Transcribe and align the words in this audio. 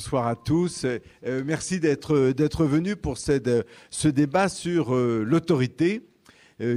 bonsoir 0.00 0.28
à 0.28 0.34
tous. 0.34 0.86
Euh, 0.86 1.42
merci 1.44 1.78
d'être 1.78 2.30
d'être 2.30 2.64
venu 2.64 2.96
pour 2.96 3.18
ce 3.18 4.08
débat 4.08 4.48
sur 4.48 4.94
euh, 4.94 5.22
l'autorité 5.26 6.00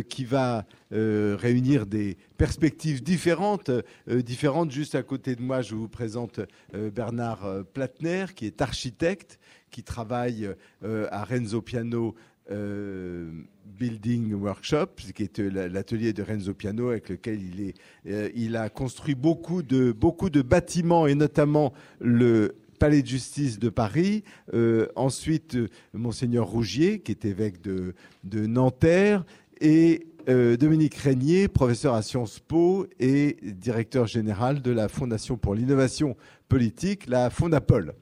qui 0.10 0.24
va 0.24 0.66
réunir 0.92 1.86
des 1.86 2.16
perspectives 2.38 3.04
différentes. 3.04 3.70
différentes. 4.08 4.72
Juste 4.72 4.96
à 4.96 5.04
côté 5.04 5.36
de 5.36 5.42
moi, 5.42 5.62
je 5.62 5.76
vous 5.76 5.90
présente 5.90 6.40
Bernard 6.74 7.66
Platner, 7.74 8.28
qui 8.34 8.46
est 8.46 8.62
architecte, 8.62 9.40
qui 9.72 9.84
travaille 9.84 10.50
à 10.84 11.26
Renzo 11.26 11.62
Piano 11.62 12.16
Building 13.66 14.34
Workshop, 14.34 14.88
qui 15.16 15.24
est 15.24 15.40
euh, 15.40 15.70
l'atelier 15.70 16.14
de 16.14 16.24
Renzo 16.24 16.54
Piano 16.54 16.90
avec 16.90 17.10
lequel 17.10 17.42
il, 17.42 17.74
euh, 18.12 18.30
il 18.36 18.56
a 18.56 18.70
construit 18.70 19.16
beaucoup 19.16 19.64
de, 19.64 19.92
beaucoup 19.92 20.30
de 20.30 20.42
bâtiments 20.42 21.08
et 21.08 21.16
notamment 21.16 21.74
le 22.00 22.56
Palais 22.78 23.02
de 23.02 23.08
justice 23.08 23.60
de 23.60 23.70
Paris. 23.70 24.24
Euh, 24.54 24.88
ensuite, 24.96 25.58
Monseigneur 25.94 26.48
Rougier, 26.48 27.00
qui 27.00 27.12
est 27.12 27.26
évêque 27.26 27.62
de, 27.62 27.94
Nanterre, 28.48 29.26
et 29.62 30.08
Dominique 30.28 30.96
Régnier, 30.96 31.48
professeur 31.48 31.94
à 31.94 32.02
Sciences 32.02 32.40
Po 32.40 32.88
et 33.00 33.38
directeur 33.44 34.08
général 34.08 34.62
de 34.62 34.72
la 34.72 34.88
Fondation 34.88 35.38
pour 35.38 35.54
l'innovation 35.54 36.16
politique, 36.48 37.08
la 37.08 37.30
Fondapol. 37.30 37.94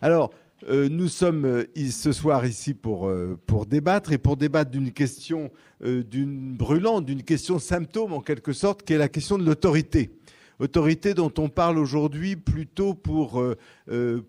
Alors, 0.00 0.30
euh, 0.68 0.88
nous 0.88 1.08
sommes 1.08 1.44
euh, 1.44 1.64
ce 1.90 2.12
soir 2.12 2.44
ici 2.44 2.74
pour, 2.74 3.06
euh, 3.06 3.38
pour 3.46 3.66
débattre 3.66 4.12
et 4.12 4.18
pour 4.18 4.36
débattre 4.36 4.70
d'une 4.70 4.92
question 4.92 5.50
d'une 5.80 6.56
brûlante, 6.56 7.04
d'une 7.04 7.22
question 7.22 7.60
symptôme 7.60 8.12
en 8.12 8.20
quelque 8.20 8.52
sorte, 8.52 8.82
qui 8.82 8.94
est 8.94 8.98
la 8.98 9.08
question 9.08 9.38
de 9.38 9.44
l'autorité. 9.44 10.10
Autorité 10.58 11.14
dont 11.14 11.32
on 11.38 11.48
parle 11.48 11.78
aujourd'hui 11.78 12.34
plutôt 12.34 12.92
pour, 12.92 13.42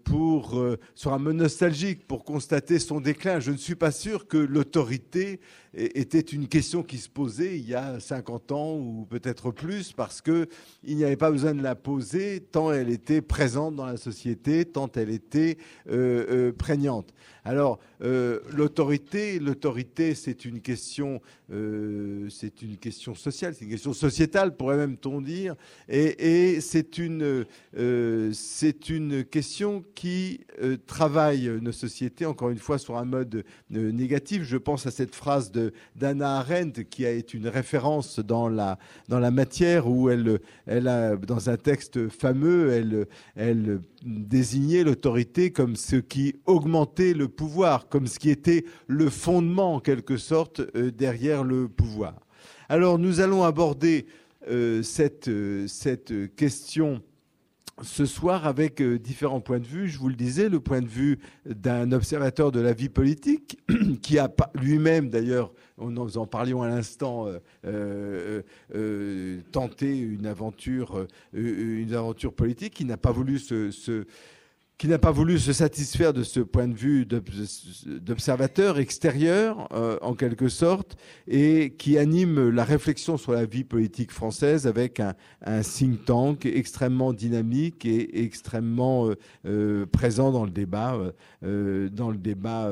pour, 0.04 0.64
sur 0.94 1.14
un 1.14 1.18
mode 1.18 1.38
nostalgique, 1.38 2.06
pour 2.08 2.24
constater 2.24 2.78
son 2.78 3.02
déclin. 3.02 3.40
Je 3.40 3.52
ne 3.52 3.58
suis 3.58 3.76
pas 3.76 3.92
sûr 3.92 4.28
que 4.28 4.38
l'autorité 4.38 5.40
était 5.74 6.20
une 6.20 6.48
question 6.48 6.84
qui 6.84 6.98
se 6.98 7.10
posait 7.10 7.58
il 7.58 7.68
y 7.68 7.76
a 7.76 8.00
50 8.00 8.52
ans 8.52 8.76
ou 8.76 9.06
peut-être 9.10 9.52
plus 9.52 9.92
parce 9.94 10.22
que 10.22 10.48
il 10.84 10.98
n'y 10.98 11.04
avait 11.04 11.16
pas 11.16 11.32
besoin 11.32 11.54
de 11.54 11.62
la 11.62 11.76
poser 11.76 12.40
tant 12.52 12.72
elle 12.74 12.90
était 12.90 13.22
présente 13.22 13.76
dans 13.76 13.86
la 13.86 13.98
société, 13.98 14.66
tant 14.66 14.90
elle 14.96 15.10
était 15.10 15.58
euh, 15.90 16.26
euh, 16.30 16.52
prégnante. 16.52 17.14
Alors 17.46 17.80
euh, 18.02 18.40
l'autorité, 18.52 19.40
l'autorité, 19.40 20.14
c'est 20.16 20.46
une 20.46 20.62
question, 20.62 21.22
c'est 22.30 22.62
une 22.62 22.78
question 22.78 23.16
sociale, 23.16 23.56
c'est 23.56 23.66
une 23.66 23.72
question 23.72 23.94
sociétale, 23.94 24.56
pourrait 24.56 24.78
même-on 24.78 25.22
dire, 25.22 25.56
et, 25.88 26.54
et 26.54 26.62
c'est 26.62 26.98
une, 26.98 27.46
c'est 28.34 28.90
une 28.90 29.24
question 29.24 29.84
qui 29.96 30.42
travaille 30.86 31.50
nos 31.62 31.72
sociétés 31.72 32.26
encore 32.26 32.50
une 32.50 32.60
fois 32.60 32.78
sur 32.78 32.98
un 32.98 33.06
mode 33.06 33.44
négatif. 33.70 34.44
Je 34.44 34.58
pense 34.58 34.86
à 34.86 34.92
cette 34.92 35.16
phrase 35.16 35.52
de 35.52 35.59
d'Anna 35.96 36.38
Arendt, 36.38 36.86
qui 36.86 37.06
a 37.06 37.12
été 37.12 37.38
une 37.38 37.48
référence 37.48 38.20
dans 38.20 38.50
la, 38.50 38.78
matière, 39.32 39.88
où 39.88 40.10
elle, 40.10 40.40
a, 40.88 41.16
dans 41.16 41.50
un 41.50 41.58
texte 41.58 42.10
fameux, 42.10 43.06
elle, 43.36 43.82
désignait 44.04 44.84
l'autorité 44.84 45.52
comme 45.52 45.76
ce 45.76 45.98
qui 45.98 46.36
augmentait 46.46 47.14
le 47.14 47.28
pouvoir, 47.28 47.90
comme 47.90 48.08
ce 48.08 48.20
qui 48.20 48.30
était 48.30 48.66
le 48.88 49.10
fondement, 49.10 49.76
en 49.76 49.80
quelque 49.80 50.18
sorte, 50.18 50.62
euh, 50.76 50.92
derrière 50.92 51.44
le 51.44 51.68
pouvoir. 51.68 52.16
Alors, 52.70 53.00
nous 53.00 53.20
allons 53.20 53.44
aborder 53.44 54.06
euh, 54.50 54.82
euh, 55.28 55.68
cette 55.68 56.36
question 56.36 57.02
ce 57.82 58.06
soir 58.06 58.46
avec 58.46 58.82
euh, 58.82 59.00
différents 59.00 59.42
points 59.42 59.60
de 59.60 59.66
vue. 59.66 59.88
Je 59.88 59.98
vous 59.98 60.10
le 60.10 60.16
disais, 60.16 60.50
le 60.50 60.60
point 60.60 60.82
de 60.82 60.88
vue 60.88 61.20
d'un 61.46 61.92
observateur 61.92 62.52
de 62.52 62.60
la 62.60 62.74
vie 62.74 62.90
politique 62.90 63.60
qui 64.02 64.20
a 64.20 64.30
lui-même, 64.56 65.10
d'ailleurs, 65.10 65.52
nous 65.78 66.18
en 66.18 66.26
parlions 66.26 66.62
à 66.62 66.68
l'instant, 66.68 67.28
euh, 67.66 68.42
euh, 68.76 69.40
tenté 69.52 69.98
une 69.98 70.26
aventure, 70.26 71.08
politique, 72.36 72.74
qui 72.74 72.86
n'a 72.86 72.98
pas 72.98 73.12
voulu 73.12 73.40
se, 73.40 73.72
se 73.72 74.06
qui 74.80 74.88
n'a 74.88 74.98
pas 74.98 75.12
voulu 75.12 75.38
se 75.38 75.52
satisfaire 75.52 76.14
de 76.14 76.24
ce 76.24 76.40
point 76.40 76.70
de 76.70 76.74
vue 76.74 77.06
d'observateur 77.06 78.80
extérieur, 78.80 79.68
euh, 79.74 79.98
en 80.02 80.16
quelque 80.16 80.48
sorte, 80.48 80.96
et 81.28 81.76
qui 81.78 81.98
anime 81.98 82.50
la 82.50 82.64
réflexion 82.64 83.18
sur 83.18 83.34
la 83.34 83.46
vie 83.46 83.66
politique 83.66 84.14
française 84.14 84.68
avec 84.68 85.02
un, 85.02 85.16
un 85.46 85.64
think 85.64 86.06
tank 86.06 86.46
extrêmement 86.46 87.12
dynamique 87.12 87.86
et 87.86 88.24
extrêmement 88.24 89.10
euh, 89.10 89.16
euh 89.46 89.86
présent 89.86 90.32
dans 90.32 90.46
le 90.46 90.52
débat, 90.52 90.98
euh, 91.44 91.90
dans 91.90 92.10
le 92.10 92.18
débat 92.18 92.72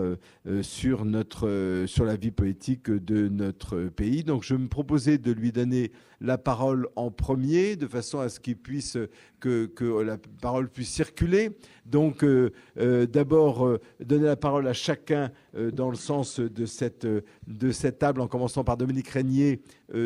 sur 0.62 1.04
notre 1.04 1.84
sur 1.88 2.06
la 2.06 2.16
vie 2.16 2.32
politique 2.32 2.90
de 2.90 3.28
notre 3.28 3.90
pays. 3.90 4.24
Donc, 4.24 4.44
je 4.44 4.56
me 4.56 4.70
proposais 4.70 5.18
de 5.18 5.34
lui 5.34 5.52
donner 5.52 5.92
la 6.22 6.38
parole 6.38 6.88
en 6.96 7.12
premier, 7.12 7.76
de 7.76 7.88
façon 7.88 8.20
à 8.20 8.30
ce 8.30 8.40
qu'il 8.40 8.58
puisse 8.58 8.98
que, 9.40 10.02
la 10.04 10.18
parole 10.42 10.70
puisse 10.70 10.90
circuler. 10.90 11.52
Donc, 11.86 12.24
euh, 12.24 12.52
euh, 12.78 13.06
d'abord 13.06 13.66
euh, 13.66 13.80
donner 14.04 14.26
la 14.26 14.36
parole 14.36 14.68
à 14.68 14.74
chacun 14.74 15.32
dans 15.74 15.90
le 15.90 15.96
sens 15.96 16.40
de 16.40 16.66
cette 16.66 18.00
table, 18.00 18.22
en 18.22 18.28
commençant 18.28 18.64
par 18.64 18.78
Dominique 18.78 19.10
Régnier 19.10 19.62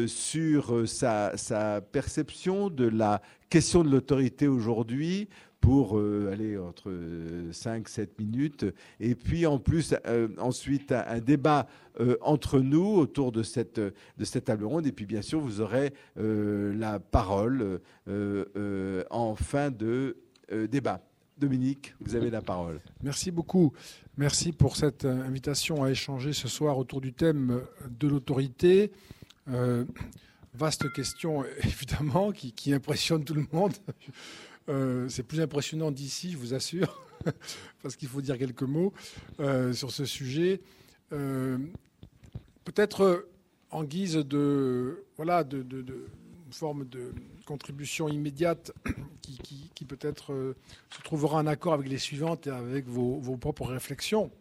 sur 0.08 0.88
sa 0.88 1.82
perception 1.92 2.70
de 2.70 2.88
la 2.88 3.22
question 3.50 3.84
de 3.84 3.90
l'autorité 3.90 4.48
aujourd'hui, 4.48 5.28
pour 5.62 5.98
euh, 5.98 6.32
aller 6.34 6.58
entre 6.58 6.92
5 7.52 7.88
7 7.88 8.20
minutes 8.20 8.66
et 9.00 9.16
puis 9.16 9.46
en 9.46 9.60
plus 9.60 9.94
euh, 10.08 10.28
ensuite 10.40 10.92
un, 10.92 11.20
débat 11.20 11.68
euh, 12.00 12.18
entre 12.22 12.60
nous 12.60 12.98
autour 12.98 13.32
de 13.32 13.44
cette 13.44 13.80
de 13.80 14.26
cette 14.26 14.46
table 14.46 14.66
ronde 14.66 14.88
et 14.88 14.92
puis 14.92 15.06
bien 15.06 15.22
sûr 15.22 15.40
vous 15.40 15.62
aurez 15.62 15.94
la 16.16 17.00
parole 17.00 17.80
en 18.08 19.36
fin 19.36 19.70
de 19.72 20.18
débat. 20.70 21.02
Dominique, 21.38 21.96
vous 22.02 22.16
avez 22.16 22.30
la 22.30 22.42
parole. 22.42 22.80
Merci 23.02 23.32
beaucoup. 23.32 23.74
Merci 24.18 24.52
pour 24.52 24.76
cette 24.76 25.06
invitation 25.06 25.84
à 25.84 25.90
échanger 25.90 26.34
ce 26.34 26.48
soir 26.48 26.78
autour 26.78 27.02
du 27.02 27.14
thème 27.14 27.62
de 27.90 28.08
l'autorité. 28.08 28.92
vaste 30.54 30.92
question, 30.94 31.44
évidemment, 31.64 32.32
qui, 32.32 32.52
qui, 32.52 32.74
impressionne 32.74 33.24
tout 33.24 33.34
le 33.34 33.46
monde. 33.52 33.74
Euh, 34.72 35.10
c'est 35.10 35.24
plus 35.24 35.42
impressionnant 35.42 35.92
d'ici, 35.92 36.32
je 36.32 36.38
vous 36.38 36.54
assure, 36.54 37.06
parce 37.84 37.96
qu'il 37.96 38.08
faut 38.08 38.22
dire 38.22 38.38
quelques 38.38 38.64
mots 38.64 38.94
euh, 39.40 39.74
sur 39.74 39.92
ce 39.92 40.06
sujet. 40.06 40.62
Euh, 41.12 41.58
peut-être 42.64 43.28
en 43.70 43.84
guise 43.84 44.16
de, 44.16 45.04
voilà, 45.18 45.44
de, 45.44 45.66
forme 46.52 46.88
de 46.88 47.14
contribution 47.46 48.08
immédiate 48.08 48.72
qui, 49.22 49.86
peut-être 49.86 50.56
se 50.90 51.02
trouvera 51.02 51.40
en 51.40 51.48
accord 51.48 51.74
avec 51.74 51.90
les 51.90 51.98
suivantes 51.98 52.48
et 52.48 52.52
avec 52.52 52.88
vos, 52.88 53.20
propres 53.38 53.66
réflexions. 53.66 54.32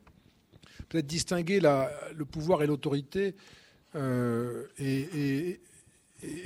Peut-être 0.88 1.06
distinguer 1.06 1.60
le 1.60 2.24
pouvoir 2.24 2.62
et 2.62 2.66
l'autorité 2.66 3.34
et 3.94 5.60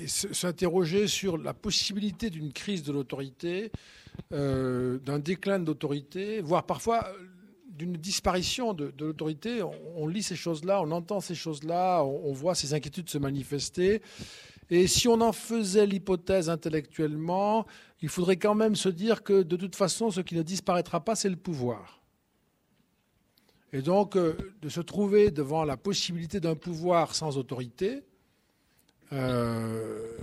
s'interroger 0.07 1.07
sur 1.09 1.37
la 1.37 1.55
possibilité 1.55 2.31
d'une 2.31 2.53
crise 2.53 2.83
de 2.83 2.93
l'autorité, 2.93 3.73
euh, 4.33 4.99
d'un 4.99 5.19
déclin 5.19 5.59
de 5.59 5.67
l'autorité, 5.67 6.41
voire 6.41 6.65
parfois 6.65 7.09
euh, 7.09 7.27
d'une 7.69 7.97
disparition 7.97 8.73
de, 8.73 8.93
l'autorité. 8.99 9.63
On, 9.97 10.07
lit 10.07 10.23
ces 10.23 10.37
choses-là, 10.37 10.81
on 10.83 10.91
entend 10.93 11.21
ces 11.21 11.35
choses-là, 11.35 12.05
on, 12.05 12.33
voit 12.33 12.55
ces 12.55 12.75
inquiétudes 12.75 13.11
se 13.11 13.19
manifester. 13.19 14.01
Et 14.71 14.87
si 14.87 15.09
on 15.09 15.21
en 15.21 15.33
faisait 15.33 15.87
l'hypothèse 15.87 16.49
intellectuellement, 16.49 17.67
il 18.01 18.09
faudrait 18.09 18.37
quand 18.37 18.55
même 18.55 18.77
se 18.77 18.89
dire 18.89 19.23
que 19.23 19.43
de 19.43 19.57
toute 19.57 19.77
façon, 19.77 20.11
ce 20.11 20.21
qui 20.21 20.37
ne 20.37 20.43
disparaîtra 20.43 21.05
pas, 21.05 21.17
c'est 21.17 21.29
le 21.29 21.37
pouvoir. 21.37 22.01
Et 23.73 23.83
donc, 23.83 24.17
euh, 24.17 24.37
de 24.63 24.69
se 24.69 24.81
trouver 24.81 25.33
devant 25.33 25.65
la 25.65 25.77
possibilité 25.77 26.39
d'un 26.39 26.55
pouvoir 26.55 27.17
sans 27.17 27.37
autorité, 27.37 28.05
euh, 29.13 30.17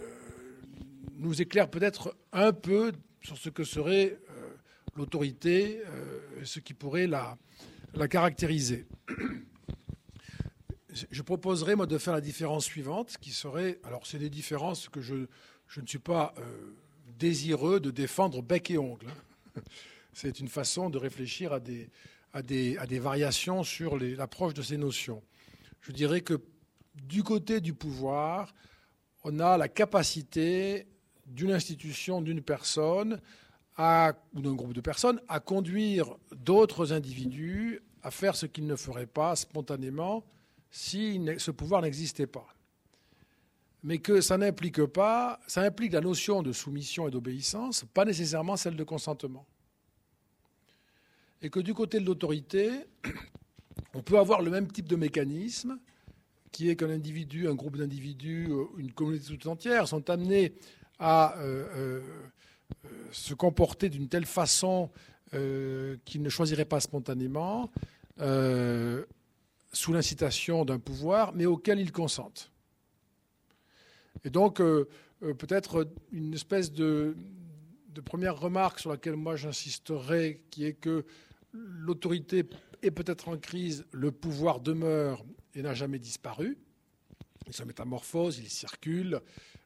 nous 1.18 1.42
éclaire 1.42 1.70
peut-être 1.70 2.16
un 2.32 2.54
peu 2.54 2.92
sur 3.22 3.38
ce 3.38 3.50
que 3.50 3.64
serait 3.64 4.18
euh, 4.30 4.50
l'autorité, 4.96 5.82
euh, 5.86 6.20
ce 6.44 6.60
qui 6.60 6.74
pourrait 6.74 7.08
la, 7.08 7.38
la 7.94 8.08
caractériser. 8.08 8.86
Je 11.10 11.22
proposerais, 11.22 11.76
moi, 11.76 11.86
de 11.86 11.98
faire 11.98 12.14
la 12.14 12.22
différence 12.22 12.66
suivante, 12.66 13.16
qui 13.22 13.32
serait, 13.32 13.80
alors 13.84 14.06
c'est 14.06 14.18
des 14.18 14.30
différences 14.30 14.90
que 14.90 15.02
je, 15.02 15.28
je 15.68 15.80
ne 15.80 15.88
suis 15.88 16.00
pas 16.00 16.34
désireux 17.18 17.80
de 17.80 17.92
défendre 17.92 18.42
bec 18.42 18.72
et 18.72 18.78
ongle. 18.78 19.08
Hein. 19.08 19.62
C'est 20.14 20.42
une 20.42 20.50
façon 20.50 20.90
de 20.90 20.98
réfléchir 20.98 21.54
à 21.54 21.62
des, 21.62 21.90
à 22.34 22.42
des, 22.42 22.78
à 22.78 22.86
des 22.86 23.00
variations 23.00 23.64
sur 23.64 23.98
l'approche 23.98 24.54
de 24.54 24.62
ces 24.62 24.76
notions. 24.76 25.24
Je 25.82 25.94
dirais 25.94 26.20
que 26.20 26.42
du 26.96 27.24
côté 27.24 27.62
du 27.62 27.74
pouvoir, 27.74 28.54
on 29.24 29.40
a 29.40 29.58
la 29.58 29.68
capacité 29.68 30.88
d'une 31.26 31.52
institution, 31.52 32.22
d'une 32.22 32.42
personne, 32.42 33.20
ou 34.34 34.42
d'un 34.42 34.54
groupe 34.54 34.74
de 34.74 34.82
personnes 34.82 35.22
à 35.28 35.40
conduire 35.40 36.16
d'autres 36.36 36.94
individus 36.94 37.82
à 38.04 38.12
faire 38.12 38.36
ce 38.36 38.46
qu'ils 38.46 38.68
ne 38.68 38.76
feraient 38.76 39.08
pas 39.08 39.36
spontanément 39.36 40.24
si 40.70 41.22
ce 41.38 41.52
pouvoir 41.52 41.82
n'existait 41.82 42.28
pas. 42.28 42.48
Mais 43.84 43.98
que 43.98 44.22
ça 44.22 44.38
n'implique 44.38 44.86
pas, 44.86 45.40
ça 45.48 45.62
implique 45.62 45.94
la 45.94 46.02
notion 46.02 46.44
de 46.44 46.52
soumission 46.52 47.08
et 47.08 47.12
d'obéissance, 47.12 47.86
pas 47.94 48.06
nécessairement 48.06 48.56
celle 48.56 48.76
de 48.76 48.84
consentement. 48.84 49.46
Et 51.42 51.50
que 51.50 51.60
du 51.60 51.74
côté 51.74 52.00
de 52.00 52.06
l'autorité, 52.06 52.70
on 53.96 54.04
peut 54.04 54.20
avoir 54.20 54.42
le 54.42 54.52
même 54.52 54.72
type 54.72 54.88
de 54.88 54.96
mécanisme, 54.96 55.80
qui 56.52 56.70
est 56.70 56.76
qu'un 56.76 56.90
individu, 56.90 57.48
un 57.48 57.56
groupe 57.56 57.78
d'individus, 57.78 58.48
euh, 58.50 58.66
une 58.78 58.92
communauté 58.92 59.38
tout 59.38 59.48
entière 59.48 59.88
sont 59.88 60.10
amenés 60.10 60.54
à 61.00 61.38
euh, 61.40 61.66
euh, 61.76 62.02
se 63.12 63.34
comporter 63.34 63.90
d'une 63.90 64.08
telle 64.08 64.26
façon 64.26 64.90
qu'ils 66.04 66.22
ne 66.22 66.28
choisiraient 66.28 66.66
pas 66.66 66.82
spontanément, 66.82 67.72
sous 68.18 69.94
l'incitation 69.94 70.66
d'un 70.66 70.78
pouvoir, 70.78 71.32
mais 71.34 71.46
auquel 71.46 71.80
ils 71.80 71.94
consentent. 71.94 72.52
Et 74.26 74.30
donc, 74.30 74.58
peut-être 74.58 75.88
une 76.12 76.34
espèce 76.34 76.74
de 76.74 77.16
première 78.04 78.38
remarque 78.38 78.80
sur 78.80 78.90
laquelle 78.90 79.16
moi 79.16 79.38
j'insisterai, 79.38 80.44
qui 80.50 80.66
est 80.66 80.74
que 80.74 81.06
l'autorité 81.54 82.44
est 82.82 82.92
peut-être 82.92 83.30
en 83.30 83.38
crise, 83.38 83.86
le 83.94 84.12
pouvoir 84.12 84.60
demeure 84.60 85.24
et 85.56 85.62
n'a 85.62 85.74
jamais 85.74 86.00
disparu. 86.00 86.58
Il 87.48 87.54
se 87.54 87.64
métamorphose, 87.64 88.40
il 88.40 88.50
circule, 88.50 89.22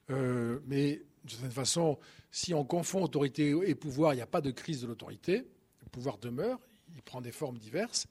euh, 0.09 0.59
mais 0.65 1.01
de 1.23 1.31
certaine 1.31 1.51
façon, 1.51 1.99
si 2.31 2.53
on 2.53 2.63
confond 2.63 3.03
autorité 3.03 3.55
et 3.65 3.75
pouvoir, 3.75 4.13
il 4.13 4.17
n'y 4.17 4.21
a 4.21 4.27
pas 4.27 4.41
de 4.41 4.51
crise 4.51 4.81
de 4.81 4.87
l'autorité. 4.87 5.45
Le 5.83 5.89
pouvoir 5.89 6.17
demeure, 6.17 6.59
il 6.95 7.01
prend 7.01 7.21
des 7.21 7.31
formes 7.31 7.57
diverses. 7.57 8.07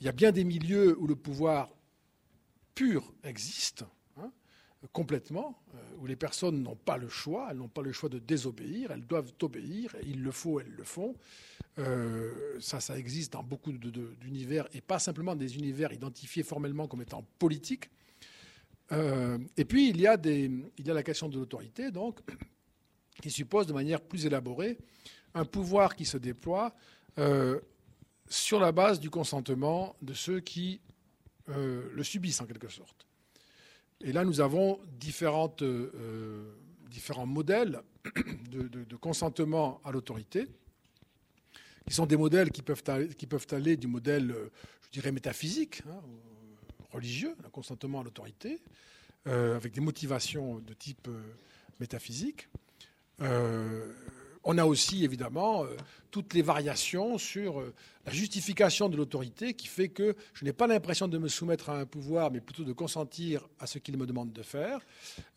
Il 0.00 0.06
y 0.06 0.08
a 0.08 0.12
bien 0.12 0.32
des 0.32 0.44
milieux 0.44 0.98
où 0.98 1.06
le 1.06 1.16
pouvoir 1.16 1.70
pur 2.74 3.14
existe, 3.22 3.84
hein, 4.16 4.30
complètement, 4.92 5.58
euh, 5.74 5.78
où 5.98 6.06
les 6.06 6.16
personnes 6.16 6.62
n'ont 6.62 6.76
pas 6.76 6.96
le 6.96 7.08
choix, 7.08 7.48
elles 7.50 7.56
n'ont 7.56 7.68
pas 7.68 7.82
le 7.82 7.92
choix 7.92 8.08
de 8.08 8.18
désobéir, 8.18 8.90
elles 8.90 9.06
doivent 9.06 9.32
obéir, 9.42 9.94
il 10.04 10.22
le 10.22 10.32
faut, 10.32 10.60
elles 10.60 10.72
le 10.72 10.84
font. 10.84 11.14
Euh, 11.78 12.58
ça, 12.60 12.80
ça 12.80 12.96
existe 12.98 13.32
dans 13.32 13.42
beaucoup 13.42 13.72
d'univers, 13.72 14.68
et 14.72 14.80
pas 14.80 14.98
simplement 14.98 15.34
des 15.34 15.56
univers 15.56 15.92
identifiés 15.92 16.42
formellement 16.42 16.86
comme 16.86 17.02
étant 17.02 17.26
politiques. 17.38 17.90
Euh, 18.92 19.38
et 19.56 19.64
puis, 19.64 19.88
il 19.90 20.00
y, 20.00 20.06
a 20.06 20.16
la 20.86 21.02
question 21.02 21.28
de 21.28 21.38
l'autorité, 21.38 21.90
donc, 21.90 22.20
qui 23.22 23.30
suppose 23.30 23.66
de 23.66 23.72
manière 23.72 24.00
plus 24.00 24.26
élaborée 24.26 24.78
un 25.34 25.44
pouvoir 25.44 25.96
qui 25.96 26.04
se 26.04 26.16
déploie 26.16 26.72
euh, 27.18 27.58
sur 28.28 28.60
la 28.60 28.70
base 28.70 29.00
du 29.00 29.10
consentement 29.10 29.96
de 30.00 30.14
ceux 30.14 30.40
qui 30.40 30.80
le 31.46 32.02
subissent, 32.02 32.40
en 32.40 32.46
quelque 32.46 32.70
sorte. 32.70 33.06
Et 34.00 34.12
là, 34.12 34.24
nous 34.24 34.40
avons 34.40 34.80
différents 34.98 35.54
modèles 37.26 37.82
de 38.50 38.96
consentement 38.96 39.82
à 39.84 39.92
l'autorité 39.92 40.48
qui 41.86 41.94
sont 41.94 42.06
des 42.06 42.16
modèles 42.16 42.50
qui 42.50 42.62
peuvent 42.62 43.46
aller, 43.50 43.76
du 43.76 43.86
modèle, 43.86 44.30
euh, 44.30 44.50
je 44.82 44.90
dirais, 44.90 45.12
métaphysique, 45.12 45.82
hein, 45.88 46.00
religieux, 46.92 47.34
un 47.44 47.50
consentement 47.50 48.00
à 48.00 48.04
l'autorité, 48.04 48.62
euh, 49.26 49.56
avec 49.56 49.72
des 49.72 49.80
motivations 49.80 50.60
de 50.60 50.72
type 50.74 51.08
euh, 51.08 51.20
métaphysique. 51.80 52.48
on 54.46 54.58
a 54.58 54.64
aussi 54.64 55.04
évidemment 55.04 55.64
toutes 56.10 56.34
les 56.34 56.42
variations 56.42 57.16
sur 57.16 57.62
la 58.04 58.12
justification 58.12 58.90
de 58.90 58.96
l'autorité 58.96 59.54
qui 59.54 59.66
fait 59.66 59.88
que 59.88 60.14
je 60.34 60.44
n'ai 60.44 60.52
pas 60.52 60.66
l'impression 60.66 61.08
de 61.08 61.16
me 61.16 61.28
soumettre 61.28 61.70
à 61.70 61.78
un 61.78 61.86
pouvoir, 61.86 62.30
mais 62.30 62.40
plutôt 62.40 62.64
de 62.64 62.74
consentir 62.74 63.48
à 63.58 63.66
ce 63.66 63.78
qu'il 63.78 63.96
me 63.96 64.06
demande 64.06 64.32
de 64.32 64.42
faire. 64.42 64.80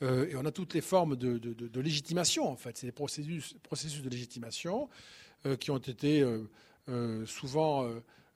et 0.01 0.35
on 0.35 0.45
a 0.45 0.51
toutes 0.51 0.73
les 0.73 0.81
formes 0.81 1.15
de, 1.15 1.79
légitimation, 1.79 2.49
en 2.49 2.57
fait. 2.57 2.77
C'est 2.77 2.87
des 2.87 2.91
processus 2.91 4.01
de 4.01 4.09
légitimation. 4.09 4.89
Euh, 5.45 5.55
qui 5.55 5.69
ont 5.69 5.77
été 5.77 6.21
euh, 6.21 6.49
euh, 6.89 7.25
souvent 7.27 7.87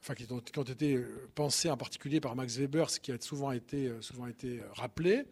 enfin, 0.01 0.13
qui 0.13 0.27
ont, 0.31 0.63
été 0.63 1.03
pensés 1.33 1.69
en 1.69 1.77
particulier 1.77 2.21
par 2.21 2.35
Max 2.35 2.57
Weber, 2.57 2.89
ce 2.89 2.99
qui 2.99 3.11
a 3.11 3.19
souvent 3.19 3.51
été, 3.51 3.91
souvent 4.01 4.27
été 4.27 4.61
rappelé, 4.73 5.25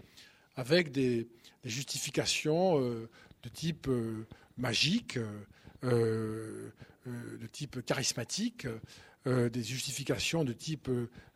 avec 0.56 0.92
des, 0.92 1.28
justifications 1.66 2.80
de 2.80 3.50
type 3.52 3.90
magique, 4.58 5.20
de 5.84 6.72
type 7.52 7.84
charismatique, 7.86 8.68
des 9.26 9.64
justifications 9.64 10.46
de 10.46 10.54
type 10.54 10.90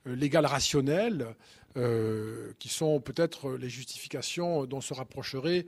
légal 0.06 0.46
rationnel, 0.46 1.36
qui 1.76 2.70
sont 2.70 3.02
peut-être 3.02 3.52
les 3.54 3.70
justifications 3.70 4.66
dont 4.66 4.80
se 4.80 4.94
rapprocherait 4.94 5.66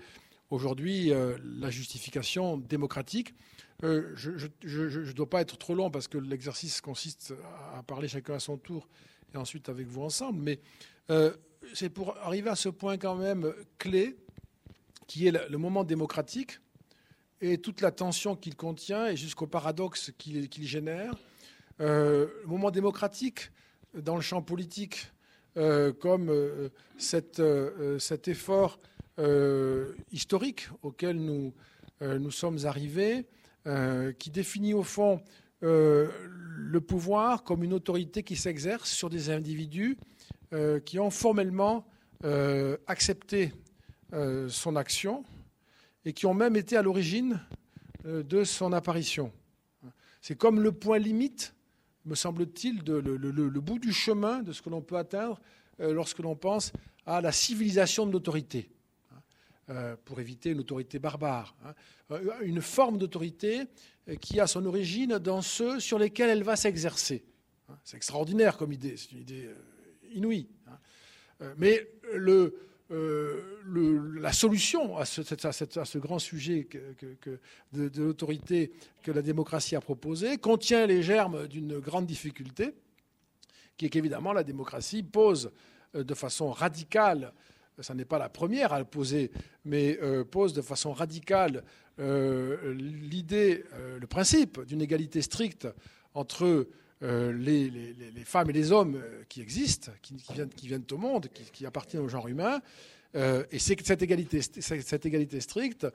aujourd'hui 0.50 1.12
la 1.60 1.70
justification 1.70 2.58
démocratique. 2.58 3.34
Euh, 3.83 4.13
je 4.16 4.30
ne 4.30 5.12
dois 5.12 5.30
pas 5.30 5.42
être 5.42 5.57
trop 5.57 5.75
long 5.75 5.92
parce 5.92 6.07
que 6.07 6.18
l'exercice 6.18 6.80
consiste 6.80 7.33
à 7.74 7.83
parler 7.83 8.07
chacun 8.07 8.36
à 8.36 8.39
son 8.39 8.57
tour 8.57 8.88
et 9.33 9.38
ensuite 9.38 9.68
avec 9.69 9.88
vous 9.88 10.01
ensemble. 10.01 10.42
Mais 10.42 10.60
euh, 11.10 11.33
c'est 11.74 11.89
pour 11.89 12.18
arriver 12.18 12.50
à 12.50 12.56
ce 12.56 12.69
point 12.69 12.98
quand 12.98 13.16
même 13.16 13.54
clé 13.77 14.16
qui 15.07 15.27
est 15.27 15.50
le, 15.50 15.57
moment 15.57 15.83
démocratique 15.83 16.60
et 17.42 17.57
toute 17.57 17.81
la 17.81 17.92
tension 17.92 18.36
qu'il 18.36 18.56
contient 18.56 19.07
et 19.07 19.18
jusqu'au 19.18 19.45
paradoxe 19.45 20.12
qu'il 20.18 20.68
génère. 20.68 21.13
Euh, 21.81 22.28
le 22.44 22.48
moment 22.48 22.71
démocratique 22.71 23.51
dans 23.94 24.16
le 24.16 24.21
champ 24.21 24.42
politique 24.42 25.12
comme 26.01 26.69
cet 26.98 27.39
effort 28.28 28.78
historique 30.12 30.68
auquel 30.81 31.16
nous, 31.16 31.54
nous 32.01 32.31
sommes 32.31 32.66
arrivés 32.66 33.25
euh, 33.68 34.12
qui 34.12 34.30
définit 34.30 34.76
au 34.76 34.84
fond 34.84 35.20
euh, 35.64 36.08
le 36.56 36.82
pouvoir 36.82 37.44
comme 37.44 37.64
une 37.64 37.74
autorité 37.74 38.22
qui 38.22 38.36
s'exerce 38.36 38.92
sur 38.92 39.10
des 39.10 39.32
individus 39.32 39.98
euh, 40.54 40.80
qui 40.80 41.00
ont 41.00 41.10
formellement 41.10 41.88
accepté 42.88 43.52
son 44.48 44.76
action 44.76 45.24
et 46.06 46.14
qui 46.14 46.26
ont 46.26 46.34
même 46.34 46.56
été 46.56 46.76
à 46.76 46.82
l'origine 46.82 47.40
de 48.04 48.44
son 48.44 48.74
apparition. 48.74 49.31
C'est 50.22 50.36
comme 50.36 50.60
le 50.60 50.72
point 50.72 50.98
limite, 50.98 51.54
me 52.06 52.16
semble-t-il, 52.16 52.81
le, 52.88 53.00
le, 53.00 53.62
bout 53.62 53.78
du 53.78 53.94
chemin 53.94 54.42
de 54.42 54.54
ce 54.54 54.64
que 54.64 54.72
l'on 54.72 54.81
peut 54.81 54.98
atteindre 54.98 55.40
lorsque 55.78 56.18
l'on 56.18 56.36
pense 56.36 56.72
à 57.06 57.22
la 57.22 57.31
civilisation 57.31 58.07
de 58.07 58.12
l'autorité. 58.12 58.69
Euh, 59.72 59.95
pour 60.06 60.19
éviter 60.19 60.52
une 60.52 60.60
autorité 60.60 61.00
barbare. 61.00 61.56
Hein. 61.66 61.74
Euh, 62.12 62.40
une 62.42 62.62
forme 62.62 63.00
d'autorité 63.00 63.64
euh, 64.07 64.16
qui 64.16 64.40
a 64.40 64.45
son 64.45 64.64
origine 64.68 65.18
dans 65.18 65.42
ceux 65.42 65.80
sur 65.80 65.98
lesquels 65.98 66.30
elle 66.30 66.44
va 66.44 66.56
s'exercer. 66.56 67.24
Hein. 67.68 67.74
C'est 67.84 67.98
extraordinaire 67.98 68.57
comme 68.57 68.72
idée, 68.74 68.95
c'est 68.95 69.14
une 69.14 69.22
idée 69.22 69.50
inouïe. 70.14 70.48
Hein. 70.68 71.48
Mais 71.57 71.88
la 72.92 74.34
solution 74.34 74.98
à 74.98 75.06
ce, 75.06 75.98
grand 75.98 76.19
sujet 76.19 76.68
de 77.74 78.02
l'autorité 78.04 78.72
que 79.02 79.12
la 79.12 79.24
démocratie 79.24 79.76
a 79.76 79.81
proposé 79.81 80.38
contient 80.38 80.86
les 80.86 81.02
germes 81.02 81.48
d'une 81.48 81.80
grande 81.80 82.06
difficulté, 82.06 82.76
qui 83.78 83.88
est 83.88 83.90
qu'évidemment 83.90 84.31
la 84.31 84.44
démocratie 84.44 85.02
pose 85.02 85.52
de 85.95 86.14
façon 86.14 86.52
radicale 86.52 87.34
ça 87.84 87.94
n'est 87.94 88.06
pas 88.06 88.20
la 88.20 88.30
première 88.30 88.74
à 88.74 88.80
le 88.80 88.86
poser, 88.86 89.32
mais 89.64 89.98
euh, 90.02 90.24
pose 90.24 90.54
de 90.54 90.62
façon 90.62 90.94
radicale 90.94 91.64
euh, 92.00 92.74
l'idée, 92.74 93.64
euh, 93.74 94.00
le 94.00 94.08
principe 94.08 94.62
d'une 94.62 94.82
égalité 94.82 95.22
stricte 95.22 95.68
entre 96.14 96.68
les, 97.02 97.72
femmes 98.24 98.50
et 98.50 98.54
les 98.54 98.72
hommes 98.72 99.00
qui 99.30 99.42
existent, 99.42 99.92
qui, 100.02 100.16
viennent, 100.66 100.86
au 100.92 100.98
monde, 100.98 101.28
qui, 101.52 101.66
appartiennent 101.66 102.02
au 102.02 102.08
genre 102.08 102.28
humain. 102.28 102.62
et 103.14 103.60
c'est 103.60 103.80
cette 103.86 104.02
égalité, 104.02 104.42
cette 104.42 105.06
égalité 105.06 105.40
stricte, 105.42 105.86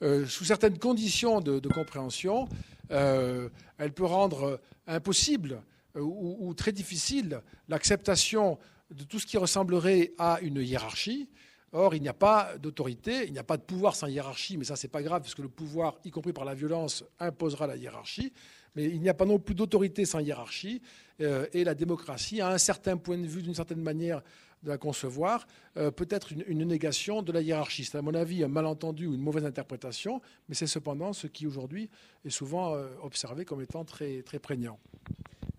sous 0.00 0.44
certaines 0.44 0.78
conditions 0.78 1.40
de, 1.40 1.66
compréhension, 1.68 2.46
elle 2.90 3.92
peut 3.96 4.04
rendre 4.04 4.60
impossible 4.86 5.60
ou 5.96 6.54
très 6.54 6.72
difficile 6.72 7.40
l'acceptation 7.68 8.58
de 8.90 9.04
tout 9.04 9.18
ce 9.18 9.26
qui 9.26 9.36
ressemblerait 9.36 10.12
à 10.18 10.40
une 10.40 10.56
hiérarchie. 10.56 11.28
Or, 11.72 11.94
il 11.94 12.02
n'y 12.02 12.08
a 12.08 12.14
pas 12.14 12.58
d'autorité, 12.58 13.26
il 13.26 13.32
n'y 13.32 13.38
a 13.38 13.44
pas 13.44 13.56
de 13.56 13.62
pouvoir 13.62 13.94
sans 13.94 14.08
hiérarchie, 14.08 14.56
mais 14.56 14.64
ça, 14.64 14.74
c'est 14.74 14.88
pas 14.88 15.02
grave, 15.02 15.22
parce 15.22 15.36
que 15.36 15.42
le 15.42 15.48
pouvoir, 15.48 15.98
y 16.04 16.10
compris 16.10 16.32
par 16.32 16.44
la 16.44 16.54
violence, 16.54 17.04
imposera 17.20 17.68
la 17.68 17.76
hiérarchie. 17.76 18.32
Mais 18.74 18.84
il 18.84 19.00
n'y 19.00 19.08
a 19.08 19.14
pas 19.14 19.24
non 19.24 19.38
plus 19.38 19.54
d'autorité 19.54 20.04
sans 20.04 20.20
hiérarchie. 20.20 20.82
Euh, 21.20 21.46
et 21.52 21.62
la 21.64 21.74
démocratie, 21.74 22.40
à 22.40 22.48
un 22.48 22.58
certain 22.58 22.96
point 22.96 23.18
de 23.18 23.26
vue, 23.26 23.42
d'une 23.42 23.54
certaine 23.54 23.82
manière, 23.82 24.22
de 24.62 24.68
la 24.68 24.78
concevoir, 24.78 25.46
euh, 25.76 25.90
peut-être 25.90 26.32
une, 26.32 26.64
négation 26.64 27.22
de 27.22 27.32
la 27.32 27.40
hiérarchie. 27.40 27.84
C'est 27.84 27.96
à 27.96 28.02
mon 28.02 28.14
avis 28.14 28.44
un 28.44 28.48
malentendu 28.48 29.06
ou 29.06 29.14
une 29.14 29.22
mauvaise 29.22 29.44
interprétation, 29.44 30.20
mais 30.48 30.54
c'est 30.54 30.66
cependant 30.66 31.12
ce 31.12 31.26
qui 31.26 31.46
aujourd'hui 31.46 31.88
est 32.24 32.30
souvent 32.30 32.74
euh, 32.74 32.88
observé 33.02 33.44
comme 33.44 33.62
étant 33.62 33.84
très, 33.84 34.22
très 34.22 34.38
prégnant. 34.38 34.78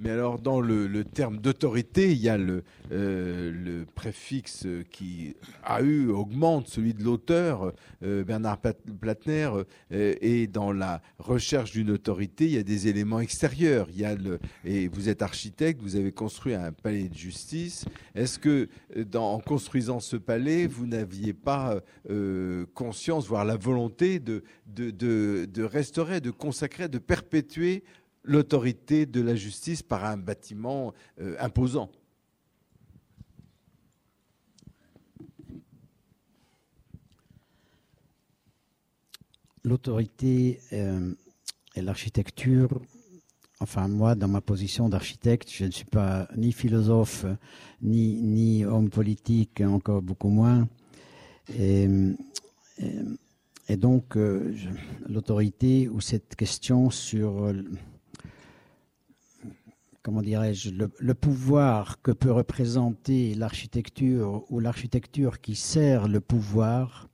Mais 0.01 0.10
alors, 0.10 0.39
dans 0.39 0.62
le, 0.62 1.03
terme 1.03 1.38
d'autorité, 1.38 2.12
il 2.12 2.17
y 2.17 2.27
a 2.27 2.36
le, 2.36 2.63
euh, 2.91 3.51
le, 3.51 3.86
préfixe 3.86 4.65
qui 4.89 5.36
a 5.63 5.84
eu, 5.84 6.10
augmente 6.10 6.67
celui 6.67 6.96
de 6.96 7.03
l'auteur, 7.03 7.72
euh, 8.03 8.24
Bernard 8.24 8.60
Platner, 9.00 9.51
euh, 9.91 10.15
et 10.20 10.48
dans 10.48 10.72
la 10.72 11.03
recherche 11.20 11.72
d'une 11.72 11.91
autorité, 11.91 12.46
il 12.46 12.53
y 12.53 12.58
a 12.58 12.63
des 12.63 12.88
éléments 12.88 13.20
extérieurs. 13.20 13.89
Il 13.91 14.00
y 14.00 14.05
a 14.05 14.15
le, 14.15 14.39
et 14.65 14.88
vous 14.88 15.08
êtes 15.08 15.22
architecte, 15.22 15.79
vous 15.84 15.96
avez 15.96 16.12
construit 16.12 16.55
un 16.55 16.72
palais 16.72 17.08
de 17.08 17.15
justice. 17.15 17.86
Est-ce 18.15 18.39
que, 18.39 18.70
en 19.13 19.39
construisant 19.39 20.00
ce 20.00 20.17
palais, 20.17 20.65
vous 20.65 20.88
n'aviez 20.88 21.34
pas 21.34 21.79
conscience, 22.74 23.27
voire 23.27 23.46
la 23.46 23.55
volonté 23.55 24.20
de 24.20 24.43
restaurer, 25.63 26.22
de 26.22 26.31
consacrer, 26.31 26.89
de 26.89 26.98
perpétuer 26.98 27.84
l'autorité 28.24 29.06
de 29.06 29.22
la 29.22 29.36
justice 29.36 29.82
par 29.82 30.06
un 30.06 30.18
bâtiment 30.18 30.94
euh, 31.20 31.36
imposant. 31.40 31.90
L'autorité 39.63 40.60
euh, 40.74 41.13
et 41.75 41.82
l'architecture, 41.82 42.70
enfin 43.60 43.88
moi, 43.88 44.16
dans 44.16 44.28
ma 44.28 44.42
position 44.42 44.90
d'architecte, 44.90 45.51
je 45.51 45.66
ne 45.66 45.72
suis 45.72 45.86
pas 45.86 46.28
ni 46.36 46.51
philosophe, 46.51 47.25
ni, 47.82 48.66
homme 48.66 48.90
politique, 48.90 49.62
encore 49.62 50.01
beaucoup 50.01 50.30
moins. 50.30 50.68
Et, 51.60 51.88
et, 53.68 53.78
donc, 53.78 54.18
euh, 54.18 54.56
l'autorité 55.08 55.88
ou 55.90 56.01
cette 56.01 56.36
question 56.36 56.90
sur 56.90 57.54
comment 60.03 60.22
dirais-je, 60.22 60.72
le, 60.72 61.13
pouvoir 61.13 62.01
que 62.01 62.12
peut 62.12 62.31
représenter 62.31 63.36
l'architecture 63.36 64.43
ou 64.50 64.60
l'architecture 64.60 65.41
qui 65.41 65.55
sert 65.55 66.08
le 66.08 66.20
pouvoir 66.20 67.08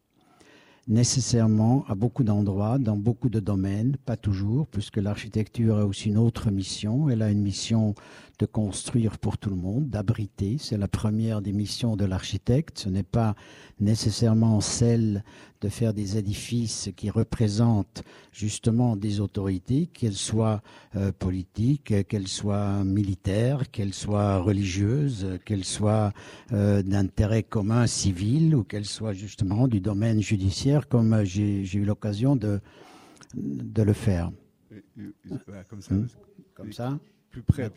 nécessairement 0.88 1.84
à 1.90 1.96
beaucoup 1.96 2.24
d'endroits, 2.24 2.78
dans 2.80 2.96
beaucoup 2.96 3.28
de 3.30 3.42
domaines, 3.42 3.98
pas 4.06 4.16
toujours, 4.16 4.68
puisque 4.68 4.98
l'architecture 4.98 5.78
a 5.78 5.86
aussi 5.86 6.08
une 6.08 6.18
autre 6.18 6.50
mission. 6.50 7.10
Elle 7.10 7.22
a 7.22 7.30
une 7.30 7.42
mission 7.42 7.94
de 8.40 8.46
construire 8.46 9.18
pour 9.18 9.38
tout 9.38 9.50
le 9.50 9.56
monde, 9.56 9.90
d'abriter. 9.90 10.58
C'est 10.60 10.78
la 10.78 10.88
première 10.88 11.42
des 11.42 11.54
missions 11.54 11.96
de 11.96 12.06
l'architecte. 12.06 12.80
Ce 12.80 12.90
n'est 12.90 13.04
pas 13.04 13.36
nécessairement 13.80 14.62
celle 14.62 15.24
de 15.62 15.70
faire 15.70 15.94
des 15.94 16.18
édifices 16.18 16.90
qui 16.96 17.10
représentent 17.10 18.04
justement 18.32 18.96
des 18.96 19.20
autorités, 19.20 19.88
qu'elles 19.88 20.14
soient 20.14 20.62
euh, 20.96 21.12
politiques, 21.12 22.08
qu'elles 22.08 22.28
soient 22.28 22.84
militaires, 22.84 23.72
qu'elles 23.72 23.96
soient 23.96 24.38
religieuses, 24.38 25.40
qu'elles 25.46 25.66
soient 25.66 26.14
euh, 26.52 26.84
d'intérêt 26.84 27.42
commun 27.42 27.88
civil 27.88 28.56
ou 28.56 28.64
qu'elles 28.64 28.86
soient 28.86 29.14
justement 29.14 29.68
du 29.68 29.80
domaine 29.80 30.22
judiciaire, 30.22 30.88
comme 30.88 31.24
j'ai 31.24 31.64
eu 31.76 31.86
l'occasion 31.86 32.36
de, 32.36 32.60
de 33.34 33.82
le 33.82 33.94
faire. 33.94 34.32
Comme 35.70 35.82
ça. 35.82 35.96
Hmm. 35.96 36.08
Comme 36.54 36.72
ça? 36.72 37.00
Plus 37.42 37.70
près, 37.70 37.72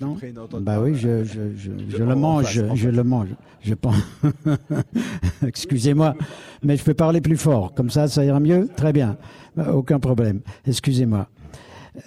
Bah 0.60 0.80
oui, 0.80 0.94
je, 0.94 1.24
je, 1.24 1.54
je, 1.56 1.70
je 1.88 2.02
le 2.02 2.14
mange, 2.14 2.62
je 2.74 2.88
le 2.88 3.04
mange. 3.04 3.28
Je 3.60 3.74
pense. 3.74 3.96
Excusez-moi, 5.46 6.14
mais 6.62 6.76
je 6.76 6.84
peux 6.84 6.94
parler 6.94 7.20
plus 7.20 7.36
fort. 7.36 7.74
Comme 7.74 7.90
ça, 7.90 8.08
ça 8.08 8.24
ira 8.24 8.40
mieux. 8.40 8.68
Très 8.74 8.92
bien, 8.92 9.18
bah, 9.56 9.74
aucun 9.74 10.00
problème. 10.00 10.40
Excusez-moi. 10.66 11.28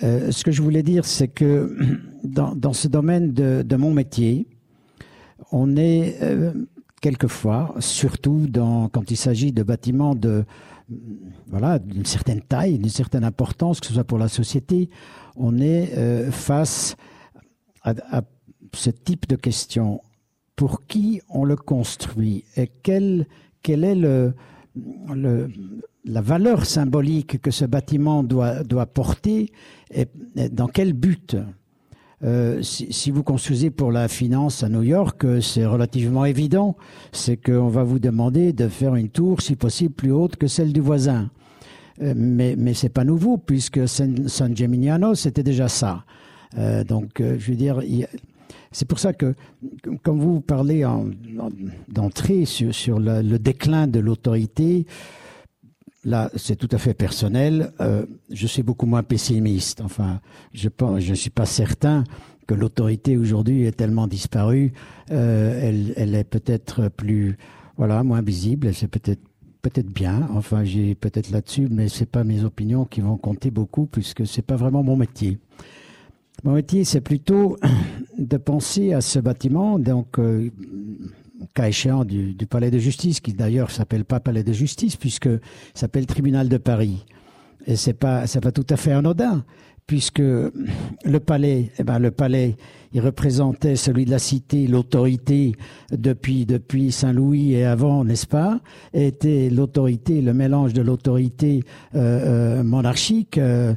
Euh, 0.04 0.32
ce 0.32 0.44
que 0.44 0.52
je 0.52 0.62
voulais 0.62 0.82
dire, 0.82 1.06
c'est 1.06 1.28
que 1.28 1.76
dans, 2.24 2.56
dans, 2.56 2.74
ce 2.74 2.88
domaine 2.88 3.34
de, 3.34 3.62
de, 3.62 3.76
mon 3.76 3.94
métier, 3.94 4.48
on 5.52 5.76
est 5.76 6.18
euh, 6.24 6.54
quelquefois, 7.02 7.76
surtout 7.80 8.48
dans, 8.48 8.88
quand 8.88 9.12
il 9.12 9.18
s'agit 9.18 9.52
de 9.52 9.62
bâtiments 9.62 10.16
de 10.16 10.46
voilà 11.48 11.80
d'une 11.80 12.06
certaine 12.06 12.42
taille, 12.42 12.78
d'une 12.78 12.90
certaine 12.90 13.24
importance, 13.24 13.80
que 13.80 13.88
ce 13.88 13.94
soit 13.94 14.04
pour 14.04 14.18
la 14.18 14.28
société, 14.28 14.90
on 15.36 15.60
est 15.60 15.94
euh, 15.98 16.30
face 16.30 16.98
à, 17.84 18.22
ce 18.74 18.90
type 18.90 19.28
de 19.28 19.36
question. 19.36 20.02
Pour 20.56 20.86
qui 20.86 21.22
on 21.30 21.46
le 21.46 21.56
construit 21.56 22.46
et 22.56 22.68
quelle, 22.68 23.28
quelle 23.64 23.84
est 23.84 23.96
le, 23.96 24.34
la 26.06 26.22
valeur 26.22 26.66
symbolique 26.66 27.42
que 27.42 27.52
ce 27.52 27.66
bâtiment 27.66 28.24
doit, 28.24 28.64
doit 28.64 28.86
porter 28.86 29.52
et, 29.92 30.08
dans 30.52 30.68
quel 30.68 30.94
but? 30.94 31.36
Euh, 32.24 32.62
si, 32.62 33.12
vous 33.12 33.24
construisez 33.24 33.70
pour 33.70 33.92
la 33.92 34.08
finance 34.08 34.64
à 34.64 34.70
New 34.70 34.82
York, 34.84 35.26
euh, 35.26 35.42
c'est 35.42 35.66
relativement 35.66 36.24
évident. 36.24 36.78
C'est 37.12 37.36
qu'on 37.36 37.68
va 37.68 37.84
vous 37.84 38.00
demander 38.00 38.54
de 38.54 38.70
faire 38.70 38.96
une 38.96 39.10
tour, 39.10 39.42
si 39.42 39.58
possible, 39.58 39.94
plus 39.94 40.12
haute 40.14 40.38
que 40.38 40.48
celle 40.48 40.72
du 40.72 40.80
voisin. 40.80 41.30
Euh, 42.02 42.14
mais 42.16 42.56
mais 42.58 42.74
c'est 42.74 42.90
pas 42.90 43.04
nouveau 43.04 43.38
puisque 43.38 43.88
San, 43.88 44.28
San 44.28 44.56
Gemignano 44.56 45.16
c'était 45.16 45.44
déjà 45.44 45.68
ça. 45.68 46.06
Euh, 46.58 46.84
donc, 46.84 47.20
euh, 47.20 47.38
je 47.40 47.52
veux 47.52 47.58
dire, 47.58 47.82
c'est 48.72 48.88
pour 48.88 49.00
ça 49.00 49.14
que, 49.14 49.34
comme 50.04 50.20
vous 50.20 50.42
parlez 50.42 50.86
d'entrée 51.88 52.46
sur, 52.46 52.74
sur 52.74 53.00
le, 53.00 53.38
déclin 53.38 53.88
de 53.88 54.00
l'autorité, 54.00 54.86
là, 56.04 56.30
c'est 56.36 56.56
tout 56.56 56.70
à 56.72 56.78
fait 56.78 56.94
personnel. 56.94 57.72
Euh, 57.82 58.06
je 58.32 58.48
suis 58.48 58.64
beaucoup 58.64 58.86
moins 58.86 59.04
pessimiste. 59.04 59.82
Enfin, 59.82 60.22
je 60.54 60.70
ne 60.70 61.00
je 61.00 61.14
suis 61.14 61.30
pas 61.30 61.46
certain 61.46 62.04
que 62.48 62.54
l'autorité 62.54 63.18
aujourd'hui 63.18 63.64
est 63.64 63.72
tellement 63.78 64.08
disparue. 64.08 64.74
elle, 65.10 65.94
elle 65.96 66.16
est 66.16 66.26
peut-être 66.26 66.90
plus, 66.90 67.38
voilà, 67.78 68.04
moins 68.04 68.22
visible. 68.22 68.74
C'est 68.74 68.90
peut-être 68.90 69.22
peut-être 69.64 69.90
bien. 69.90 70.28
Enfin, 70.34 70.64
j'ai 70.64 70.94
peut-être 70.94 71.32
là-dessus, 71.32 71.68
mais 71.72 71.88
c'est 71.88 72.06
pas 72.06 72.24
mes 72.24 72.44
opinions 72.44 72.86
qui 72.86 73.02
vont 73.02 73.18
compter 73.18 73.50
beaucoup 73.50 73.88
puisque 73.88 74.28
c'est 74.28 74.42
pas 74.44 74.58
vraiment 74.58 74.84
mon 74.84 74.98
métier. 74.98 75.40
Mon 76.44 76.54
métier, 76.54 76.84
c'est 76.84 77.02
plutôt 77.02 77.58
de 78.18 78.38
penser 78.38 78.94
à 78.94 79.02
ce 79.02 79.20
bâtiment, 79.20 79.80
donc, 79.80 80.20
euh, 80.20 80.50
cas 81.54 81.68
échéant, 81.68 82.04
du, 82.04 82.36
palais 82.50 82.72
de 82.72 82.80
justice, 82.80 83.20
qui 83.20 83.34
d'ailleurs 83.34 83.72
s'appelle 83.72 84.06
pas 84.06 84.20
palais 84.20 84.44
de 84.44 84.54
justice, 84.54 84.96
puisque 84.96 85.30
s'appelle 85.74 86.06
tribunal 86.06 86.50
de 86.50 86.58
Paris. 86.58 87.06
Et 87.66 87.76
c'est 87.76 87.94
pas, 87.94 88.28
c'est 88.28 88.42
pas 88.42 88.52
tout 88.52 88.66
à 88.70 88.76
fait 88.76 88.92
anodin 88.92 89.46
puisque 89.88 90.20
le 90.20 91.20
palais, 91.20 91.72
eh 91.78 91.84
ben 91.84 92.00
le 92.00 92.12
palais, 92.12 92.56
il 92.94 93.02
représentait 93.02 93.76
celui 93.76 94.06
de 94.06 94.12
la 94.12 94.20
cité, 94.20 94.68
l'autorité 94.68 95.54
depuis 95.92 96.46
depuis 96.46 96.92
Saint-Louis 96.92 97.54
et 97.54 97.66
avant, 97.66 98.04
n'est-ce 98.04 98.28
pas 98.28 98.60
Était 98.94 99.50
l'autorité, 99.50 100.22
le 100.22 100.34
mélange 100.34 100.74
de 100.74 100.82
l'autorité 100.82 101.64
euh, 101.96 102.60
euh 102.60 102.64
monarchique, 102.64 103.38
euh, 103.38 103.74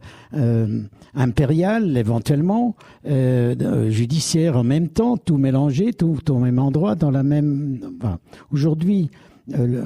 impériale 1.14 1.96
éventuellement, 1.96 2.76
judiciaire 3.04 4.56
en 4.56 4.64
même 4.64 4.88
temps, 4.88 5.16
tout 5.16 5.38
mélangé, 5.38 5.92
tout 5.92 6.30
au 6.30 6.38
même 6.38 6.58
endroit, 6.58 6.94
dans 6.94 7.10
la 7.10 7.22
même. 7.22 7.80
Enfin, 8.00 8.18
Aujourd'hui, 8.52 9.10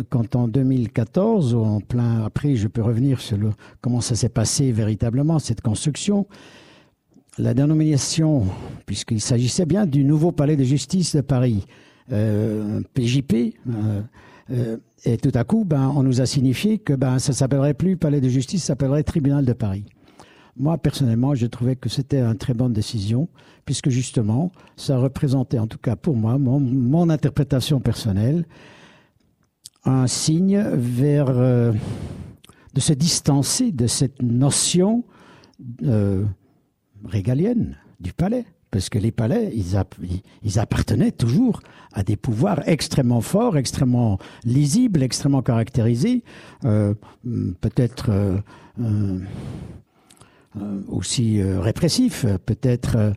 quand 0.08 0.36
en 0.36 0.48
2014, 0.48 1.54
en 1.54 1.80
plein 1.80 2.24
après, 2.24 2.56
je 2.56 2.68
peux 2.68 2.82
revenir 2.82 3.20
sur 3.20 3.38
comment 3.80 4.00
ça 4.00 4.16
s'est 4.16 4.28
passé 4.28 4.72
véritablement 4.72 5.38
cette 5.38 5.60
construction. 5.60 6.26
La 7.38 7.54
dénomination, 7.54 8.46
puisqu'il 8.86 9.20
s'agissait 9.20 9.66
bien 9.66 9.86
du 9.86 10.04
nouveau 10.04 10.32
palais 10.32 10.56
de 10.56 10.64
justice 10.64 11.14
de 11.14 11.20
Paris, 11.20 11.66
euh, 12.10 12.80
PJP, 12.94 13.54
euh, 13.68 14.02
euh, 14.50 14.76
et 15.04 15.16
tout 15.16 15.30
à 15.34 15.44
coup, 15.44 15.64
ben, 15.64 15.92
on 15.94 16.02
nous 16.02 16.20
a 16.20 16.26
signifié 16.26 16.78
que 16.78 16.92
ben, 16.92 17.18
ça 17.18 17.32
s'appellerait 17.32 17.74
plus 17.74 17.96
palais 17.96 18.20
de 18.20 18.28
justice, 18.28 18.62
ça 18.62 18.68
s'appellerait 18.68 19.04
tribunal 19.04 19.44
de 19.44 19.52
Paris. 19.52 19.84
Moi, 20.56 20.76
personnellement, 20.76 21.34
je 21.34 21.46
trouvais 21.46 21.76
que 21.76 21.88
c'était 21.88 22.20
une 22.20 22.36
très 22.36 22.52
bonne 22.52 22.72
décision, 22.72 23.28
puisque 23.64 23.90
justement, 23.90 24.50
ça 24.76 24.98
représentait, 24.98 25.58
en 25.58 25.66
tout 25.66 25.78
cas 25.78 25.96
pour 25.96 26.16
moi, 26.16 26.36
mon 26.38 27.08
interprétation 27.08 27.80
personnelle, 27.80 28.44
un 29.84 30.06
signe 30.06 30.62
vers 30.74 31.28
euh, 31.28 31.72
de 32.74 32.80
se 32.80 32.92
distancer 32.92 33.72
de 33.72 33.86
cette 33.86 34.22
notion 34.22 35.04
euh, 35.84 36.24
régalienne 37.04 37.76
du 38.00 38.12
palais. 38.12 38.44
Parce 38.70 38.88
que 38.88 39.00
les 39.00 39.10
palais, 39.10 39.50
ils, 39.52 39.74
ils, 40.44 40.58
appartenaient 40.60 41.10
toujours 41.10 41.60
à 41.92 42.04
des 42.04 42.16
pouvoirs 42.16 42.60
extrêmement 42.68 43.20
forts, 43.20 43.56
extrêmement 43.56 44.18
lisibles, 44.44 45.02
extrêmement 45.02 45.42
caractérisés. 45.42 46.22
Euh, 46.64 46.94
Peut-être, 47.60 48.10
aussi 50.86 51.42
répressif, 51.42 52.26
peut-être. 52.46 53.12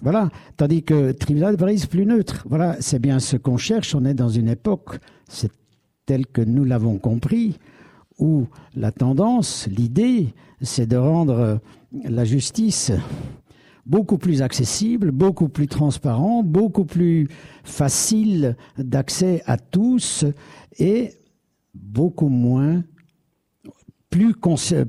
voilà. 0.00 0.30
Tandis 0.56 0.84
que 0.84 1.12
Paris 1.56 1.74
est 1.74 1.90
plus 1.90 2.06
neutre. 2.06 2.44
Voilà, 2.48 2.76
c'est 2.78 3.00
bien 3.00 3.18
ce 3.18 3.36
qu'on 3.36 3.56
cherche. 3.56 3.96
On 3.96 4.04
est 4.04 4.14
dans 4.14 4.28
une 4.28 4.48
époque, 4.48 5.00
c'est 5.28 5.50
tel 6.06 6.26
que 6.26 6.40
nous 6.40 6.64
l'avons 6.64 6.98
compris, 6.98 7.58
où 8.18 8.46
la 8.74 8.92
tendance, 8.92 9.66
l'idée, 9.66 10.34
c'est 10.62 10.86
de 10.86 10.96
rendre 10.96 11.60
la 12.04 12.24
justice 12.24 12.92
beaucoup 13.86 14.18
plus 14.18 14.42
accessible, 14.42 15.12
beaucoup 15.12 15.48
plus 15.48 15.68
transparent, 15.68 16.42
beaucoup 16.42 16.84
plus 16.84 17.28
facile 17.64 18.56
d'accès 18.76 19.42
à 19.46 19.56
tous 19.56 20.24
et 20.78 21.12
beaucoup 21.74 22.28
moins, 22.28 22.82
plus, 24.10 24.34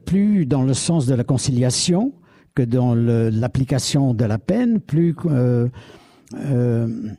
plus 0.05 0.45
dans 0.45 0.63
le 0.63 0.73
sens 0.73 1.05
de 1.05 1.13
la 1.13 1.23
conciliation 1.23 2.13
que 2.55 2.63
dans 2.63 2.95
l'application 2.95 4.13
de 4.15 4.25
la 4.25 4.39
peine, 4.39 4.79
plus 4.79 5.15
euh, 5.25 5.67
euh, 6.35 7.11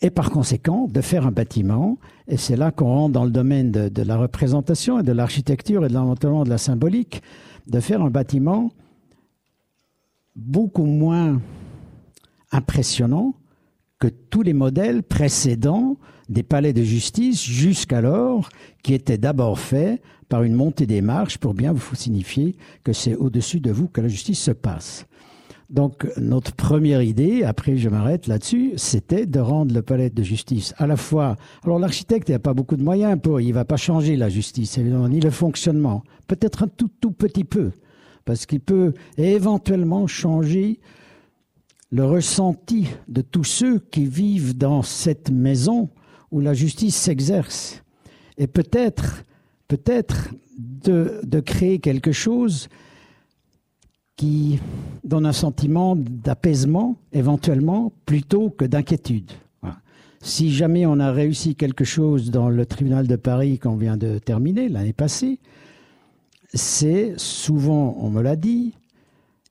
et 0.00 0.10
par 0.10 0.30
conséquent 0.30 0.88
de 0.88 1.00
faire 1.00 1.26
un 1.26 1.32
bâtiment. 1.32 1.98
Et 2.28 2.36
c'est 2.36 2.56
là 2.56 2.70
qu'on 2.70 2.86
rentre 2.86 3.12
dans 3.12 3.24
le 3.24 3.30
domaine 3.30 3.70
de, 3.70 4.02
la 4.02 4.16
représentation 4.16 4.98
et 4.98 5.02
de 5.02 5.12
l'architecture 5.12 5.84
et 5.84 5.88
de 5.88 5.94
l'inventement 5.94 6.44
de 6.44 6.50
la 6.50 6.58
symbolique, 6.58 7.22
de 7.66 7.80
faire 7.80 8.02
un 8.02 8.10
bâtiment 8.10 8.70
beaucoup 10.34 10.84
moins 10.84 11.40
impressionnant 12.52 13.34
que 13.98 14.08
tous 14.08 14.42
les 14.42 14.52
modèles 14.52 15.02
précédents 15.02 15.96
des 16.28 16.42
palais 16.42 16.72
de 16.72 16.82
justice 16.82 17.42
jusqu'alors, 17.42 18.48
qui 18.82 18.94
étaient 18.94 19.16
d'abord 19.16 19.58
faits 19.58 20.02
par 20.28 20.42
une 20.42 20.54
montée 20.54 20.86
des 20.86 21.00
marches 21.00 21.38
pour 21.38 21.54
bien 21.54 21.72
vous 21.72 21.94
signifier 21.94 22.56
que 22.84 22.92
c'est 22.92 23.14
au-dessus 23.14 23.60
de 23.60 23.70
vous 23.70 23.88
que 23.88 24.00
la 24.00 24.08
justice 24.08 24.40
se 24.40 24.50
passe. 24.50 25.06
Donc 25.68 26.06
notre 26.16 26.52
première 26.52 27.02
idée, 27.02 27.42
après 27.42 27.76
je 27.76 27.88
m'arrête 27.88 28.28
là-dessus, 28.28 28.74
c'était 28.76 29.26
de 29.26 29.40
rendre 29.40 29.74
le 29.74 29.82
palais 29.82 30.10
de 30.10 30.22
justice 30.22 30.74
à 30.78 30.86
la 30.86 30.96
fois. 30.96 31.36
Alors 31.64 31.78
l'architecte 31.78 32.28
n'a 32.30 32.38
pas 32.38 32.54
beaucoup 32.54 32.76
de 32.76 32.84
moyens 32.84 33.18
pour, 33.20 33.40
il 33.40 33.52
va 33.52 33.64
pas 33.64 33.76
changer 33.76 34.16
la 34.16 34.28
justice 34.28 34.78
ni 34.78 35.20
le 35.20 35.30
fonctionnement, 35.30 36.04
peut-être 36.28 36.62
un 36.62 36.68
tout 36.68 36.90
tout 37.00 37.10
petit 37.10 37.44
peu, 37.44 37.72
parce 38.24 38.46
qu'il 38.46 38.60
peut 38.60 38.94
éventuellement 39.18 40.06
changer 40.06 40.78
le 41.90 42.04
ressenti 42.04 42.88
de 43.08 43.22
tous 43.22 43.44
ceux 43.44 43.78
qui 43.78 44.06
vivent 44.06 44.56
dans 44.56 44.82
cette 44.82 45.30
maison 45.30 45.90
où 46.30 46.40
la 46.40 46.54
justice 46.54 46.96
s'exerce. 46.96 47.82
Et 48.38 48.46
peut-être, 48.46 49.24
peut-être 49.68 50.30
de, 50.58 51.40
créer 51.40 51.78
quelque 51.78 52.12
chose 52.12 52.68
qui 54.16 54.60
donne 55.04 55.26
un 55.26 55.32
sentiment 55.32 55.94
d'apaisement, 55.96 56.96
éventuellement, 57.12 57.92
plutôt 58.06 58.50
que 58.50 58.64
d'inquiétude. 58.64 59.30
Si 60.22 60.50
jamais 60.50 60.86
on 60.86 60.98
a 60.98 61.12
réussi 61.12 61.54
quelque 61.54 61.84
chose 61.84 62.30
dans 62.30 62.48
le 62.48 62.66
tribunal 62.66 63.06
de 63.06 63.16
Paris 63.16 63.58
qu'on 63.58 63.76
vient 63.76 63.96
de 63.96 64.18
terminer 64.18 64.68
l'année 64.68 64.94
passée, 64.94 65.38
c'est 66.52 67.14
souvent, 67.16 67.96
on 68.00 68.10
me 68.10 68.22
l'a 68.22 68.34
dit, 68.34 68.72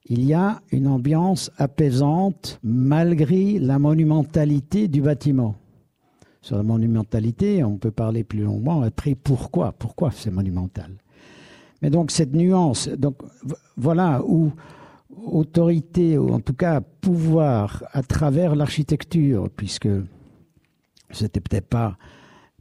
il 0.08 0.26
y 0.26 0.34
a 0.34 0.62
une 0.72 0.88
ambiance 0.88 1.52
apaisante 1.58 2.60
malgré 2.64 3.60
la 3.60 3.80
monumentalité 3.80 4.88
du 4.88 5.02
bâtiment. 5.02 5.56
Sur 6.42 6.58
la 6.58 6.64
monumentalité, 6.64 7.64
on 7.64 7.78
peut 7.78 7.92
parler 7.92 8.24
plus 8.24 8.42
longuement 8.42 8.82
après 8.82 9.16
pourquoi, 9.16 9.72
pourquoi 9.72 10.12
c'est 10.12 10.30
monumental. 10.30 10.92
Mais 11.82 11.90
donc 11.90 12.12
cette 12.12 12.34
nuance, 12.34 12.88
donc 12.90 13.16
voilà 13.78 14.22
où 14.26 14.52
autorité, 15.26 16.18
ou 16.18 16.34
en 16.34 16.40
tout 16.40 16.54
cas 16.54 16.82
pouvoir 16.82 17.84
à 17.92 18.04
travers 18.04 18.56
l'architecture, 18.56 19.50
puisque 19.56 19.90
c'était 21.12 21.40
peut-être 21.40 21.68
pas 21.68 21.98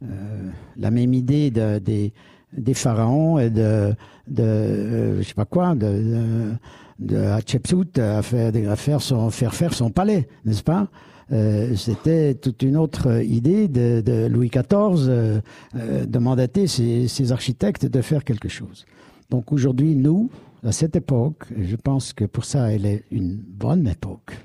euh, 0.03 0.49
la 0.77 0.91
même 0.91 1.13
idée 1.13 1.51
de, 1.51 1.79
des, 1.79 2.73
pharaons 2.73 3.39
et 3.39 3.49
de, 3.49 3.93
de 4.27 4.43
euh, 4.43 5.21
je 5.21 5.27
sais 5.27 5.33
pas 5.33 5.45
quoi, 5.45 5.75
de, 5.75 6.53
de, 6.99 7.17
Hatshepsut 7.17 7.97
à 7.99 8.21
faire, 8.21 8.51
à 8.71 8.75
faire, 8.75 9.01
son, 9.01 9.29
faire 9.29 9.53
faire 9.53 9.73
son 9.73 9.89
palais, 9.89 10.27
n'est-ce 10.43 10.63
pas? 10.63 10.89
Euh, 11.31 11.75
C'était 11.75 12.35
toute 12.35 12.61
une 12.61 12.77
autre 12.77 13.23
idée 13.23 13.67
de, 13.67 14.27
Louis 14.27 14.49
XIV 14.49 15.41
de 15.73 16.19
mandater 16.19 16.67
ses, 16.67 17.31
architectes 17.31 17.85
de 17.85 18.01
faire 18.01 18.23
quelque 18.23 18.49
chose. 18.49 18.85
Donc 19.29 19.51
aujourd'hui, 19.51 19.95
nous, 19.95 20.29
à 20.63 20.71
cette 20.71 20.95
époque, 20.95 21.45
je 21.57 21.75
pense 21.75 22.13
que 22.13 22.25
pour 22.25 22.45
ça, 22.45 22.71
elle 22.71 22.85
est 22.85 23.03
une 23.11 23.35
bonne 23.35 23.87
époque. 23.87 24.37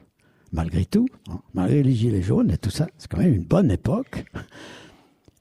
Malgré 0.52 0.84
tout, 0.84 1.06
hein, 1.28 1.40
malgré 1.54 1.82
les 1.82 1.92
gilets 1.92 2.22
jaunes 2.22 2.50
et 2.50 2.58
tout 2.58 2.70
ça, 2.70 2.88
c'est 2.98 3.08
quand 3.08 3.18
même 3.18 3.34
une 3.34 3.44
bonne 3.44 3.70
époque 3.70 4.24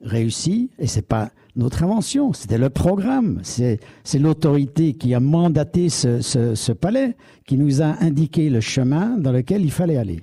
réussie, 0.02 0.70
et 0.80 0.88
c'est 0.88 1.08
pas 1.08 1.32
notre 1.56 1.84
invention, 1.84 2.32
c'était 2.32 2.58
le 2.58 2.70
programme, 2.70 3.42
c'est 3.44 3.80
l'autorité 4.18 4.94
qui 4.94 5.14
a 5.14 5.20
mandaté 5.20 5.90
ce, 5.90 6.72
palais, 6.72 7.16
qui 7.46 7.58
nous 7.58 7.82
a 7.82 8.02
indiqué 8.02 8.50
le 8.50 8.62
chemin 8.62 9.18
dans 9.18 9.32
lequel 9.32 9.64
il 9.64 9.72
fallait 9.72 9.98
aller. 9.98 10.22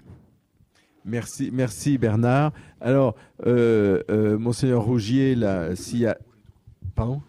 Merci, 1.07 1.51
merci 1.53 1.99
Bernard. 1.99 2.53
Alors, 2.81 3.14
euh, 3.47 4.03
euh, 4.11 4.37
monseigneur 4.37 4.83
Rougier, 4.83 5.37
s'il 5.77 6.01
y 6.01 6.07
a... 6.07 6.19
Pardon 6.97 7.23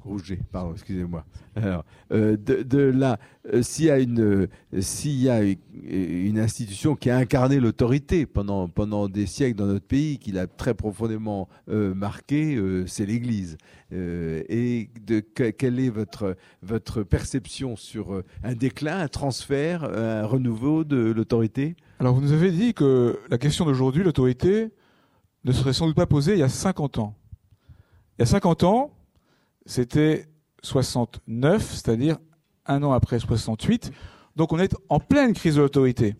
Rouget, 0.00 0.40
pardon, 0.50 0.72
excusez-moi. 0.72 1.24
Alors, 1.54 1.84
euh, 2.10 2.36
de, 2.36 2.78
là, 2.78 3.20
euh, 3.52 3.62
s'il 3.62 3.84
y 3.84 3.90
a 3.90 4.00
une, 4.00 4.48
s'il 4.80 5.22
y 5.22 5.28
a 5.28 5.42
une 5.44 6.40
institution 6.40 6.96
qui 6.96 7.08
a 7.08 7.16
incarné 7.16 7.60
l'autorité 7.60 8.26
pendant 8.26 8.66
pendant 8.68 9.08
des 9.08 9.26
siècles 9.26 9.56
dans 9.56 9.66
notre 9.66 9.86
pays, 9.86 10.18
qui 10.18 10.32
l'a 10.32 10.48
très 10.48 10.74
profondément 10.74 11.48
marqué, 11.68 12.58
c'est 12.86 13.06
l'Église. 13.06 13.58
Et 13.92 14.88
quelle 15.56 15.78
est 15.78 15.90
votre 15.90 16.36
votre 16.62 17.04
perception 17.04 17.76
sur 17.76 18.22
un 18.42 18.54
déclin, 18.54 18.98
un 18.98 19.08
transfert, 19.08 19.84
un 19.84 20.24
renouveau 20.24 20.82
de 20.82 21.12
l'autorité? 21.12 21.76
Alors, 22.00 22.14
vous 22.14 22.20
nous 22.20 22.32
avez 22.32 22.50
dit 22.50 22.74
que 22.74 23.18
la 23.28 23.38
question 23.38 23.64
d'aujourd'hui, 23.64 24.02
l'autorité, 24.02 24.70
ne 25.44 25.52
serait 25.52 25.72
sans 25.72 25.86
doute 25.86 25.96
pas 25.96 26.06
posée 26.06 26.34
il 26.34 26.38
y 26.38 26.44
a 26.44 26.48
50 26.48 26.98
ans. 26.98 27.14
Il 28.18 28.22
y 28.22 28.24
a 28.24 28.26
50 28.26 28.64
ans, 28.64 28.90
c'était 29.66 30.26
69, 30.62 31.62
c'est-à-dire 31.62 32.18
un 32.66 32.82
an 32.82 32.92
après 32.92 33.18
68. 33.18 33.92
Donc 34.36 34.52
on 34.52 34.58
est 34.58 34.74
en 34.88 35.00
pleine 35.00 35.32
crise 35.32 35.56
de 35.56 35.60
l'autorité. 35.60 36.14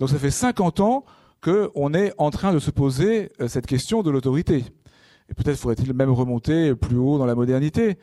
Donc 0.00 0.08
ça 0.08 0.18
fait 0.18 0.30
50 0.30 0.80
ans 0.80 1.04
qu'on 1.40 1.92
est 1.92 2.12
en 2.18 2.30
train 2.30 2.54
de 2.54 2.58
se 2.58 2.70
poser 2.70 3.30
euh, 3.40 3.48
cette 3.48 3.66
question 3.66 4.02
de 4.02 4.10
l'autorité. 4.10 4.64
Et 5.28 5.34
peut-être 5.34 5.58
faudrait-il 5.58 5.92
même 5.92 6.10
remonter 6.10 6.74
plus 6.74 6.96
haut 6.96 7.18
dans 7.18 7.26
la 7.26 7.34
modernité. 7.34 7.98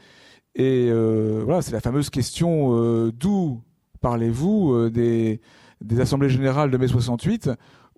Et 0.54 0.90
euh, 0.90 1.42
voilà, 1.44 1.62
c'est 1.62 1.72
la 1.72 1.82
fameuse 1.82 2.10
question 2.10 2.76
euh, 2.76 3.12
d'où 3.12 3.62
parlez-vous 4.00 4.90
des, 4.90 5.42
des 5.82 6.00
assemblées 6.00 6.30
générales 6.30 6.72
de 6.72 6.78
mai 6.78 6.88
68 6.88 7.50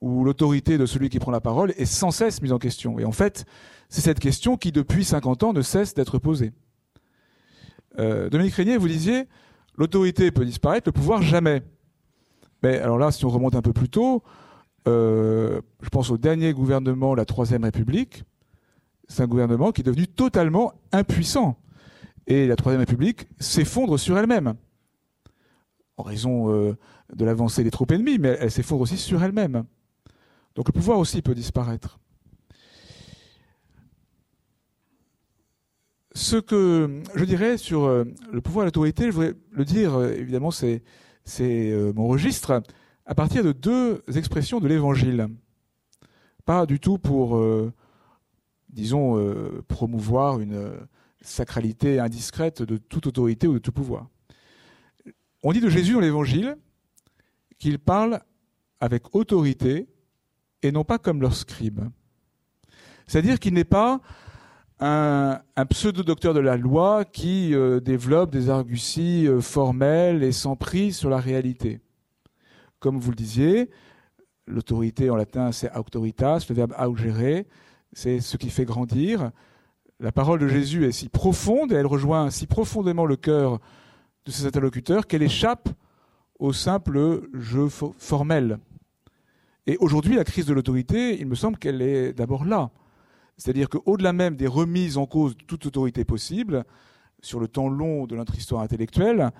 où 0.01 0.25
l'autorité 0.25 0.77
de 0.77 0.85
celui 0.85 1.09
qui 1.09 1.19
prend 1.19 1.31
la 1.31 1.39
parole 1.39 1.71
est 1.77 1.85
sans 1.85 2.11
cesse 2.11 2.41
mise 2.41 2.51
en 2.51 2.59
question. 2.59 2.99
Et 2.99 3.05
en 3.05 3.13
fait, 3.13 3.45
c'est 3.87 4.01
cette 4.01 4.19
question 4.19 4.57
qui, 4.57 4.71
depuis 4.71 5.05
50 5.05 5.43
ans, 5.43 5.53
ne 5.53 5.61
cesse 5.61 5.93
d'être 5.93 6.19
posée. 6.19 6.51
Euh, 7.99 8.29
Dominique 8.29 8.55
Régnier, 8.55 8.75
vous 8.77 8.87
disiez, 8.87 9.27
l'autorité 9.77 10.31
peut 10.31 10.45
disparaître, 10.45 10.89
le 10.89 10.91
pouvoir 10.91 11.21
jamais. 11.21 11.63
Mais 12.63 12.79
alors 12.79 12.97
là, 12.97 13.11
si 13.11 13.23
on 13.25 13.29
remonte 13.29 13.55
un 13.55 13.61
peu 13.61 13.71
plus 13.71 13.89
tôt, 13.89 14.23
euh, 14.87 15.61
je 15.81 15.89
pense 15.89 16.09
au 16.09 16.17
dernier 16.17 16.53
gouvernement, 16.53 17.15
la 17.15 17.25
Troisième 17.25 17.63
République. 17.63 18.23
C'est 19.07 19.23
un 19.23 19.27
gouvernement 19.27 19.71
qui 19.71 19.81
est 19.81 19.85
devenu 19.85 20.07
totalement 20.07 20.73
impuissant. 20.91 21.57
Et 22.27 22.47
la 22.47 22.55
Troisième 22.55 22.81
République 22.81 23.27
s'effondre 23.39 23.99
sur 23.99 24.17
elle-même. 24.17 24.55
Raison 26.03 26.53
euh, 26.53 26.77
de 27.15 27.25
l'avancée 27.25 27.63
des 27.63 27.71
troupes 27.71 27.91
ennemies, 27.91 28.19
mais 28.19 28.37
elle 28.39 28.51
s'effondre 28.51 28.81
aussi 28.81 28.97
sur 28.97 29.23
elle-même. 29.23 29.63
Donc 30.55 30.67
le 30.67 30.73
pouvoir 30.73 30.99
aussi 30.99 31.21
peut 31.21 31.35
disparaître. 31.35 31.99
ce 36.15 36.35
que 36.35 37.01
je 37.15 37.25
dirais 37.25 37.57
sur 37.57 37.85
euh, 37.85 38.03
le 38.31 38.39
pouvoir 38.39 38.65
et 38.65 38.67
l'autorité, 38.67 39.07
je 39.07 39.11
voudrais 39.11 39.33
le 39.49 39.65
dire, 39.65 39.95
euh, 39.95 40.11
évidemment, 40.11 40.51
c'est, 40.51 40.83
mon 41.95 42.07
registre, 42.07 42.61
à 43.07 43.15
partir 43.15 43.43
de 43.43 43.51
deux 43.51 44.03
expressions 44.15 44.59
de 44.59 44.67
l'Évangile. 44.67 45.27
Pas 46.45 46.67
du 46.67 46.79
tout 46.79 46.99
pour, 46.99 47.41
disons, 48.69 49.17
promouvoir 49.69 50.41
une 50.41 50.73
sacralité 51.21 51.99
indiscrète 51.99 52.61
de 52.61 52.77
toute 52.77 53.07
autorité 53.07 53.47
ou 53.47 53.53
de 53.53 53.59
tout 53.59 53.71
pouvoir. 53.71 54.07
On 55.45 55.51
dit 55.51 55.59
de 55.59 55.69
Jésus 55.69 55.93
dans 55.93 55.99
l'Évangile 55.99 56.55
qu'il 57.59 57.77
parle 57.77 58.21
avec 58.79 59.13
autorité 59.13 59.89
et 60.61 60.71
non 60.71 60.85
pas 60.85 60.97
comme 60.97 61.21
leur 61.21 61.35
scribe. 61.35 61.81
C'est-à-dire 63.07 63.39
qu'il 63.39 63.53
n'est 63.53 63.65
pas 63.65 63.99
un, 64.79 65.41
pseudo-docteur 65.69 66.33
de 66.33 66.39
la 66.39 66.55
loi 66.55 67.03
qui 67.03 67.53
euh, 67.53 67.81
développe 67.81 68.31
des 68.31 68.49
arguties 68.49 69.27
euh, 69.27 69.41
formelles 69.41 70.23
et 70.23 70.31
sans 70.31 70.55
prise 70.55 70.97
sur 70.97 71.09
la 71.09 71.17
réalité. 71.17 71.81
Comme 72.79 72.97
vous 72.97 73.11
le 73.11 73.15
disiez, 73.15 73.69
l'autorité 74.47 75.09
en 75.09 75.17
latin 75.17 75.51
c'est 75.51 75.73
autoritas, 75.75 76.45
le 76.47 76.55
verbe 76.55 76.73
augere, 76.79 77.43
c'est 77.91 78.21
ce 78.21 78.37
qui 78.37 78.49
fait 78.49 78.65
grandir. 78.65 79.31
La 79.99 80.13
parole 80.13 80.39
de 80.39 80.47
Jésus 80.47 80.85
est 80.85 80.91
si 80.93 81.09
profonde 81.09 81.73
et 81.73 81.75
elle 81.75 81.85
rejoint 81.85 82.29
si 82.29 82.47
profondément 82.47 83.05
le 83.05 83.17
cœur 83.17 83.59
de 84.25 84.31
ses 84.31 84.45
interlocuteurs 84.45 85.07
qu'elle 85.07 85.23
échappe 85.23 85.69
au 86.39 86.53
simple 86.53 87.21
jeu 87.33 87.69
formel. 87.69 88.59
Et 89.65 89.77
aujourd'hui, 89.77 90.15
la 90.15 90.23
crise 90.23 90.45
de 90.45 90.53
l'autorité, 90.53 91.19
il 91.19 91.27
me 91.27 91.35
semble 91.35 91.57
qu'elle 91.57 91.81
est 91.81 92.13
d'abord 92.13 92.43
là. 92.43 92.69
C'est-à-dire 93.37 93.69
qu'au-delà 93.69 94.13
même 94.13 94.35
des 94.35 94.47
remises 94.47 94.97
en 94.97 95.05
cause 95.05 95.37
de 95.37 95.43
toute 95.43 95.65
autorité 95.65 96.05
possible, 96.05 96.65
sur 97.21 97.39
le 97.39 97.47
temps 97.47 97.69
long 97.69 98.05
de 98.05 98.15
notre 98.15 98.35
histoire 98.35 98.61
intellectuelle, 98.61 99.31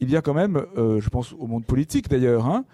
il 0.00 0.10
y 0.10 0.16
a 0.16 0.22
quand 0.22 0.34
même, 0.34 0.64
euh, 0.76 1.00
je 1.00 1.08
pense 1.08 1.32
au 1.32 1.46
monde 1.46 1.64
politique 1.64 2.08
d'ailleurs, 2.08 2.46
hein, 2.46 2.64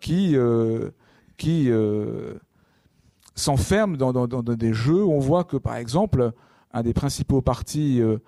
qui, 0.00 0.36
euh, 0.36 0.90
qui 1.36 1.70
euh, 1.70 2.34
s'enferme 3.34 3.96
dans, 3.96 4.26
des 4.42 4.72
jeux 4.72 5.04
où 5.04 5.12
on 5.12 5.18
voit 5.18 5.44
que, 5.44 5.56
par 5.56 5.76
exemple, 5.76 6.32
un 6.72 6.82
des 6.82 6.94
principaux 6.94 7.42
partis, 7.42 7.98
je 7.98 8.04
ne 8.04 8.18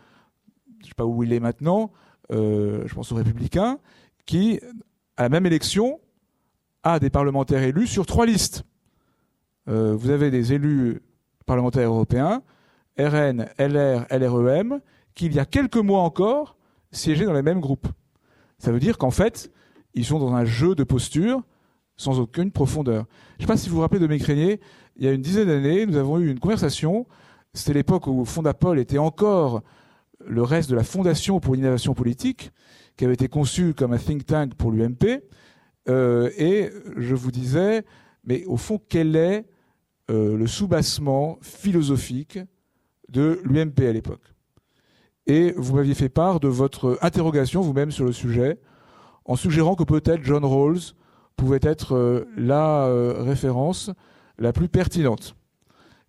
sais 0.85 0.95
pas 0.97 1.05
où 1.05 1.23
il 1.23 1.33
est 1.33 1.41
maintenant, 1.41 1.91
je 2.31 2.95
pense 2.95 3.13
aux 3.13 3.17
Républicains, 3.17 3.79
qui, 4.27 4.61
à 5.17 5.25
la 5.25 5.29
même 5.29 5.47
élection, 5.47 6.01
a 6.83 6.99
des 6.99 7.11
parlementaires 7.11 7.63
élus 7.63 7.87
sur 7.87 8.07
trois 8.07 8.27
listes. 8.27 8.65
vous 9.67 10.11
avez 10.11 10.31
des 10.31 10.53
élus 10.53 11.03
parlementaires 11.47 11.89
européens, 11.89 12.43
RN, 12.99 13.47
LR, 13.59 14.07
LREM, 14.11 14.81
qui 15.15 15.27
il 15.27 15.35
y 15.35 15.39
a 15.39 15.45
quelques 15.45 15.77
mois 15.77 16.01
encore 16.03 16.57
siégeaient 16.93 17.25
dans 17.25 17.33
les 17.33 17.43
mêmes 17.43 17.61
groupes. 17.61 17.89
Ça 18.59 18.73
veut 18.73 18.81
dire 18.81 18.99
qu'en 18.99 19.11
fait, 19.11 19.51
ils 19.95 20.05
sont 20.05 20.19
dans 20.19 20.35
un 20.35 20.45
jeu 20.45 20.75
de 20.75 20.85
posture 20.85 21.43
sans 21.97 22.21
aucune 22.21 22.53
profondeur. 22.53 23.07
Je 23.39 23.43
ne 23.43 23.47
sais 23.47 23.53
pas 23.53 23.57
si 23.57 23.69
vous 23.69 23.77
vous 23.77 23.81
rappelez 23.83 24.01
de 24.01 24.07
mes 24.07 24.19
il 24.97 25.05
y 25.05 25.09
a 25.09 25.13
une 25.13 25.23
dizaine 25.23 25.47
d'années, 25.47 25.87
nous 25.87 25.97
avons 25.97 26.19
eu 26.19 26.31
une 26.31 26.41
conversation. 26.41 27.07
C'était 27.55 27.73
l'époque 27.73 28.07
où 28.09 28.25
Fondapol 28.25 28.79
était 28.79 28.99
encore 28.99 29.63
le 30.25 30.43
reste 30.43 30.71
de 30.71 30.77
la 30.77 30.85
Fondation 30.85 31.41
pour 31.41 31.55
l'innovation 31.55 31.95
politique, 31.95 32.51
qui 32.97 33.05
avait 33.05 33.15
été 33.15 33.29
conçue 33.29 33.75
comme 33.75 33.93
un 33.93 33.99
think 33.99 34.27
tank 34.27 34.55
pour 34.55 34.73
l'UMP. 34.73 35.23
Euh, 35.89 36.31
et 36.37 36.71
je 36.97 37.15
vous 37.15 37.31
disais, 37.31 37.85
mais 38.25 38.45
au 38.45 38.57
fond, 38.57 38.81
quel 38.89 39.17
est 39.17 39.47
euh, 40.11 40.37
le 40.37 40.47
soubassement 40.47 41.39
philosophique 41.41 42.39
de 43.09 43.41
l'UMP 43.45 43.81
à 43.81 43.93
l'époque? 43.93 44.35
Et 45.27 45.53
vous 45.57 45.77
m'aviez 45.77 45.95
fait 45.95 46.09
part 46.09 46.41
de 46.41 46.49
votre 46.49 46.99
interrogation 47.03 47.61
vous-même 47.61 47.91
sur 47.91 48.05
le 48.05 48.13
sujet, 48.13 48.59
en 49.27 49.37
suggérant 49.37 49.75
que 49.75 49.85
peut-être 49.85 50.25
John 50.25 50.45
Rawls 50.45 50.95
pouvait 51.37 51.61
être 51.63 51.95
euh, 51.95 52.25
la 52.37 52.87
euh, 52.87 53.23
référence 53.23 53.91
la 54.39 54.53
plus 54.53 54.69
pertinente. 54.69 55.37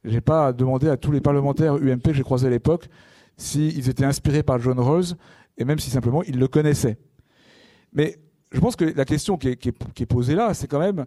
Je 0.03 0.11
n'ai 0.11 0.21
pas 0.21 0.53
demandé 0.53 0.87
à 0.87 0.97
tous 0.97 1.11
les 1.11 1.21
parlementaires 1.21 1.75
UMP 1.75 2.01
que 2.01 2.13
j'ai 2.13 2.23
croisés 2.23 2.47
à 2.47 2.49
l'époque 2.49 2.87
s'ils 3.39 3.89
étaient 3.89 4.05
inspirés 4.05 4.43
par 4.43 4.59
John 4.59 4.79
Rawls, 4.79 5.15
et 5.57 5.65
même 5.65 5.79
si 5.79 5.89
simplement 5.89 6.23
ils 6.23 6.37
le 6.37 6.47
connaissaient. 6.47 6.97
Mais 7.93 8.19
je 8.51 8.59
pense 8.59 8.75
que 8.75 8.85
la 8.85 9.05
question 9.05 9.37
qui 9.37 9.49
est 9.49 10.05
posée 10.05 10.35
là, 10.35 10.53
c'est 10.53 10.67
quand 10.67 10.79
même 10.79 11.05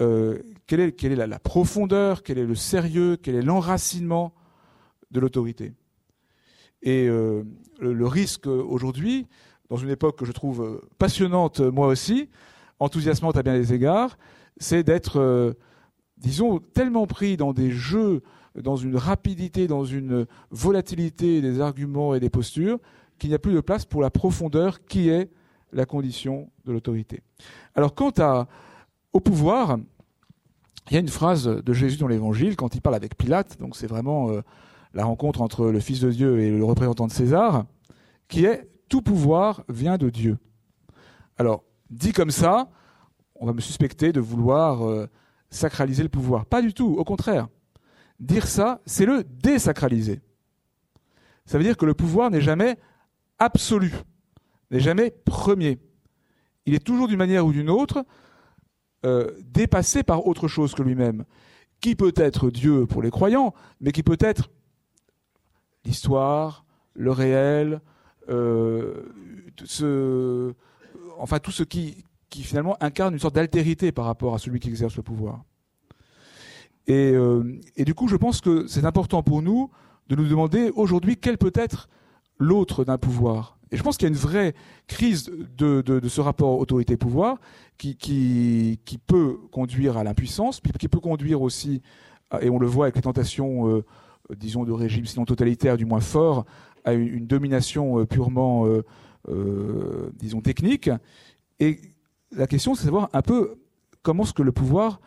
euh, 0.00 0.38
quelle 0.66 0.80
est, 0.80 1.16
la, 1.16 1.38
profondeur, 1.38 2.22
quel 2.22 2.38
est 2.38 2.46
le 2.46 2.54
sérieux, 2.54 3.18
quel 3.20 3.34
est 3.34 3.42
l'enracinement 3.42 4.32
de 5.10 5.20
l'autorité? 5.20 5.74
Et 6.82 7.06
euh, 7.06 7.42
le, 7.80 8.06
risque 8.06 8.46
aujourd'hui, 8.46 9.26
dans 9.68 9.76
une 9.76 9.90
époque 9.90 10.18
que 10.18 10.24
je 10.24 10.32
trouve 10.32 10.62
euh, 10.62 10.80
passionnante 10.98 11.60
moi 11.60 11.88
aussi, 11.88 12.30
enthousiasmante 12.78 13.36
à 13.36 13.42
bien 13.42 13.54
des 13.54 13.74
égards, 13.74 14.16
c'est 14.56 14.82
d'être, 14.82 15.54
disons, 16.16 16.58
tellement 16.58 17.06
pris 17.06 17.36
dans 17.36 17.52
des 17.52 17.70
jeux, 17.70 18.22
dans 18.54 18.76
une 18.76 18.96
rapidité, 18.96 19.66
dans 19.66 19.84
une 19.84 20.26
volatilité 20.50 21.40
des 21.40 21.60
arguments 21.60 22.14
et 22.14 22.20
des 22.20 22.30
postures, 22.30 22.78
qu'il 23.18 23.30
n'y 23.30 23.34
a 23.34 23.38
plus 23.38 23.54
de 23.54 23.60
place 23.60 23.84
pour 23.84 24.02
la 24.02 24.10
profondeur 24.10 24.84
qui 24.84 25.08
est 25.08 25.30
la 25.72 25.86
condition 25.86 26.50
de 26.64 26.72
l'autorité. 26.72 27.22
Alors 27.74 27.94
quant 27.94 28.12
au 29.12 29.20
pouvoir, 29.20 29.78
il 30.90 30.94
y 30.94 30.96
a 30.96 31.00
une 31.00 31.08
phrase 31.08 31.44
de 31.44 31.72
Jésus 31.72 31.98
dans 31.98 32.08
l'Évangile 32.08 32.56
quand 32.56 32.74
il 32.74 32.80
parle 32.80 32.96
avec 32.96 33.16
Pilate, 33.16 33.58
donc 33.60 33.76
c'est 33.76 33.86
vraiment 33.86 34.30
euh, 34.30 34.42
la 34.94 35.04
rencontre 35.04 35.42
entre 35.42 35.66
le 35.66 35.80
Fils 35.80 36.00
de 36.00 36.10
Dieu 36.10 36.40
et 36.40 36.50
le 36.50 36.64
représentant 36.64 37.06
de 37.06 37.12
César, 37.12 37.64
qui 38.28 38.44
est 38.44 38.68
tout 38.88 39.02
pouvoir 39.02 39.62
vient 39.68 39.98
de 39.98 40.10
Dieu. 40.10 40.38
Alors, 41.38 41.62
dit 41.90 42.12
comme 42.12 42.30
ça, 42.30 42.68
on 43.36 43.46
va 43.46 43.52
me 43.52 43.60
suspecter 43.60 44.12
de 44.12 44.20
vouloir 44.20 44.84
euh, 44.84 45.08
sacraliser 45.50 46.02
le 46.02 46.08
pouvoir. 46.08 46.46
Pas 46.46 46.62
du 46.62 46.74
tout, 46.74 46.96
au 46.98 47.04
contraire. 47.04 47.48
Dire 48.20 48.46
ça, 48.46 48.82
c'est 48.84 49.06
le 49.06 49.24
désacraliser. 49.24 50.20
Ça 51.46 51.58
veut 51.58 51.64
dire 51.64 51.78
que 51.78 51.86
le 51.86 51.94
pouvoir 51.94 52.30
n'est 52.30 52.42
jamais 52.42 52.76
absolu, 53.38 53.92
n'est 54.70 54.78
jamais 54.78 55.10
premier. 55.10 55.78
Il 56.66 56.74
est 56.74 56.84
toujours 56.84 57.08
d'une 57.08 57.16
manière 57.16 57.46
ou 57.46 57.52
d'une 57.52 57.70
autre 57.70 58.04
euh, 59.06 59.30
dépassé 59.42 60.02
par 60.02 60.26
autre 60.26 60.46
chose 60.46 60.74
que 60.74 60.82
lui-même, 60.82 61.24
qui 61.80 61.96
peut 61.96 62.12
être 62.14 62.50
Dieu 62.50 62.86
pour 62.86 63.02
les 63.02 63.10
croyants, 63.10 63.54
mais 63.80 63.90
qui 63.90 64.02
peut 64.02 64.18
être 64.20 64.50
l'histoire, 65.86 66.66
le 66.92 67.10
réel, 67.10 67.80
euh, 68.28 69.02
enfin 71.18 71.38
tout 71.38 71.50
ce 71.50 71.62
qui 71.62 72.04
finalement 72.30 72.76
incarne 72.80 73.14
une 73.14 73.18
sorte 73.18 73.34
d'altérité 73.34 73.90
par 73.92 74.04
rapport 74.04 74.34
à 74.34 74.38
celui 74.38 74.60
qui 74.60 74.68
exerce 74.68 74.96
le 74.96 75.02
pouvoir. 75.02 75.42
Et, 76.86 77.12
euh, 77.12 77.60
et 77.76 77.84
du 77.84 77.94
coup, 77.94 78.08
je 78.08 78.16
pense 78.16 78.40
que 78.40 78.66
c'est 78.66 78.84
important 78.84 79.22
pour 79.22 79.42
nous 79.42 79.70
de 80.08 80.16
nous 80.16 80.26
demander 80.26 80.70
aujourd'hui 80.74 81.16
quel 81.16 81.38
peut 81.38 81.52
être 81.54 81.88
l'autre 82.38 82.84
d'un 82.84 82.98
pouvoir. 82.98 83.58
Et 83.70 83.76
je 83.76 83.82
pense 83.82 83.96
qu'il 83.96 84.06
y 84.06 84.10
a 84.10 84.14
une 84.14 84.20
vraie 84.20 84.54
crise 84.88 85.30
de, 85.56 86.00
ce 86.08 86.20
rapport 86.20 86.58
autorité-pouvoir 86.58 87.38
qui, 87.78 88.78
peut 89.06 89.36
conduire 89.52 89.96
à 89.96 90.04
l'impuissance, 90.04 90.60
puis 90.60 90.72
qui 90.72 90.88
peut 90.88 90.98
conduire 90.98 91.42
aussi, 91.42 91.80
et 92.40 92.50
on 92.50 92.58
le 92.58 92.66
voit 92.66 92.86
avec 92.86 92.96
les 92.96 93.02
tentations, 93.02 93.68
euh, 93.68 93.84
disons, 94.36 94.64
de 94.64 94.72
régime 94.72 95.06
sinon 95.06 95.24
totalitaire, 95.24 95.76
du 95.76 95.84
moins 95.84 96.00
fort, 96.00 96.46
à 96.84 96.94
une, 96.94 97.26
domination 97.26 98.00
euh, 98.00 98.06
purement, 98.06 98.66
disons, 100.18 100.40
technique. 100.40 100.90
Et 101.60 101.80
la 102.32 102.48
question, 102.48 102.74
c'est 102.74 102.82
de 102.82 102.86
savoir 102.86 103.10
un 103.12 103.22
peu 103.22 103.54
comment 104.02 104.24
est-ce 104.24 104.32
que 104.32 104.42
le 104.42 104.52
pouvoir 104.52 105.00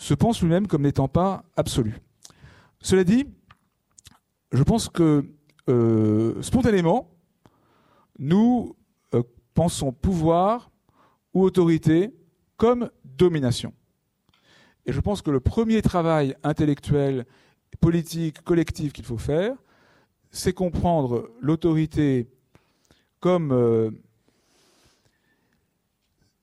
se 0.00 0.14
pense 0.14 0.40
lui-même 0.40 0.66
comme 0.66 0.82
n'étant 0.82 1.08
pas 1.08 1.44
absolu. 1.56 2.00
Cela 2.80 3.04
dit, 3.04 3.26
je 4.52 4.62
pense 4.62 4.88
que 4.88 5.24
spontanément, 6.42 7.10
nous 8.20 8.76
euh, 9.14 9.22
pensons 9.54 9.92
pouvoir 9.92 10.70
ou 11.34 11.42
autorité 11.42 12.14
comme 12.56 12.90
domination. 13.04 13.72
Et 14.86 14.92
je 14.92 15.00
pense 15.00 15.22
que 15.22 15.30
le 15.30 15.40
premier 15.40 15.82
travail 15.82 16.36
intellectuel, 16.42 17.26
politique, 17.80 18.42
collectif 18.42 18.92
qu'il 18.92 19.04
faut 19.04 19.18
faire, 19.18 19.56
c'est 20.30 20.52
comprendre 20.52 21.30
l'autorité 21.40 22.28
comme 23.20 23.52
euh, 23.52 23.90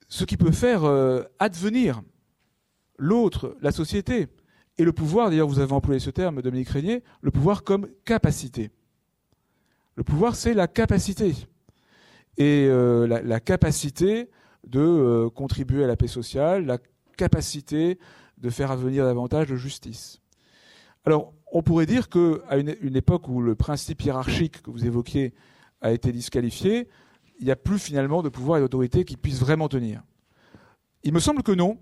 ce 0.08 0.24
qui 0.24 0.36
peut 0.36 0.52
faire 0.52 0.84
euh, 0.84 1.22
advenir 1.38 2.02
l'autre, 2.98 3.56
la 3.62 3.72
société, 3.72 4.28
et 4.76 4.84
le 4.84 4.92
pouvoir, 4.92 5.30
d'ailleurs 5.30 5.48
vous 5.48 5.58
avez 5.58 5.72
employé 5.72 6.00
ce 6.00 6.10
terme, 6.10 6.42
Dominique 6.42 6.68
Régnier, 6.68 7.02
le 7.20 7.30
pouvoir 7.30 7.64
comme 7.64 7.88
capacité. 8.04 8.70
Le 9.96 10.04
pouvoir, 10.04 10.36
c'est 10.36 10.54
la 10.54 10.68
capacité 10.68 11.34
et 12.36 12.66
euh, 12.68 13.06
la, 13.06 13.40
capacité 13.40 14.30
de 14.64 14.80
euh, 14.80 15.28
contribuer 15.28 15.82
à 15.82 15.88
la 15.88 15.96
paix 15.96 16.06
sociale, 16.06 16.66
la 16.66 16.78
capacité 17.16 17.98
de 18.38 18.50
faire 18.50 18.70
advenir 18.70 19.04
davantage 19.04 19.48
de 19.48 19.56
justice. 19.56 20.20
Alors, 21.04 21.32
on 21.50 21.62
pourrait 21.62 21.86
dire 21.86 22.08
qu'à 22.08 22.58
une, 22.58 22.76
une 22.80 22.94
époque 22.94 23.28
où 23.28 23.42
le 23.42 23.56
principe 23.56 24.02
hiérarchique 24.02 24.62
que 24.62 24.70
vous 24.70 24.86
évoquiez 24.86 25.34
a 25.80 25.90
été 25.90 26.12
disqualifié, 26.12 26.88
il 27.40 27.46
n'y 27.46 27.50
a 27.50 27.56
plus 27.56 27.78
finalement 27.78 28.22
de 28.22 28.28
pouvoir 28.28 28.58
et 28.58 28.60
d'autorité 28.60 29.04
qui 29.04 29.16
puissent 29.16 29.40
vraiment 29.40 29.68
tenir. 29.68 30.02
Il 31.02 31.12
me 31.12 31.20
semble 31.20 31.42
que 31.42 31.52
non. 31.52 31.78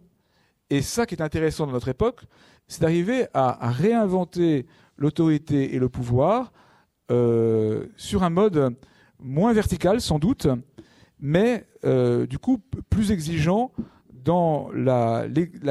Et 0.71 0.83
ça 0.83 1.07
qui 1.07 1.15
est 1.15 1.23
intéressant 1.23 1.67
dans 1.67 1.73
notre 1.73 1.89
époque, 1.89 2.23
c'est 2.67 2.81
d'arriver 2.81 3.27
à, 3.35 3.71
réinventer 3.71 4.67
l'autorité 4.97 5.75
et 5.75 5.79
le 5.79 5.89
pouvoir 5.89 6.53
euh, 7.11 7.87
sur 7.97 8.25
un 8.25 8.31
mode 8.31 8.77
moins 9.21 9.53
vertical 9.53 10.01
sans 10.01 10.19
doute, 10.19 10.49
mais 11.21 11.67
euh, 11.85 12.27
du 12.27 12.39
coup 12.39 12.61
plus 12.91 13.13
exigeant 13.13 13.73
dans 14.13 14.71
la, 14.73 15.27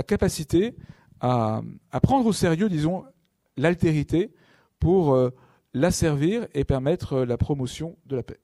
capacité 0.07 0.75
à, 1.19 1.61
prendre 2.01 2.25
au 2.25 2.33
sérieux, 2.33 2.69
disons, 2.69 3.03
l'altérité 3.57 4.33
pour 4.79 5.13
euh, 5.13 5.31
la 5.73 5.91
servir 5.91 6.47
et 6.53 6.63
permettre 6.63 7.19
la 7.19 7.37
promotion 7.37 7.97
de 8.05 8.15
la 8.15 8.23
paix. 8.23 8.39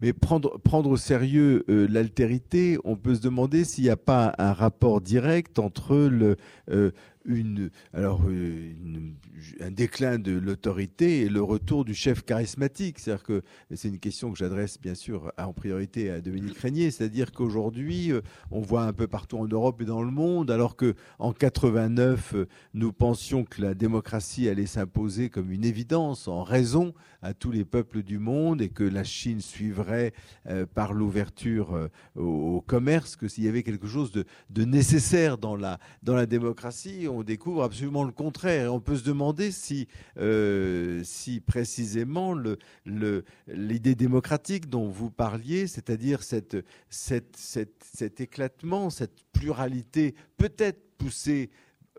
Mais 0.00 0.12
prendre, 0.12 0.58
au 0.88 0.96
sérieux 0.96 1.64
euh, 1.68 1.86
l'altérité, 1.90 2.78
on 2.84 2.96
peut 2.96 3.14
se 3.14 3.20
demander 3.20 3.64
s'il 3.64 3.84
n'y 3.84 3.90
a 3.90 3.96
pas 3.96 4.34
un 4.38 4.52
rapport 4.52 5.00
direct 5.00 5.58
entre 5.58 5.96
le, 5.96 6.36
euh, 6.70 6.90
alors, 7.92 8.22
euh, 8.28 8.72
un 9.60 9.70
déclin 9.70 10.18
de 10.18 10.32
l'autorité 10.32 11.22
et 11.22 11.28
le 11.28 11.42
retour 11.42 11.84
du 11.84 11.94
chef 11.94 12.24
charismatique. 12.24 12.98
C'est-à-dire 12.98 13.24
que 13.24 13.42
c'est 13.74 13.88
une 13.88 13.98
question 13.98 14.32
que 14.32 14.38
j'adresse 14.38 14.80
bien 14.80 14.94
sûr 14.94 15.32
en 15.38 15.52
priorité 15.52 16.10
à 16.10 16.20
Dominique 16.20 16.58
Régnier. 16.58 16.90
C'est-à-dire 16.90 17.32
qu'aujourd'hui, 17.32 18.12
euh, 18.12 18.20
on 18.50 18.60
voit 18.60 18.82
un 18.82 18.92
peu 18.92 19.06
partout 19.06 19.38
en 19.38 19.46
Europe 19.46 19.80
et 19.82 19.84
dans 19.84 20.02
le 20.02 20.10
monde, 20.10 20.50
alors 20.50 20.76
que 20.76 20.94
en 21.18 21.32
89, 21.32 22.34
euh, 22.34 22.48
nous 22.74 22.92
pensions 22.92 23.44
que 23.44 23.62
la 23.62 23.74
démocratie 23.74 24.48
allait 24.48 24.66
s'imposer 24.66 25.30
comme 25.30 25.50
une 25.50 25.64
évidence 25.64 26.28
en 26.28 26.42
raison 26.42 26.94
à 27.22 27.34
tous 27.34 27.50
les 27.50 27.64
peuples 27.64 28.02
du 28.02 28.18
monde 28.18 28.62
et 28.62 28.70
que 28.70 28.84
la 28.84 29.04
Chine 29.04 29.40
suivrait 29.40 30.14
par 30.74 30.94
l'ouverture 30.94 31.90
au, 32.16 32.62
commerce, 32.66 33.14
que 33.14 33.28
s'il 33.28 33.44
y 33.44 33.48
avait 33.48 33.62
quelque 33.62 33.86
chose 33.86 34.10
de, 34.10 34.24
de 34.48 34.64
nécessaire 34.64 35.36
dans 35.36 35.54
la, 35.54 35.78
dans 36.02 36.14
la 36.14 36.24
démocratie, 36.24 37.06
on 37.10 37.19
découvre 37.24 37.62
absolument 37.62 38.04
le 38.04 38.12
contraire. 38.12 38.72
On 38.72 38.80
peut 38.80 38.96
se 38.96 39.04
demander 39.04 39.50
si, 39.50 39.88
euh, 40.18 41.00
si 41.04 41.40
précisément 41.40 42.34
l'idée 43.46 43.94
démocratique 43.94 44.68
dont 44.68 44.88
vous 44.88 45.10
parliez, 45.10 45.66
c'est-à-dire 45.66 46.22
cet 46.22 46.54
éclatement, 48.20 48.90
cette 48.90 49.24
pluralité 49.32 50.14
peut-être 50.36 50.80
poussée 50.98 51.50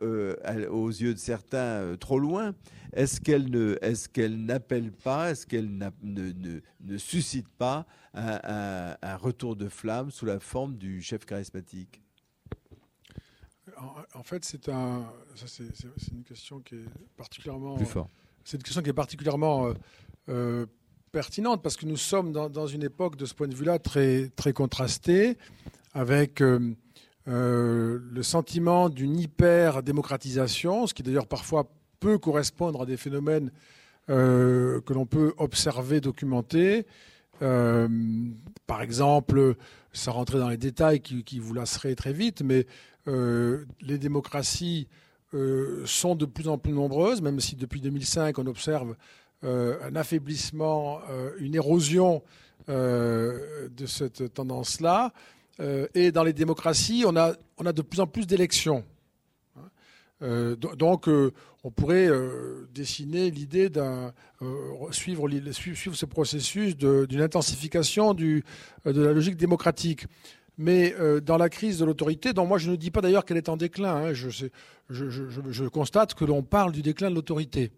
euh, 0.03 0.67
aux 0.69 0.89
yeux 0.89 1.13
de 1.13 1.19
certains 1.19 1.57
euh, 1.57 1.95
trop 1.95 2.17
loin, 2.17 2.55
est-ce 2.93 3.21
qu'elle 3.21 4.45
n'appelle 4.45 4.91
pas, 4.91 5.29
est-ce 5.29 5.45
qu'elle 5.45 5.77
ne, 5.77 5.89
ne, 6.03 6.97
suscite 6.97 7.47
pas 7.47 7.85
un, 8.15 9.15
retour 9.17 9.55
de 9.55 9.69
flamme 9.69 10.09
sous 10.09 10.25
la 10.25 10.39
forme 10.39 10.75
du 10.75 11.03
chef 11.03 11.25
charismatique? 11.25 12.01
En, 14.13 14.23
fait, 14.23 14.43
c'est 14.45 14.69
un, 14.69 15.05
c'est, 15.45 15.63
une 16.11 16.23
question 16.23 16.59
qui 16.59 16.75
est 16.75 16.85
particulièrement. 17.17 17.75
Plus 17.75 17.85
fort. 17.85 18.09
C'est 18.43 18.57
une 18.57 18.63
question 18.63 18.81
qui 18.81 18.89
est 18.89 18.93
particulièrement 18.93 19.67
euh, 19.67 19.73
euh, 20.29 20.65
pertinente 21.11 21.61
parce 21.61 21.77
que 21.77 21.85
nous 21.85 21.97
sommes 21.97 22.31
dans, 22.31 22.67
une 22.67 22.83
époque 22.83 23.15
de 23.15 23.25
ce 23.25 23.33
point 23.33 23.47
de 23.47 23.55
vue-là 23.55 23.79
très, 23.79 24.29
très 24.35 24.53
contrastée 24.53 25.37
avec 25.93 26.41
euh, 26.41 26.73
le 27.25 28.23
sentiment 28.23 28.89
d'une 28.89 29.19
hyper-démocratisation, 29.19 30.87
ce 30.87 30.93
qui 30.93 31.03
d'ailleurs 31.03 31.27
parfois 31.27 31.69
peut 31.99 32.17
correspondre 32.17 32.81
à 32.81 32.85
des 32.85 32.97
phénomènes 32.97 33.51
que 34.07 34.93
l'on 34.93 35.05
peut 35.05 35.33
observer, 35.37 36.01
documenter. 36.01 36.85
par 37.39 38.81
exemple, 38.81 39.55
sans 39.93 40.11
rentrer 40.11 40.39
dans 40.39 40.49
les 40.49 40.57
détails 40.57 40.99
qui, 40.99 41.23
qui 41.23 41.39
vous 41.39 41.53
lasseraient 41.53 41.95
très 41.95 42.11
vite, 42.11 42.41
mais 42.41 42.65
les 43.07 43.97
démocraties 43.97 44.87
euh, 45.33 45.83
sont 45.85 46.15
de 46.15 46.25
plus 46.25 46.47
en 46.49 46.57
plus 46.57 46.73
nombreuses, 46.73 47.21
même 47.21 47.39
si 47.39 47.55
depuis 47.55 47.79
2005 47.79 48.37
on 48.37 48.47
observe 48.47 48.95
euh, 49.43 49.77
un 49.83 49.95
affaiblissement, 49.95 50.99
une 51.39 51.55
érosion 51.55 52.21
de 52.67 53.85
cette 53.87 54.33
tendance-là. 54.33 55.13
et 55.95 56.11
dans 56.11 56.23
les 56.23 56.33
démocraties, 56.33 57.03
on 57.07 57.15
a, 57.17 57.33
on 57.57 57.65
a 57.65 57.73
de 57.73 57.81
plus 57.81 57.99
en 57.99 58.07
plus 58.07 58.27
d'élections. 58.27 58.85
donc, 60.21 61.09
on 61.63 61.71
pourrait 61.71 62.09
dessiner 62.73 63.31
l'idée 63.31 63.69
d'un 63.69 64.13
suivre, 64.91 65.27
suivre, 65.51 65.95
ce 65.95 66.05
processus 66.05 66.77
d'une 66.77 67.21
intensification 67.21 68.13
du, 68.13 68.43
de 68.85 69.01
la 69.01 69.11
logique 69.11 69.37
démocratique. 69.37 70.05
Mais 70.61 70.93
euh, 70.99 71.19
dans 71.19 71.37
la 71.37 71.49
crise 71.49 71.79
de 71.79 71.85
l'autorité, 71.85 72.33
dont 72.33 72.45
moi 72.45 72.59
je 72.59 72.69
ne 72.69 72.75
dis 72.75 72.91
pas 72.91 73.01
d'ailleurs 73.01 73.25
qu'elle 73.25 73.37
est 73.37 73.49
en 73.49 73.57
déclin, 73.57 73.95
hein, 73.95 74.13
je, 74.13 75.67
constate 75.67 76.13
que 76.13 76.23
l'on 76.23 76.43
parle 76.43 76.71
du 76.71 76.83
déclin 76.83 77.09
de 77.09 77.15
l'autorité. 77.15 77.71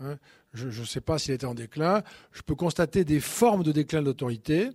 Hein. 0.00 0.16
je 0.52 0.66
ne 0.66 0.84
sais 0.84 1.00
pas 1.00 1.18
si 1.18 1.30
elle 1.30 1.36
était 1.36 1.46
en 1.46 1.54
déclin. 1.54 2.02
Je 2.32 2.42
peux 2.42 2.54
constater 2.54 3.04
des 3.04 3.20
formes 3.20 3.62
de 3.62 3.72
déclin 3.72 4.02
de 4.02 4.06
l'autorité. 4.06 4.68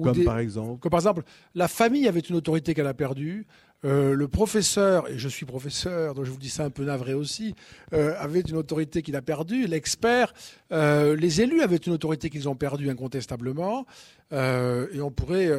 Comme 0.00 0.24
par 0.24 0.38
exemple 0.38 0.78
Comme 0.80 0.90
par 0.90 1.00
exemple, 1.00 1.22
la 1.56 1.66
famille 1.66 2.06
avait 2.06 2.20
une 2.20 2.36
autorité 2.36 2.74
qu'elle 2.74 2.86
a 2.86 2.94
perdue. 2.94 3.44
Euh, 3.84 4.14
le 4.14 4.28
professeur, 4.28 5.10
et 5.10 5.18
je 5.18 5.28
suis 5.28 5.46
professeur, 5.46 6.14
donc 6.14 6.24
je 6.24 6.30
vous 6.30 6.38
dis 6.38 6.48
ça 6.48 6.64
un 6.64 6.70
peu 6.70 6.84
navré 6.84 7.12
aussi, 7.12 7.54
euh, 7.92 8.14
avait 8.18 8.40
une 8.40 8.56
autorité 8.56 9.02
qu'il 9.02 9.16
a 9.16 9.22
perdue. 9.22 9.66
L'expert, 9.66 10.32
les 10.70 11.40
élus 11.40 11.60
avaient 11.60 11.76
une 11.76 11.92
autorité 11.92 12.30
qu'ils 12.30 12.48
ont 12.48 12.54
perdue 12.54 12.88
incontestablement. 12.88 13.84
et 14.32 15.00
on 15.00 15.10
pourrait 15.10 15.50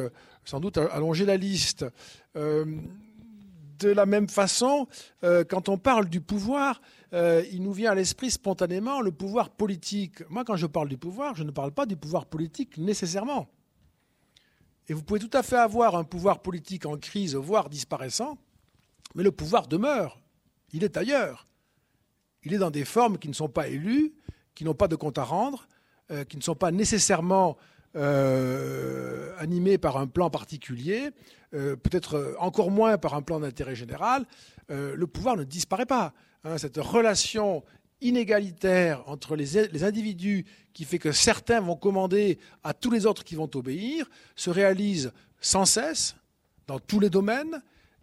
sans 0.46 0.60
doute 0.60 0.78
allonger 0.78 1.26
la 1.26 1.36
liste. 1.36 1.84
Euh, 2.36 2.64
de 3.78 3.90
la 3.90 4.06
même 4.06 4.28
façon, 4.28 4.88
euh, 5.22 5.44
quand 5.44 5.68
on 5.68 5.76
parle 5.76 6.08
du 6.08 6.22
pouvoir, 6.22 6.80
euh, 7.12 7.44
il 7.52 7.62
nous 7.62 7.74
vient 7.74 7.90
à 7.90 7.94
l'esprit 7.94 8.30
spontanément 8.30 9.02
le 9.02 9.12
pouvoir 9.12 9.50
politique. 9.50 10.28
Moi, 10.30 10.44
quand 10.44 10.56
je 10.56 10.66
parle 10.66 10.88
du 10.88 10.96
pouvoir, 10.96 11.34
je 11.34 11.42
ne 11.42 11.50
parle 11.50 11.72
pas 11.72 11.84
du 11.84 11.94
pouvoir 11.94 12.24
politique 12.24 12.78
nécessairement. 12.78 13.48
Et 14.88 14.94
vous 14.94 15.02
pouvez 15.02 15.20
tout 15.20 15.36
à 15.36 15.42
fait 15.42 15.58
avoir 15.58 15.96
un 15.96 16.04
pouvoir 16.04 16.40
politique 16.40 16.86
en 16.86 16.96
crise, 16.96 17.34
voire 17.34 17.68
disparaissant, 17.68 18.38
mais 19.14 19.24
le 19.24 19.32
pouvoir 19.32 19.66
demeure. 19.66 20.20
Il 20.72 20.82
est 20.84 20.96
ailleurs. 20.96 21.46
Il 22.44 22.54
est 22.54 22.58
dans 22.58 22.70
des 22.70 22.84
formes 22.84 23.18
qui 23.18 23.28
ne 23.28 23.34
sont 23.34 23.48
pas 23.48 23.68
élues, 23.68 24.14
qui 24.54 24.64
n'ont 24.64 24.74
pas 24.74 24.88
de 24.88 24.96
compte 24.96 25.18
à 25.18 25.24
rendre, 25.24 25.66
qui 26.28 26.36
ne 26.36 26.42
sont 26.42 26.54
pas 26.54 26.70
nécessairement 26.70 27.56
euh, 27.96 29.32
animé 29.38 29.78
par 29.78 29.96
un 29.96 30.06
plan 30.06 30.28
particulier, 30.28 31.10
euh, 31.54 31.76
peut-être 31.76 32.36
encore 32.38 32.70
moins 32.70 32.98
par 32.98 33.14
un 33.14 33.22
plan 33.22 33.40
d'intérêt 33.40 33.74
général, 33.74 34.26
euh, 34.70 34.94
le 34.94 35.06
pouvoir 35.06 35.36
ne 35.36 35.44
disparaît 35.44 35.86
pas. 35.86 36.12
Hein. 36.44 36.58
cette 36.58 36.76
relation 36.76 37.64
inégalitaire 38.02 39.02
entre 39.08 39.34
les, 39.34 39.68
les, 39.72 39.82
individus 39.82 40.44
qui 40.74 40.84
fait 40.84 40.98
que 40.98 41.10
certains 41.10 41.60
vont 41.60 41.76
commander 41.76 42.38
à 42.62 42.74
tous 42.74 42.90
les 42.90 43.06
autres 43.06 43.24
qui 43.24 43.34
vont 43.34 43.50
obéir 43.54 44.08
se 44.34 44.50
réalise 44.50 45.12
sans 45.40 45.64
cesse 45.64 46.16
dans 46.66 46.78
tous 46.78 47.00
les 47.00 47.08
domaines 47.08 47.62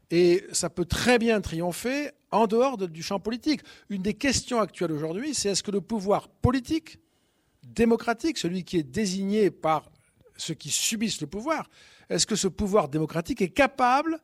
et 0.10 0.44
ça 0.52 0.70
peut 0.70 0.86
très 0.86 1.20
bien 1.20 1.40
triompher 1.40 2.10
en 2.32 2.48
dehors 2.48 2.78
du 2.78 3.04
champ 3.04 3.20
politique. 3.20 3.62
Une 3.90 4.02
des 4.02 4.16
questions 4.16 4.60
actuelles 4.60 4.92
aujourd'hui, 4.92 5.36
c'est 5.36 5.50
est-ce 5.50 5.64
que 5.64 5.72
le 5.72 5.82
pouvoir 5.82 6.28
politique 6.30 6.98
démocratique, 7.74 8.38
celui 8.38 8.64
qui 8.64 8.78
est 8.78 8.84
désigné 8.84 9.52
par 9.52 9.90
ceux 10.38 10.54
qui 10.54 10.70
subissent 10.70 11.22
le 11.22 11.28
pouvoir, 11.28 11.70
est-ce 12.10 12.26
que 12.26 12.36
ce 12.36 12.48
pouvoir 12.48 12.90
démocratique 12.90 13.42
est 13.42 13.50
capable 13.50 14.20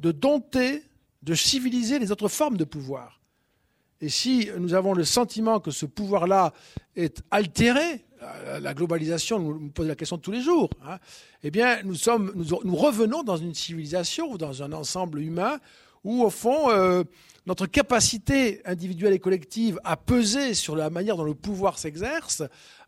de 0.00 0.12
dompter, 0.12 0.82
de 1.22 1.34
civiliser 1.34 1.98
les 1.98 2.12
autres 2.12 2.28
formes 2.28 2.56
de 2.56 2.64
pouvoir? 2.64 3.20
Et 4.00 4.08
si 4.08 4.50
nous 4.58 4.74
avons 4.74 4.94
le 4.94 5.04
sentiment 5.04 5.60
que 5.60 5.70
ce 5.70 5.86
pouvoir-là 5.86 6.52
est 6.96 7.22
altéré, 7.30 8.04
la 8.60 8.74
globalisation 8.74 9.38
nous 9.38 9.70
pose 9.70 9.86
la 9.86 9.94
question 9.94 10.16
de 10.16 10.22
tous 10.22 10.32
les 10.32 10.40
jours, 10.40 10.70
hein, 10.84 10.98
eh 11.42 11.50
bien 11.50 11.82
nous, 11.82 11.94
sommes, 11.94 12.32
nous, 12.34 12.76
revenons 12.76 13.22
dans 13.22 13.36
une 13.36 13.54
civilisation 13.54 14.30
ou 14.30 14.38
dans 14.38 14.62
un 14.62 14.72
ensemble 14.72 15.20
humain 15.20 15.58
où, 16.04 16.22
au 16.22 16.30
fond, 16.30 16.70
euh, 16.70 17.04
notre 17.46 17.66
capacité 17.66 18.60
individuelle 18.64 19.12
et 19.12 19.18
collective 19.18 19.80
à 19.84 19.96
peser 19.96 20.54
sur 20.54 20.76
la 20.76 20.90
manière 20.90 21.16
dont 21.16 21.24
le 21.24 21.34
pouvoir 21.34 21.78
s'exerce 21.78 22.42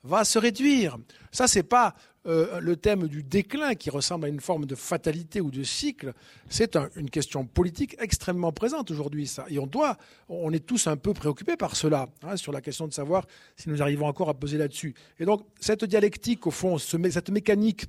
va 0.05 0.25
se 0.25 0.39
réduire. 0.39 0.97
Ça, 1.33 1.49
c'est 1.49 1.63
pas 1.63 1.95
euh, 2.27 2.61
le 2.61 2.77
thème 2.77 3.09
du 3.09 3.23
déclin 3.23 3.75
qui 3.75 3.91
ressemble 3.91 4.27
à 4.27 4.29
une 4.29 4.41
forme 4.41 4.67
de 4.67 4.75
fatalité 4.75 5.41
ou 5.41 5.51
de 5.51 5.63
cycle. 5.63 6.13
C'est 6.49 6.77
une 6.97 7.11
question 7.11 7.45
politique 7.45 7.97
extrêmement 7.99 8.53
présente 8.53 8.91
aujourd'hui, 8.91 9.27
ça. 9.27 9.45
Et 9.49 9.59
on 9.59 9.67
doit, 9.67 9.97
on 10.29 10.53
est 10.53 10.65
tous 10.65 10.87
un 10.87 10.97
peu 10.97 11.13
préoccupés 11.13 11.57
par 11.57 11.77
cela, 11.77 12.09
hein, 12.23 12.37
sur 12.37 12.53
la 12.53 12.61
question 12.61 12.87
de 12.87 12.93
savoir 12.93 13.27
si 13.57 13.69
nous 13.69 13.83
arrivons 13.83 14.07
encore 14.07 14.29
à 14.29 14.35
peser 14.35 14.59
là-dessus. 14.59 14.95
Et 15.19 15.25
donc, 15.25 15.43
cette 15.61 15.85
dialectique, 15.85 16.47
au 16.47 16.51
fond, 16.51 16.79
cette 16.79 17.31
mécanique 17.31 17.87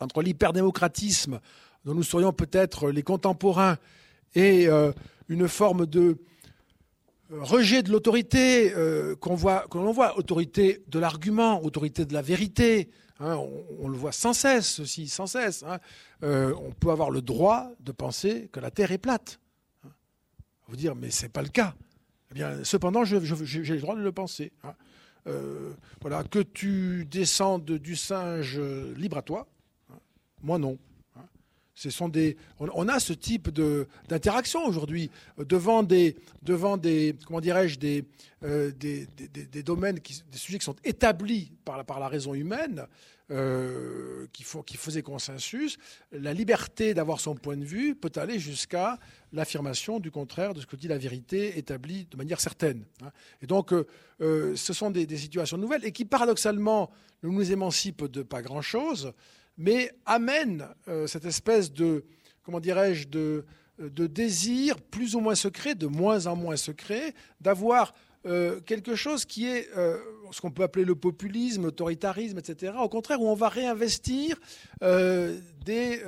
entre 0.00 0.22
l'hyperdémocratisme, 0.22 1.40
dont 1.84 1.94
nous 1.94 2.02
serions 2.02 2.32
peut-être 2.32 2.90
les 2.90 3.02
contemporains, 3.02 3.76
et 4.34 4.68
euh, 4.68 4.92
une 5.28 5.48
forme 5.48 5.86
de 5.86 6.18
rejet 7.38 7.82
de 7.82 7.90
l'autorité 7.90 8.72
euh, 8.74 9.14
qu'on 9.16 9.34
voit, 9.34 9.66
l'on 9.72 9.94
autorité 10.16 10.82
de 10.88 10.98
l'argument, 10.98 11.62
autorité 11.62 12.04
de 12.04 12.12
la 12.12 12.22
vérité. 12.22 12.90
Hein, 13.20 13.36
on, 13.78 13.88
le 13.88 13.96
voit 13.96 14.12
sans 14.12 14.32
cesse, 14.32 14.66
ceci, 14.66 15.08
sans 15.08 15.26
cesse. 15.26 15.62
Hein. 15.62 15.78
Euh, 16.22 16.54
on 16.62 16.72
peut 16.72 16.90
avoir 16.90 17.10
le 17.10 17.20
droit 17.20 17.70
de 17.80 17.92
penser 17.92 18.48
que 18.52 18.60
la 18.60 18.70
Terre 18.70 18.92
est 18.92 18.98
plate. 18.98 19.38
Hein. 19.84 19.90
Vous 20.68 20.76
dire, 20.76 20.94
mais 20.94 21.10
c'est 21.10 21.28
pas 21.28 21.42
le 21.42 21.48
cas. 21.48 21.74
Eh 22.30 22.34
bien, 22.34 22.64
cependant, 22.64 23.04
j'ai 23.04 23.20
le 23.20 23.80
droit 23.80 23.96
de 23.96 24.00
le 24.00 24.12
penser. 24.12 24.52
Euh, 25.26 25.72
voilà, 26.00 26.24
que 26.24 26.38
tu 26.38 27.04
descendes 27.04 27.64
du 27.64 27.94
singe 27.94 28.58
libre 28.58 29.18
à 29.18 29.22
toi. 29.22 29.46
Moi 30.42 30.58
non. 30.58 30.78
Ce 31.80 31.88
sont 31.88 32.10
des, 32.10 32.36
on, 32.58 32.88
a 32.88 33.00
ce 33.00 33.14
type 33.14 33.48
de, 33.48 33.88
d'interaction 34.06 34.66
aujourd'hui 34.66 35.10
devant 35.38 35.82
des, 35.82 36.14
devant 36.42 36.76
des, 36.76 37.16
comment 37.26 37.40
dirais-je, 37.40 37.78
des, 37.78 38.04
des, 38.42 39.06
des, 39.06 39.62
domaines, 39.62 39.98
qui, 39.98 40.22
des 40.30 40.36
sujets 40.36 40.58
qui 40.58 40.66
sont 40.66 40.76
établis 40.84 41.52
par 41.64 41.78
la, 41.78 41.84
par 41.84 41.98
la 41.98 42.08
raison 42.08 42.34
humaine. 42.34 42.86
Euh, 43.32 44.26
qui, 44.32 44.44
qui 44.66 44.76
faisait 44.76 45.02
consensus, 45.02 45.78
la 46.10 46.34
liberté 46.34 46.94
d'avoir 46.94 47.20
son 47.20 47.36
point 47.36 47.56
de 47.56 47.64
vue 47.64 47.94
peut 47.94 48.10
aller 48.16 48.40
jusqu'à 48.40 48.98
l'affirmation 49.32 50.00
du 50.00 50.10
contraire 50.10 50.52
de 50.52 50.60
ce 50.60 50.66
que 50.66 50.74
dit 50.74 50.88
la 50.88 50.98
vérité 50.98 51.56
établie 51.56 52.08
de 52.10 52.16
manière 52.16 52.40
certaine. 52.40 52.84
Hein. 53.04 53.12
Et 53.40 53.46
donc, 53.46 53.72
euh, 53.72 53.86
euh, 54.20 54.56
ce 54.56 54.72
sont 54.72 54.90
des, 54.90 55.06
situations 55.16 55.58
nouvelles 55.58 55.84
et 55.84 55.92
qui, 55.92 56.04
paradoxalement, 56.04 56.90
ne 57.22 57.28
nous 57.28 57.52
émancipent 57.52 58.06
de 58.06 58.24
pas 58.24 58.42
grand-chose, 58.42 59.12
mais 59.60 59.92
amènent 60.06 60.66
cette 61.06 61.26
espèce 61.26 61.72
de, 61.72 62.04
comment 62.42 62.58
dirais-je, 62.58 63.06
de, 63.06 63.44
de 63.78 64.06
désir 64.06 64.80
plus 64.80 65.14
ou 65.14 65.20
moins 65.20 65.34
secret, 65.34 65.74
de 65.74 65.86
moins 65.86 66.26
en 66.26 66.34
moins 66.34 66.56
secret, 66.56 67.14
d'avoir 67.40 67.92
euh, 68.26 68.60
quelque 68.60 68.96
chose 68.96 69.24
qui 69.24 69.46
est 69.46 69.68
euh, 69.76 69.98
ce 70.30 70.42
qu'on 70.42 70.50
peut 70.50 70.62
appeler 70.62 70.84
le 70.84 70.94
populisme, 70.94 71.62
l'autoritarisme, 71.62 72.38
etc. 72.38 72.74
Au 72.78 72.88
contraire, 72.88 73.20
où 73.22 73.28
on 73.28 73.34
va 73.34 73.48
réinvestir 73.48 74.38
euh, 74.82 75.38
des 75.64 76.02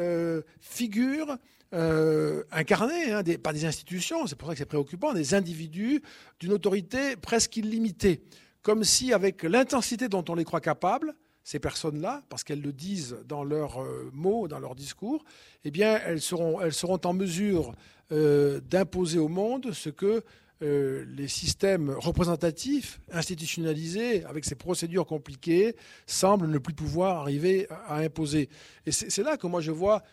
figures 0.60 1.36
incarnées 1.72 3.12
hein, 3.12 3.22
par 3.42 3.54
des 3.54 3.64
institutions, 3.64 4.26
c'est 4.26 4.36
pour 4.36 4.48
ça 4.48 4.54
que 4.54 4.58
c'est 4.58 4.66
préoccupant, 4.66 5.14
des 5.14 5.32
individus 5.32 6.02
d'une 6.38 6.52
autorité 6.52 7.16
presque 7.16 7.56
illimitée. 7.56 8.22
Comme 8.60 8.84
si, 8.84 9.14
avec 9.14 9.42
l'intensité 9.42 10.08
dont 10.08 10.24
on 10.28 10.34
les 10.34 10.44
croit 10.44 10.60
capables, 10.60 11.14
ces 11.44 11.58
personnes-là, 11.58 12.22
parce 12.28 12.44
qu'elles 12.44 12.62
le 12.62 12.72
disent 12.72 13.16
dans 13.26 13.44
leurs 13.44 13.84
mots, 14.12 14.48
dans 14.48 14.58
leurs 14.58 14.74
discours, 14.74 15.24
eh 15.64 15.70
bien, 15.70 16.00
elles 16.06 16.20
seront, 16.20 16.60
elles 16.60 16.72
seront 16.72 17.00
en 17.04 17.12
mesure 17.12 17.74
d'imposer 18.10 19.18
au 19.18 19.28
monde 19.28 19.72
ce 19.72 19.88
que 19.88 20.22
euh, 20.62 21.04
les 21.16 21.26
systèmes 21.26 21.90
représentatifs, 21.90 23.00
institutionnalisés, 23.10 24.24
avec 24.24 24.44
ces 24.44 24.54
procédures 24.54 25.06
compliquées, 25.06 25.74
semblent 26.06 26.46
ne 26.46 26.58
plus 26.58 26.74
pouvoir 26.74 27.18
arriver 27.18 27.66
à, 27.88 27.96
imposer. 27.96 28.48
Et 28.86 28.92
c'est 28.92 29.24
là 29.24 29.36
que 29.36 29.48
moi 29.48 29.60
je 29.60 29.72
vois 29.72 30.04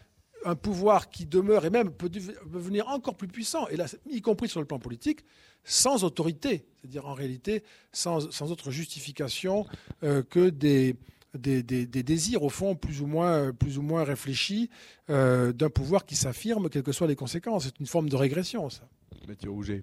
un 0.45 0.55
pouvoir 0.55 1.09
qui 1.09 1.27
demeure 1.27 1.65
et 1.65 1.69
même 1.69 1.91
peut 1.91 2.09
devenir 2.09 2.87
encore 2.87 3.15
plus 3.15 3.27
puissant, 3.27 3.67
y 4.09 4.21
compris 4.21 4.49
sur 4.49 4.59
le 4.59 4.65
plan 4.65 4.79
politique, 4.79 5.23
sans 5.63 6.03
autorité, 6.03 6.65
c'est-à-dire 6.77 7.05
en 7.05 7.13
réalité 7.13 7.61
sans, 7.91 8.41
autre 8.51 8.71
justification 8.71 9.67
euh, 10.03 10.23
que 10.23 10.49
des, 10.49 10.95
des, 11.37 11.63
désirs, 11.85 12.43
au 12.43 12.49
fond, 12.49 12.75
plus 12.75 13.01
ou 13.01 13.07
moins, 13.07 13.51
plus 13.53 13.77
ou 13.77 13.81
moins 13.81 14.03
réfléchis 14.03 14.69
euh, 15.09 15.53
d'un 15.53 15.69
pouvoir 15.69 16.05
qui 16.05 16.15
s'affirme, 16.15 16.69
quelles 16.69 16.83
que 16.83 16.91
soient 16.91 17.07
les 17.07 17.15
conséquences. 17.15 17.65
C'est 17.65 17.79
une 17.79 17.85
forme 17.85 18.09
de 18.09 18.15
régression, 18.15 18.69
ça. 18.69 18.83
Mathieu 19.27 19.51
Rouget. 19.51 19.81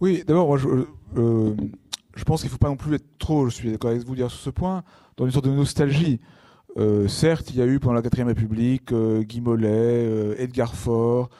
Oui, 0.00 0.22
d'abord, 0.26 0.58
je, 0.58 0.68
euh, 1.16 1.54
je 2.14 2.24
pense 2.24 2.40
qu'il 2.40 2.48
ne 2.48 2.52
faut 2.52 2.58
pas 2.58 2.68
non 2.68 2.76
plus 2.76 2.94
être 2.94 3.18
trop, 3.18 3.48
je 3.48 3.54
suis 3.54 3.70
d'accord 3.70 3.90
avec 3.90 4.04
vous 4.04 4.14
dire 4.14 4.30
sur 4.30 4.40
ce 4.40 4.50
point, 4.50 4.84
dans 5.16 5.24
une 5.24 5.32
sorte 5.32 5.46
de 5.46 5.50
nostalgie. 5.50 6.20
Euh, 6.76 7.08
certes, 7.08 7.50
il 7.50 7.56
y 7.56 7.62
a 7.62 7.66
eu 7.66 7.80
pendant 7.80 7.94
la 7.94 8.02
4 8.02 8.22
République 8.24 8.92
euh, 8.92 9.22
Guy 9.22 9.40
Mollet, 9.40 10.34
Edgar 10.38 10.74
Faure, 10.74 11.30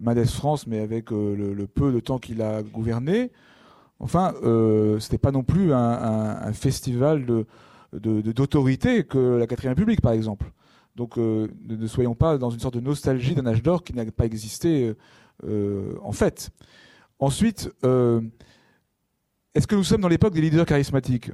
Madès 0.00 0.26
France, 0.26 0.66
mais 0.66 0.80
avec 0.80 1.10
le, 1.10 1.66
peu 1.66 1.92
de 1.92 2.00
temps 2.00 2.18
qu'il 2.18 2.40
a 2.40 2.62
gouverné. 2.62 3.30
Enfin, 4.00 4.34
ce 4.42 4.94
n'était 4.96 5.18
pas 5.18 5.30
non 5.30 5.44
plus 5.44 5.72
un, 5.72 6.52
festival 6.54 7.24
de, 7.24 7.46
d'autorité 7.92 9.04
que 9.04 9.36
la 9.36 9.46
4 9.46 9.68
République, 9.68 10.00
par 10.00 10.12
exemple. 10.12 10.50
Donc, 10.96 11.16
ne, 11.16 11.48
ne, 11.68 11.86
soyons 11.86 12.14
pas 12.14 12.38
dans 12.38 12.50
une 12.50 12.60
sorte 12.60 12.74
de 12.74 12.80
nostalgie 12.80 13.34
d'un 13.34 13.46
âge 13.46 13.62
d'or 13.62 13.82
qui 13.82 13.94
n'a 13.94 14.04
pas 14.10 14.24
existé 14.24 14.94
en 15.42 16.12
fait. 16.12 16.50
Ensuite, 17.22 17.70
euh, 17.84 18.20
est-ce 19.54 19.68
que 19.68 19.76
nous 19.76 19.84
sommes 19.84 20.00
dans 20.00 20.08
l'époque 20.08 20.34
des 20.34 20.40
leaders 20.40 20.66
charismatiques? 20.66 21.30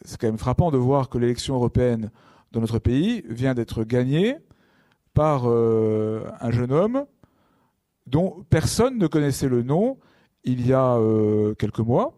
C'est 0.00 0.18
quand 0.18 0.26
même 0.26 0.38
frappant 0.38 0.70
de 0.70 0.78
voir 0.78 1.10
que 1.10 1.18
l'élection 1.18 1.54
européenne 1.54 2.10
dans 2.50 2.62
notre 2.62 2.78
pays 2.78 3.22
vient 3.28 3.52
d'être 3.52 3.84
gagnée 3.84 4.38
par 5.12 5.42
euh, 5.44 6.24
un 6.40 6.50
jeune 6.50 6.72
homme 6.72 7.04
dont 8.06 8.42
personne 8.48 8.96
ne 8.96 9.06
connaissait 9.06 9.50
le 9.50 9.62
nom 9.62 9.98
il 10.44 10.66
y 10.66 10.72
a 10.72 10.96
euh, 10.96 11.54
quelques 11.56 11.80
mois 11.80 12.15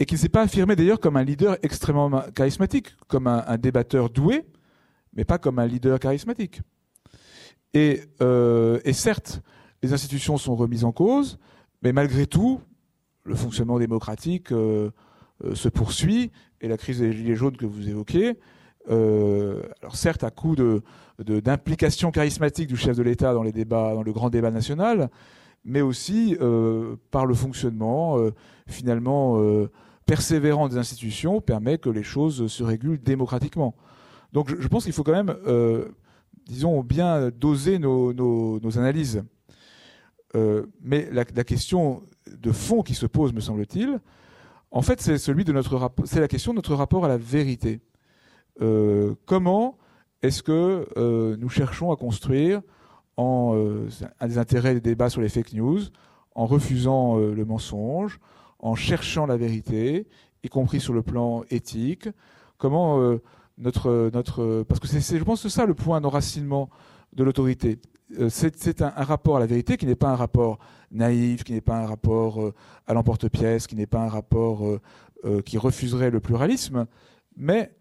et 0.00 0.06
qui 0.06 0.14
ne 0.14 0.18
s'est 0.18 0.28
pas 0.28 0.42
affirmé 0.42 0.74
d'ailleurs 0.74 0.98
comme 0.98 1.16
un 1.16 1.22
leader 1.22 1.56
extrêmement 1.62 2.10
charismatique, 2.34 2.88
comme 3.06 3.28
un, 3.28 3.58
débatteur 3.58 4.10
doué, 4.10 4.44
mais 5.14 5.24
pas 5.24 5.38
comme 5.38 5.60
un 5.60 5.66
leader 5.66 6.00
charismatique. 6.00 6.62
Et, 7.74 8.00
et 8.20 8.92
certes, 8.92 9.42
les 9.82 9.92
institutions 9.92 10.36
sont 10.36 10.56
remises 10.56 10.84
en 10.84 10.92
cause, 10.92 11.38
mais 11.82 11.92
malgré 11.92 12.26
tout, 12.26 12.60
le 13.24 13.34
fonctionnement 13.34 13.78
démocratique 13.78 14.52
euh, 14.52 14.90
euh, 15.44 15.54
se 15.54 15.68
poursuit 15.68 16.30
et 16.60 16.68
la 16.68 16.76
crise 16.76 17.00
des 17.00 17.12
gilets 17.12 17.36
jaunes 17.36 17.56
que 17.56 17.66
vous 17.66 17.88
évoquez, 17.88 18.38
euh, 18.90 19.62
alors 19.82 19.96
certes 19.96 20.24
à 20.24 20.30
coup 20.30 20.56
d'implication 21.18 22.10
charismatique 22.10 22.68
du 22.68 22.76
chef 22.76 22.96
de 22.96 23.02
l'État 23.02 23.32
dans 23.34 23.44
dans 23.44 24.02
le 24.02 24.12
grand 24.12 24.30
débat 24.30 24.50
national, 24.50 25.10
mais 25.64 25.80
aussi 25.80 26.36
par 27.10 27.26
le 27.26 27.34
fonctionnement 27.34 28.16
finalement 28.66 29.38
persévérant 30.10 30.68
des 30.68 30.76
institutions 30.76 31.40
permet 31.40 31.78
que 31.78 31.90
les 31.90 32.02
choses 32.02 32.46
se 32.48 32.62
régulent 32.64 33.00
démocratiquement. 33.00 33.74
Donc 34.32 34.48
je, 34.48 34.68
pense 34.68 34.84
qu'il 34.84 34.92
faut 34.92 35.04
quand 35.04 35.12
même, 35.12 35.34
disons, 36.46 36.82
bien 36.82 37.30
doser 37.30 37.78
nos, 37.78 38.78
analyses. 38.78 39.22
Euh, 40.36 40.66
mais 40.82 41.08
la, 41.10 41.24
question 41.24 42.02
de 42.30 42.52
fond 42.52 42.82
qui 42.82 42.94
se 42.94 43.06
pose, 43.06 43.32
me 43.32 43.40
semble-t-il, 43.40 44.00
en 44.70 44.82
fait, 44.82 45.00
c'est 45.00 45.18
celui 45.18 45.44
de 45.44 45.52
notre 45.52 45.90
c'est 46.04 46.20
la 46.20 46.28
question 46.28 46.52
de 46.52 46.56
notre 46.56 46.74
rapport 46.74 47.04
à 47.04 47.08
la 47.08 47.16
vérité. 47.16 47.80
Euh, 48.60 49.14
comment 49.26 49.78
est-ce 50.22 50.42
que 50.42 50.86
euh, 50.96 51.36
nous 51.38 51.48
cherchons 51.48 51.90
à 51.90 51.96
construire 51.96 52.60
un 53.16 53.86
des 54.26 54.38
intérêts 54.38 54.74
des 54.74 54.80
débats 54.80 55.10
sur 55.10 55.20
les 55.20 55.28
fake 55.28 55.52
news, 55.52 55.80
en 56.34 56.46
refusant 56.46 57.18
le 57.18 57.44
mensonge, 57.44 58.18
en 58.60 58.74
cherchant 58.74 59.26
la 59.26 59.36
vérité, 59.36 60.06
y 60.44 60.48
compris 60.48 60.80
sur 60.80 60.92
le 60.92 61.02
plan 61.02 61.42
éthique. 61.50 62.08
Comment 62.58 63.18
notre 63.58 64.10
notre 64.12 64.64
parce 64.68 64.80
que 64.80 64.86
c'est 64.86 65.18
je 65.18 65.24
pense 65.24 65.42
que 65.42 65.48
ça 65.48 65.66
le 65.66 65.74
point 65.74 66.00
d'enracinement 66.00 66.70
de 67.12 67.24
l'autorité. 67.24 67.78
Euh, 68.18 68.28
c'est 68.28 68.82
un, 68.82 68.90
rapport 68.90 69.36
à 69.36 69.40
la 69.40 69.46
vérité 69.46 69.76
qui 69.76 69.86
n'est 69.86 69.94
pas 69.94 70.10
un 70.10 70.16
rapport 70.16 70.58
naïf, 70.90 71.44
qui 71.44 71.52
n'est 71.52 71.60
pas 71.60 71.76
un 71.76 71.86
rapport 71.86 72.42
euh, 72.42 72.54
à 72.86 72.94
l'emporte-pièce, 72.94 73.66
qui 73.66 73.76
n'est 73.76 73.86
pas 73.86 74.02
un 74.02 74.08
rapport 74.08 74.66
euh, 74.66 75.42
qui 75.42 75.58
refuserait 75.58 76.10
le 76.10 76.20
pluralisme, 76.20 76.86
mais 77.36 77.72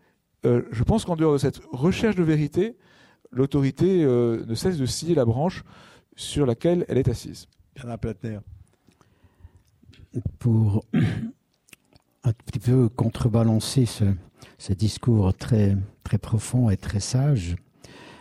je 0.44 0.84
pense 0.84 1.04
qu'en 1.04 1.18
dehors 1.18 1.34
de 1.34 1.38
cette 1.38 1.62
recherche 1.72 2.16
de 2.16 2.24
vérité, 2.24 2.78
l'autorité 3.30 4.06
ne 4.06 4.56
cesse 4.56 4.78
de 4.78 4.86
scier 4.86 5.14
la 5.14 5.26
branche 5.26 5.66
sur 6.16 6.46
laquelle 6.46 6.86
elle 6.88 6.98
est 6.98 7.10
assise. 7.10 7.48
Bernard 7.76 8.00
Platner. 8.00 8.40
Pour 10.40 10.86
un 12.24 12.34
petit 12.46 12.60
peu 12.60 12.90
contrebalancer 12.90 13.86
ce, 13.86 14.74
discours 14.74 15.34
très, 15.34 15.78
très 16.04 16.18
profond 16.18 16.70
et 16.70 16.78
très 16.78 17.00
sage, 17.00 17.56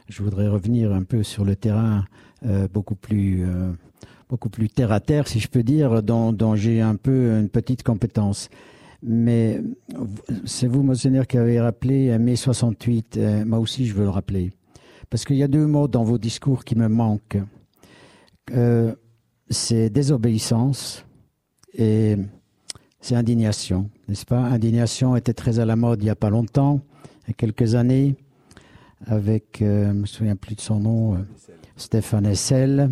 je 0.09 0.23
voudrais 0.23 0.49
revenir 0.49 0.93
un 0.93 1.03
peu 1.03 1.23
sur 1.23 1.45
le 1.45 1.57
terrain 1.57 2.05
euh, 2.45 2.69
beaucoup 2.73 2.95
plus 2.95 3.45
euh, 3.45 3.73
beaucoup 4.29 4.51
plus 4.51 4.69
terre 4.69 4.93
à 4.93 5.01
terre, 5.01 5.27
si 5.27 5.41
je 5.41 5.49
peux 5.49 5.63
dire, 5.63 6.03
dont, 6.03 6.55
j'ai 6.55 6.83
un 6.83 6.97
peu 6.97 7.39
une 7.39 7.49
petite 7.49 7.83
compétence. 7.83 8.51
Mais 9.03 9.63
c'est 10.45 10.67
vous, 10.67 10.83
Monseigneur, 10.83 11.27
qui 11.27 11.39
avez 11.39 11.59
rappelé 11.61 12.19
mai 12.19 12.37
68. 12.37 13.17
Euh, 13.17 13.45
moi 13.47 13.59
aussi, 13.59 13.87
je 13.87 13.95
veux 13.95 14.03
le 14.03 14.11
rappeler. 14.11 14.53
Parce 15.09 15.25
qu'il 15.25 15.37
y 15.37 15.43
a 15.43 15.49
deux 15.49 15.67
mots 15.67 15.89
dans 15.89 16.05
vos 16.05 16.19
discours 16.19 16.65
qui 16.65 16.77
me 16.77 16.89
manquent. 16.89 17.39
c'est 19.51 19.89
désobéissance 19.89 21.07
et 21.75 22.17
c'est 23.01 23.15
indignation, 23.15 23.91
n'est-ce 24.09 24.27
pas? 24.27 24.41
Indignation 24.41 25.17
était 25.17 25.35
très 25.35 25.59
à 25.59 25.65
la 25.65 25.77
mode 25.77 26.03
il 26.03 26.05
n'y 26.05 26.11
a 26.11 26.17
pas 26.17 26.31
longtemps, 26.31 26.81
il 27.25 27.29
y 27.29 27.31
a 27.31 27.35
quelques 27.35 27.75
années 27.75 28.17
avec, 29.07 29.63
euh, 29.63 29.89
je 29.89 29.93
me 29.93 30.07
souviens 30.07 30.37
plus 30.37 30.55
de 30.55 30.61
son 30.61 30.81
nom, 30.81 31.15
euh, 31.15 31.19
Stéphane 31.77 32.27
Essel. 32.27 32.91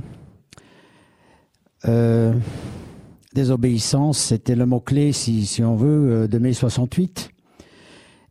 Euh, 1.86 2.32
désobéissance, 3.34 4.18
c'était 4.18 4.54
le 4.54 4.66
mot-clé, 4.66 5.12
si, 5.12 5.44
si, 5.46 5.62
on 5.62 5.76
veut, 5.76 6.28
de 6.28 6.38
mai 6.38 6.52
68. 6.52 7.30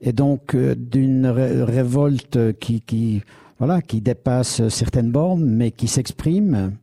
Et 0.01 0.13
donc, 0.13 0.55
d'une 0.55 1.28
révolte 1.28 2.57
qui, 2.59 2.82
qui, 2.82 3.22
voilà, 3.59 3.82
qui 3.82 4.01
dépasse 4.01 4.67
certaines 4.70 5.11
bornes, 5.11 5.45
mais 5.45 5.72
qui 5.72 5.88
s'exprime 5.88 6.74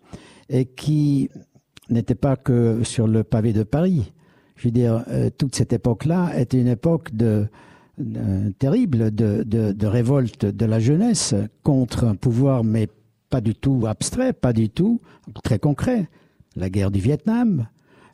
et 0.49 0.66
qui 0.66 1.30
n'était 1.93 2.14
pas 2.14 2.36
que 2.36 2.82
sur 2.82 3.07
le 3.07 3.24
pavé 3.24 3.53
de 3.53 3.62
Paris. 3.62 4.12
Je 4.57 4.68
veux 4.68 4.72
dire, 4.72 5.05
toute 5.38 5.55
cette 5.55 5.72
époque-là 5.72 6.38
était 6.38 6.61
une 6.61 6.68
époque 6.68 7.14
de, 7.14 7.49
terrible 8.59 9.14
de, 9.14 9.43
de, 9.43 9.86
révolte 9.86 10.47
de 10.47 10.66
la 10.66 10.78
jeunesse 10.78 11.34
contre 11.62 12.05
un 12.05 12.14
pouvoir, 12.14 12.64
mais 12.64 12.88
pas 13.30 13.40
du 13.40 13.55
tout 13.55 13.86
abstrait, 13.86 14.32
pas 14.32 14.53
du 14.53 14.68
tout 14.68 15.01
très 15.43 15.59
concret. 15.59 16.09
La 16.55 16.70
guerre 16.70 16.90
du 16.90 17.01
Vietnam, 17.01 17.66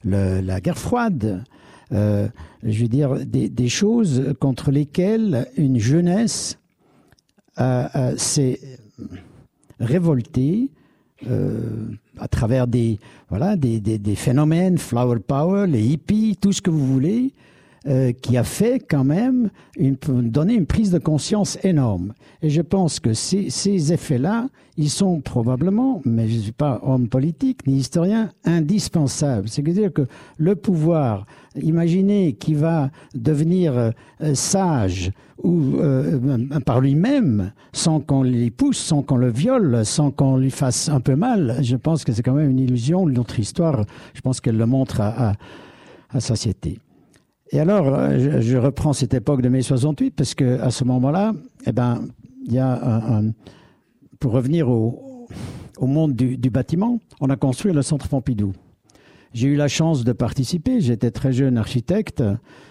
la 0.05 0.61
guerre 0.61 0.79
froide, 0.79 1.45
euh, 1.93 2.29
je 2.63 2.83
veux 2.83 2.89
dire, 2.89 3.15
des, 3.27 3.69
choses 3.69 4.35
contre 4.41 4.71
lesquelles 4.71 5.49
une 5.57 5.79
jeunesse 5.79 6.59
s'est 8.17 8.61
révoltée 9.81 10.71
euh, 11.27 11.91
à 12.19 12.29
travers 12.29 12.67
des, 12.67 12.99
voilà, 13.29 13.57
des, 13.57 13.81
des, 13.81 13.99
des, 13.99 14.15
phénomènes, 14.15 14.79
flower 14.79 15.19
power, 15.19 15.67
les 15.67 15.83
hippies, 15.83 16.37
tout 16.41 16.53
ce 16.53 16.63
que 16.63 16.71
vous 16.71 16.87
voulez, 16.87 17.33
euh, 17.87 18.11
qui 18.13 18.37
a 18.37 18.43
fait 18.43 18.81
quand 18.81 19.05
même 19.05 19.51
une, 19.79 19.97
donner 20.09 20.55
une 20.55 20.67
prise 20.67 20.91
de 20.91 20.99
conscience 20.99 21.57
énorme. 21.63 22.13
Et 22.43 22.51
je 22.51 22.61
pense 22.61 22.99
que 22.99 23.15
ces, 23.15 23.93
effets-là, 23.93 24.49
ils 24.77 24.91
sont 24.91 25.21
probablement, 25.21 26.03
mais 26.05 26.29
je 26.29 26.37
ne 26.37 26.41
suis 26.41 26.53
pas 26.53 26.81
homme 26.83 27.09
politique 27.09 27.67
ni 27.69 27.77
historien, 27.77 28.31
indispensables. 28.45 29.49
C'est-à-dire 29.49 29.93
que 29.93 30.07
le 30.39 30.57
pouvoir, 30.57 31.25
imaginez 31.55 32.33
qu'il 32.33 32.57
va 32.57 32.91
devenir 33.15 33.75
euh, 33.77 33.93
sage 34.35 35.13
ou 35.45 35.77
euh, 35.77 36.19
par 36.67 36.81
lui-même, 36.81 37.53
sans 37.73 38.01
qu'on 38.01 38.25
l'y 38.25 38.51
pousse, 38.51 38.79
sans 38.79 39.03
qu'on 39.03 39.17
le 39.17 39.31
viole, 39.31 39.87
sans 39.87 40.11
qu'on 40.11 40.37
lui 40.37 40.51
fasse 40.51 40.89
un 40.89 41.01
peu 41.01 41.15
mal, 41.15 41.59
je 41.63 41.77
pense 41.77 42.05
que 42.05 42.13
c'est 42.13 42.25
quand 42.25 42.35
même 42.35 42.51
une 42.51 42.59
illusion. 42.59 43.07
Notre 43.07 43.39
histoire, 43.39 43.85
je 44.15 44.21
pense 44.21 44.41
qu'elle 44.41 44.57
le 44.57 44.67
montre 44.67 45.01
à, 45.01 45.31
à, 45.31 45.33
à 46.11 46.19
société. 46.19 46.81
Et 47.51 47.61
alors, 47.61 47.87
euh, 47.87 48.41
je, 48.41 48.57
reprends 48.57 48.93
cette 48.93 49.15
époque 49.15 49.43
de 49.43 49.49
mai 49.49 49.63
68 49.63 50.11
parce 50.11 50.35
que 50.35 50.61
à 50.61 50.71
ce 50.71 50.85
moment-là, 50.85 51.33
eh 51.67 51.73
ben, 51.73 52.03
il 52.47 52.53
y 52.53 52.59
a 52.59 53.23
pour 54.21 54.33
revenir 54.33 54.69
au, 54.69 55.27
au 55.79 55.87
monde 55.87 56.15
du, 56.15 56.37
du, 56.37 56.51
bâtiment, 56.51 56.99
on 57.21 57.31
a 57.31 57.37
construit 57.37 57.73
le 57.73 57.83
centre 57.83 58.09
Pompidou. 58.09 58.53
J'ai 59.35 59.49
eu 59.49 59.57
la 59.57 59.69
chance 59.69 60.05
de 60.05 60.13
participer. 60.13 60.81
J'étais 60.81 61.11
très 61.11 61.33
jeune 61.33 61.59
architecte. 61.59 62.23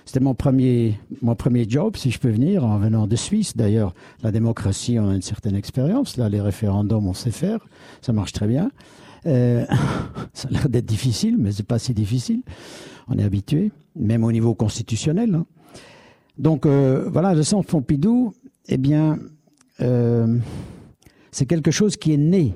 C'était 0.05 0.19
mon 0.19 0.33
premier, 0.33 0.99
mon 1.21 1.35
premier 1.35 1.65
job, 1.69 1.95
si 1.95 2.09
je 2.09 2.19
peux 2.19 2.29
venir, 2.29 2.65
en 2.65 2.77
venant 2.79 3.07
de 3.07 3.15
Suisse. 3.15 3.55
D'ailleurs, 3.55 3.93
la 4.23 4.31
démocratie, 4.31 4.97
on 4.99 5.09
a 5.09 5.15
une 5.15 5.21
certaine 5.21 5.55
expérience. 5.55 6.17
Là, 6.17 6.29
les 6.29 6.41
référendums, 6.41 7.07
on 7.07 7.13
sait 7.13 7.31
faire. 7.31 7.67
Ça 8.01 8.11
marche 8.11 8.33
très 8.33 8.47
bien. 8.47 8.71
Euh, 9.27 9.65
ça 10.33 10.47
a 10.47 10.51
l'air 10.51 10.69
d'être 10.69 10.85
difficile, 10.85 11.37
mais 11.37 11.51
c'est 11.51 11.65
pas 11.65 11.79
si 11.79 11.93
difficile. 11.93 12.41
On 13.07 13.17
est 13.17 13.23
habitué, 13.23 13.71
même 13.95 14.23
au 14.23 14.31
niveau 14.31 14.55
constitutionnel. 14.55 15.35
Hein. 15.35 15.45
Donc 16.37 16.65
euh, 16.65 17.09
voilà, 17.11 17.33
le 17.33 17.43
centre 17.43 17.67
Pompidou, 17.67 18.33
eh 18.67 18.77
bien, 18.77 19.19
euh, 19.81 20.37
c'est 21.31 21.45
quelque 21.45 21.71
chose 21.71 21.97
qui 21.97 22.13
est 22.13 22.17
né 22.17 22.53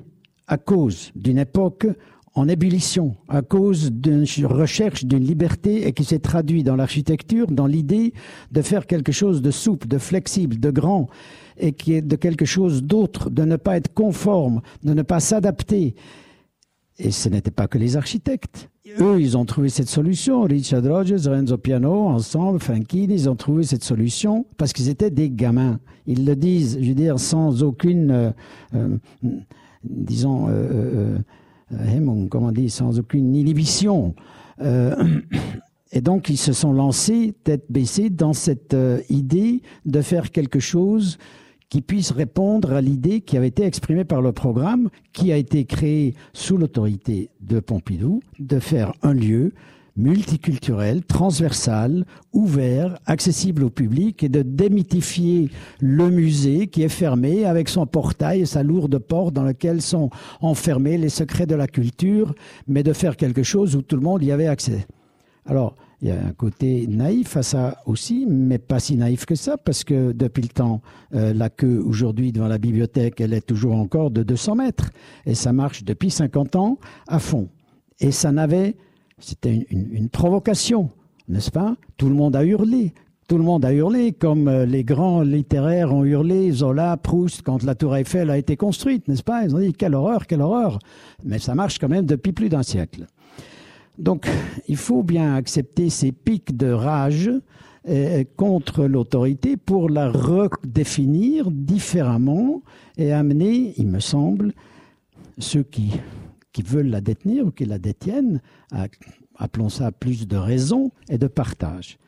à 0.47 0.57
cause 0.57 1.11
d'une 1.15 1.37
époque 1.37 1.87
en 2.33 2.47
ébullition, 2.47 3.15
à 3.27 3.41
cause 3.41 3.91
d'une 3.91 4.25
recherche 4.45 5.03
d'une 5.03 5.23
liberté 5.23 5.87
et 5.87 5.91
qui 5.91 6.05
s'est 6.05 6.19
traduit 6.19 6.63
dans 6.63 6.77
l'architecture, 6.77 7.47
dans 7.47 7.67
l'idée 7.67 8.13
de 8.51 8.61
faire 8.61 8.87
quelque 8.87 9.11
chose 9.11 9.41
de 9.41 9.51
souple, 9.51 9.87
de 9.87 9.97
flexible, 9.97 10.59
de 10.59 10.71
grand, 10.71 11.09
et 11.57 11.73
qui 11.73 11.93
est 11.93 12.01
de 12.01 12.15
quelque 12.15 12.45
chose 12.45 12.83
d'autre, 12.83 13.29
de 13.29 13.43
ne 13.43 13.57
pas 13.57 13.75
être 13.75 13.93
conforme, 13.93 14.61
de 14.83 14.93
ne 14.93 15.01
pas 15.01 15.19
s'adapter. 15.19 15.95
Et 17.03 17.09
ce 17.09 17.29
n'était 17.29 17.51
pas 17.51 17.67
que 17.67 17.79
les 17.79 17.97
architectes. 17.97 18.69
Eux, 18.99 19.19
ils 19.19 19.35
ont 19.35 19.45
trouvé 19.45 19.69
cette 19.69 19.89
solution. 19.89 20.43
Richard 20.43 20.83
Rogers, 20.83 21.27
Renzo 21.27 21.57
Piano, 21.57 22.07
ensemble, 22.07 22.59
Franchini, 22.59 23.13
ils 23.13 23.29
ont 23.29 23.35
trouvé 23.35 23.63
cette 23.63 23.83
solution 23.83 24.45
parce 24.57 24.71
qu'ils 24.71 24.89
étaient 24.89 25.09
des 25.09 25.31
gamins. 25.31 25.79
Ils 26.05 26.25
le 26.25 26.35
disent, 26.35 26.77
je 26.79 26.87
veux 26.87 26.95
dire, 26.95 27.19
sans 27.19 27.63
aucune, 27.63 28.11
euh, 28.11 28.31
euh, 28.75 28.97
disons, 29.83 30.47
euh, 30.49 31.17
euh, 31.73 32.27
comment 32.29 32.47
on 32.47 32.51
dit, 32.51 32.69
sans 32.69 32.99
aucune 32.99 33.35
inhibition. 33.35 34.13
et 35.91 36.01
donc, 36.01 36.29
ils 36.29 36.37
se 36.37 36.53
sont 36.53 36.73
lancés, 36.73 37.33
tête 37.43 37.65
baissée, 37.69 38.11
dans 38.11 38.33
cette 38.33 38.75
idée 39.09 39.63
de 39.85 40.01
faire 40.01 40.29
quelque 40.29 40.59
chose 40.59 41.17
qui 41.71 41.81
puisse 41.81 42.11
répondre 42.11 42.73
à 42.73 42.81
l'idée 42.81 43.21
qui 43.21 43.37
avait 43.37 43.47
été 43.47 43.63
exprimée 43.63 44.03
par 44.03 44.21
le 44.21 44.33
programme 44.33 44.89
qui 45.13 45.31
a 45.31 45.37
été 45.37 45.63
créé 45.63 46.15
sous 46.33 46.57
l'autorité 46.57 47.29
de 47.39 47.61
Pompidou 47.61 48.19
de 48.39 48.59
faire 48.59 48.91
un 49.01 49.13
lieu 49.13 49.53
multiculturel, 49.95 51.05
transversal, 51.05 52.05
ouvert, 52.33 52.99
accessible 53.05 53.63
au 53.63 53.69
public 53.69 54.21
et 54.21 54.29
de 54.29 54.41
démythifier 54.41 55.49
le 55.79 56.09
musée 56.09 56.67
qui 56.67 56.83
est 56.83 56.89
fermé 56.89 57.45
avec 57.45 57.69
son 57.69 57.85
portail 57.85 58.41
et 58.41 58.45
sa 58.45 58.63
lourde 58.63 58.97
porte 58.99 59.33
dans 59.33 59.43
lequel 59.43 59.81
sont 59.81 60.09
enfermés 60.41 60.97
les 60.97 61.09
secrets 61.09 61.45
de 61.45 61.55
la 61.55 61.67
culture, 61.67 62.35
mais 62.67 62.83
de 62.83 62.91
faire 62.91 63.15
quelque 63.15 63.43
chose 63.43 63.77
où 63.77 63.81
tout 63.81 63.95
le 63.95 64.01
monde 64.01 64.23
y 64.23 64.31
avait 64.31 64.47
accès. 64.47 64.87
Alors, 65.45 65.75
il 66.01 66.07
y 66.07 66.11
a 66.11 66.15
un 66.19 66.31
côté 66.31 66.87
naïf 66.87 67.37
à 67.37 67.43
ça 67.43 67.77
aussi, 67.85 68.25
mais 68.27 68.57
pas 68.57 68.79
si 68.79 68.95
naïf 68.95 69.25
que 69.25 69.35
ça, 69.35 69.57
parce 69.57 69.83
que 69.83 70.13
depuis 70.13 70.41
le 70.41 70.47
temps, 70.47 70.81
euh, 71.13 71.31
la 71.31 71.49
queue 71.49 71.79
aujourd'hui 71.85 72.31
devant 72.31 72.47
la 72.47 72.57
bibliothèque, 72.57 73.21
elle 73.21 73.33
est 73.33 73.45
toujours 73.45 73.75
encore 73.75 74.09
de 74.09 74.23
200 74.23 74.55
mètres. 74.55 74.89
Et 75.27 75.35
ça 75.35 75.53
marche 75.53 75.83
depuis 75.83 76.09
50 76.09 76.55
ans 76.55 76.79
à 77.07 77.19
fond. 77.19 77.49
Et 77.99 78.11
ça 78.11 78.31
n'avait, 78.31 78.75
c'était 79.19 79.67
une, 79.69 80.09
provocation, 80.09 80.89
n'est-ce 81.27 81.51
pas? 81.51 81.75
Tout 81.97 82.09
le 82.09 82.15
monde 82.15 82.35
a 82.35 82.43
hurlé. 82.43 82.93
Tout 83.27 83.37
le 83.37 83.43
monde 83.43 83.63
a 83.63 83.71
hurlé, 83.71 84.11
comme 84.11 84.47
euh, 84.47 84.65
les 84.65 84.83
grands 84.83 85.21
littéraires 85.21 85.93
ont 85.93 86.03
hurlé, 86.03 86.51
Zola, 86.51 86.97
Proust, 86.97 87.43
quand 87.43 87.61
la 87.61 87.75
tour 87.75 87.95
Eiffel 87.95 88.31
a 88.31 88.39
été 88.39 88.57
construite, 88.57 89.07
n'est-ce 89.07 89.23
pas? 89.23 89.43
Ils 89.43 89.55
ont 89.55 89.59
dit, 89.59 89.71
quelle 89.71 89.93
horreur, 89.93 90.25
quelle 90.25 90.41
horreur. 90.41 90.79
Mais 91.23 91.37
ça 91.37 91.53
marche 91.53 91.77
quand 91.77 91.89
même 91.89 92.07
depuis 92.07 92.31
plus 92.31 92.49
d'un 92.49 92.63
siècle. 92.63 93.05
Donc, 94.01 94.27
il 94.67 94.77
faut 94.77 95.03
bien 95.03 95.35
accepter 95.35 95.91
ces 95.91 96.11
pics 96.11 96.57
de 96.57 96.71
rage 96.71 97.29
euh, 97.87 98.23
contre 98.35 98.85
l'autorité 98.85 99.57
pour 99.57 99.89
la 99.89 100.11
redéfinir 100.11 101.51
différemment 101.51 102.63
et 102.97 103.13
amener, 103.13 103.75
il 103.77 103.87
me 103.87 103.99
semble, 103.99 104.53
ceux 105.37 105.61
qui, 105.61 105.91
qui 106.51 106.63
veulent 106.63 106.89
la 106.89 107.01
détenir 107.01 107.45
ou 107.45 107.51
qui 107.51 107.65
la 107.65 107.77
détiennent, 107.77 108.41
à, 108.71 108.87
appelons 109.35 109.69
ça 109.69 109.91
plus 109.91 110.27
de 110.27 110.37
raison 110.37 110.91
et 111.07 111.19
de 111.19 111.27
partage. 111.27 111.99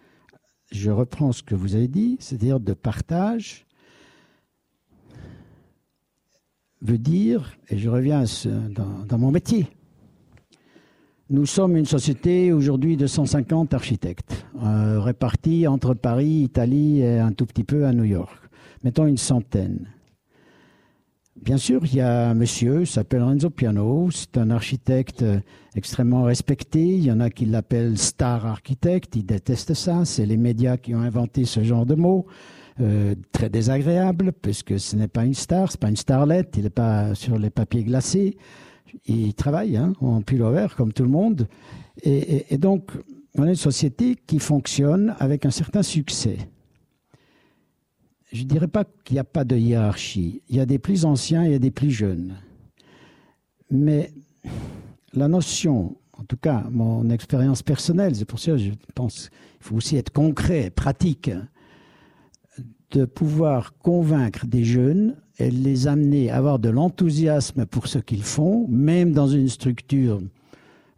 Je 0.71 0.89
reprends 0.89 1.31
ce 1.31 1.43
que 1.43 1.53
vous 1.53 1.75
avez 1.75 1.87
dit, 1.87 2.17
c'est-à-dire 2.19 2.59
de 2.59 2.73
partage 2.73 3.67
veut 6.81 6.97
dire, 6.97 7.55
et 7.69 7.77
je 7.77 7.87
reviens 7.87 8.25
dans, 8.71 9.05
dans 9.05 9.17
mon 9.17 9.31
métier, 9.31 9.67
nous 11.33 11.47
sommes 11.47 11.75
une 11.77 11.87
société 11.87 12.53
aujourd'hui 12.53 12.95
de 12.95 13.07
150 13.07 13.73
architectes, 13.73 14.45
euh, 14.63 14.99
répartis 14.99 15.65
entre 15.65 15.95
Paris, 15.95 16.43
Italie 16.43 17.01
et 17.01 17.17
un 17.17 17.31
tout 17.31 17.47
petit 17.47 17.63
peu 17.63 17.87
à 17.87 17.91
New 17.91 18.03
York. 18.03 18.37
Mettons 18.83 19.07
une 19.07 19.17
centaine. 19.17 19.87
Bien 21.41 21.57
sûr, 21.57 21.81
il 21.85 21.95
y 21.95 22.01
a 22.01 22.29
un 22.29 22.35
monsieur, 22.35 22.85
s'appelle 22.85 23.23
Renzo 23.23 23.49
Piano, 23.49 24.11
c'est 24.11 24.37
un 24.37 24.51
architecte 24.51 25.25
extrêmement 25.75 26.21
respecté. 26.21 26.81
Il 26.81 27.03
y 27.03 27.11
en 27.11 27.19
a 27.19 27.31
qui 27.31 27.47
l'appellent 27.47 27.97
star 27.97 28.45
architecte, 28.45 29.15
il 29.15 29.25
déteste 29.25 29.73
ça. 29.73 30.05
C'est 30.05 30.27
les 30.27 30.37
médias 30.37 30.77
qui 30.77 30.93
ont 30.93 31.01
inventé 31.01 31.45
ce 31.45 31.63
genre 31.63 31.87
de 31.87 31.95
mot. 31.95 32.27
Euh, 32.79 33.15
très 33.31 33.49
désagréable, 33.49 34.33
puisque 34.39 34.79
ce 34.79 34.95
n'est 34.95 35.07
pas 35.07 35.25
une 35.25 35.33
star, 35.33 35.71
c'est 35.71 35.79
pas 35.79 35.89
une 35.89 35.95
starlette, 35.95 36.53
il 36.57 36.63
n'est 36.63 36.69
pas 36.69 37.15
sur 37.15 37.39
les 37.39 37.49
papiers 37.49 37.83
glacés 37.83 38.37
il 39.05 39.33
travaille 39.33 39.77
hein, 39.77 39.93
en 40.01 40.21
pullover 40.21 40.67
comme 40.75 40.93
tout 40.93 41.03
le 41.03 41.09
monde. 41.09 41.47
Et, 42.03 42.57
donc, 42.57 42.91
on 43.35 43.43
a 43.43 43.49
une 43.49 43.55
société 43.55 44.15
qui 44.15 44.39
fonctionne 44.39 45.15
avec 45.19 45.45
un 45.45 45.51
certain 45.51 45.83
succès. 45.83 46.37
Je 48.31 48.43
ne 48.43 48.47
dirais 48.47 48.67
pas 48.67 48.83
qu'il 49.03 49.15
n'y 49.15 49.19
a 49.19 49.25
pas 49.25 49.43
de 49.43 49.55
hiérarchie. 49.55 50.41
Il 50.49 50.55
y 50.55 50.59
a 50.59 50.65
des 50.65 50.79
plus 50.79 51.05
anciens 51.05 51.43
et 51.43 51.47
il 51.47 51.51
y 51.51 51.55
a 51.55 51.59
des 51.59 51.71
plus 51.71 51.91
jeunes. 51.91 52.35
Mais 53.69 54.11
la 55.13 55.27
notion, 55.27 55.97
en 56.13 56.23
tout 56.23 56.37
cas 56.37 56.63
mon 56.71 57.09
expérience 57.09 57.61
personnelle, 57.61 58.15
c'est 58.15 58.25
pour 58.25 58.39
ça 58.39 58.53
que 58.53 58.57
je 58.57 58.71
pense 58.95 59.29
qu'il 59.29 59.61
faut 59.61 59.75
aussi 59.75 59.97
être 59.97 60.11
concret, 60.11 60.71
pratique, 60.71 61.31
de 62.91 63.05
pouvoir 63.05 63.77
convaincre 63.77 64.45
des 64.45 64.63
jeunes 64.63 65.15
les 65.39 65.87
amener 65.87 66.29
à 66.29 66.37
avoir 66.37 66.59
de 66.59 66.69
l'enthousiasme 66.69 67.65
pour 67.65 67.87
ce 67.87 67.99
qu'ils 67.99 68.23
font, 68.23 68.67
même 68.67 69.11
dans 69.13 69.27
une 69.27 69.49
structure, 69.49 70.21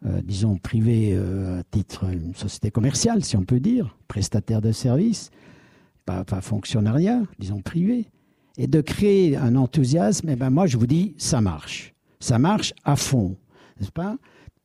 euh, 0.06 0.22
disons, 0.24 0.58
privée 0.58 1.12
euh, 1.14 1.60
à 1.60 1.64
titre 1.64 2.06
d'une 2.08 2.36
société 2.36 2.72
commerciale, 2.72 3.24
si 3.24 3.38
on 3.38 3.44
peut 3.44 3.60
dire, 3.60 3.98
prestataire 4.08 4.62
de 4.62 4.72
services, 4.72 5.32
pas, 6.06 6.24
pas 6.24 6.42
fonctionnariat, 6.42 7.22
disons 7.40 7.62
privé, 7.62 8.08
et 8.58 8.68
de 8.68 8.82
créer 8.82 9.36
un 9.38 9.56
enthousiasme, 9.56 10.30
et 10.30 10.34
eh 10.34 10.36
ben 10.36 10.50
moi 10.50 10.68
je 10.68 10.78
vous 10.78 10.88
dis, 10.88 11.14
ça 11.18 11.42
marche. 11.42 11.94
Ça 12.20 12.40
marche 12.40 12.74
à 12.84 12.96
fond, 12.96 13.36
n'est-ce 13.80 13.92
pas? 13.92 14.18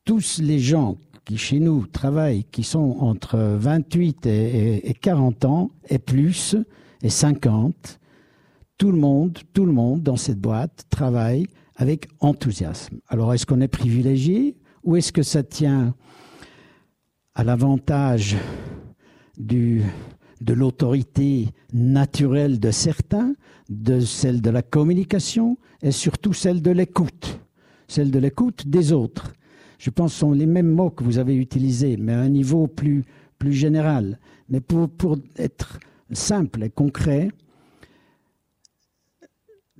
Tous 0.05 0.39
les 0.39 0.59
gens 0.59 0.97
qui 1.25 1.37
chez 1.37 1.59
nous 1.59 1.85
travaillent, 1.85 2.43
qui 2.45 2.63
sont 2.63 2.97
entre 2.99 3.37
28 3.37 4.25
et, 4.25 4.89
et 4.89 4.93
40 4.93 5.45
ans 5.45 5.71
et 5.89 5.99
plus, 5.99 6.55
et 7.03 7.09
50, 7.09 7.99
tout 8.81 8.91
le 8.91 8.97
monde, 8.97 9.37
tout 9.53 9.67
le 9.67 9.71
monde 9.71 10.01
dans 10.01 10.15
cette 10.15 10.39
boîte 10.39 10.87
travaille 10.89 11.45
avec 11.75 12.07
enthousiasme. 12.19 12.97
Alors, 13.09 13.31
est-ce 13.31 13.45
qu'on 13.45 13.61
est 13.61 13.67
privilégié 13.67 14.57
ou 14.83 14.95
est-ce 14.95 15.11
que 15.11 15.21
ça 15.21 15.43
tient 15.43 15.93
à 17.35 17.43
l'avantage 17.43 18.37
de 19.37 19.83
l'autorité 20.47 21.49
naturelle 21.73 22.59
de 22.59 22.71
certains, 22.71 23.35
de 23.69 23.99
celle 23.99 24.41
de 24.41 24.49
la 24.49 24.63
communication 24.63 25.59
et 25.83 25.91
surtout 25.91 26.33
celle 26.33 26.63
de 26.63 26.71
l'écoute, 26.71 27.39
celle 27.87 28.09
de 28.09 28.17
l'écoute 28.17 28.67
des 28.67 28.93
autres? 28.93 29.31
Je 29.77 29.91
pense 29.91 30.09
que 30.09 30.13
ce 30.15 30.19
sont 30.21 30.31
les 30.31 30.47
mêmes 30.47 30.71
mots 30.71 30.89
que 30.89 31.03
vous 31.03 31.19
avez 31.19 31.35
utilisés, 31.35 31.97
mais 31.97 32.13
à 32.13 32.21
un 32.21 32.29
niveau 32.29 32.65
plus, 32.65 33.05
général. 33.43 34.17
Mais 34.49 34.59
pour 34.59 35.19
être 35.37 35.79
simple 36.11 36.63
et 36.63 36.71
concret, 36.71 37.29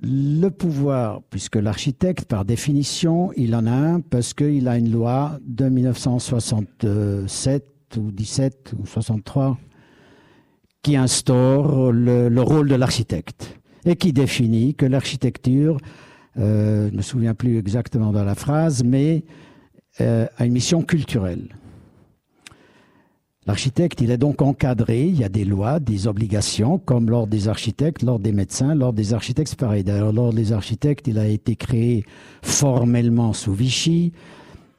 le 0.02 0.48
pouvoir, 0.48 1.22
puisque 1.30 1.56
l'architecte, 1.56 2.24
par 2.24 2.44
définition, 2.44 3.32
il 3.36 3.54
en 3.54 3.66
a 3.66 3.70
un 3.72 4.00
parce 4.00 4.34
qu'il 4.34 4.66
a 4.66 4.76
une 4.76 4.90
loi 4.90 5.38
de 5.46 5.68
1967 5.68 7.64
ou 7.96 8.10
17 8.10 8.74
ou 8.78 8.86
63 8.86 9.58
qui 10.82 10.96
instaure 10.96 11.92
le, 11.92 12.40
rôle 12.40 12.68
de 12.68 12.74
l'architecte 12.74 13.60
et 13.84 13.94
qui 13.94 14.12
définit 14.12 14.74
que 14.74 14.86
l'architecture, 14.86 15.76
euh, 16.36 16.88
je 16.88 16.92
ne 16.92 16.96
me 16.96 17.02
souviens 17.02 17.34
plus 17.34 17.56
exactement 17.58 18.10
de 18.10 18.18
la 18.18 18.34
phrase, 18.34 18.82
mais 18.82 19.22
euh, 20.00 20.26
a 20.36 20.46
une 20.46 20.52
mission 20.52 20.82
culturelle. 20.82 21.56
L'architecte, 23.44 24.00
il 24.00 24.12
est 24.12 24.18
donc 24.18 24.40
encadré, 24.40 25.02
il 25.02 25.18
y 25.18 25.24
a 25.24 25.28
des 25.28 25.44
lois, 25.44 25.80
des 25.80 26.06
obligations, 26.06 26.78
comme 26.78 27.10
l'ordre 27.10 27.26
des 27.26 27.48
architectes, 27.48 28.02
l'ordre 28.02 28.22
des 28.22 28.30
médecins, 28.30 28.76
l'ordre 28.76 28.96
des 28.96 29.14
architectes, 29.14 29.50
c'est 29.50 29.58
pareil. 29.58 29.82
D'ailleurs, 29.82 30.12
l'ordre 30.12 30.34
des 30.34 30.52
architectes, 30.52 31.08
il 31.08 31.18
a 31.18 31.26
été 31.26 31.56
créé 31.56 32.04
formellement 32.42 33.32
sous 33.32 33.52
Vichy. 33.52 34.12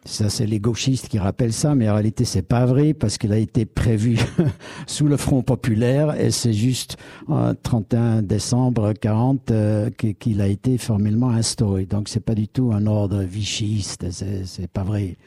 Ça, 0.06 0.30
c'est 0.30 0.46
les 0.46 0.62
gauchistes 0.62 1.10
qui 1.10 1.20
rappellent 1.20 1.54
ça, 1.54 1.76
mais 1.76 1.90
en 1.90 1.94
réalité, 1.94 2.24
c'est 2.24 2.42
pas 2.42 2.66
vrai 2.66 2.94
parce 2.94 3.18
qu'il 3.18 3.34
a 3.34 3.38
été 3.38 3.66
prévu 3.66 4.18
sous 4.88 5.08
le 5.08 5.18
Front 5.18 5.42
populaire 5.44 6.20
et 6.20 6.32
c'est 6.32 6.54
juste 6.54 6.98
en 7.28 7.56
31 7.56 8.22
décembre 8.22 8.94
40 8.94 9.52
euh, 9.52 9.90
qu'il 9.90 10.40
a 10.40 10.48
été 10.48 10.78
formellement 10.78 11.30
instauré. 11.30 11.86
Donc, 11.86 12.08
c'est 12.08 12.24
pas 12.24 12.36
du 12.36 12.48
tout 12.48 12.72
un 12.74 12.86
ordre 12.86 13.24
vichiste, 13.24 14.10
c'est 14.10 14.72
pas 14.72 14.84
vrai. 14.84 15.18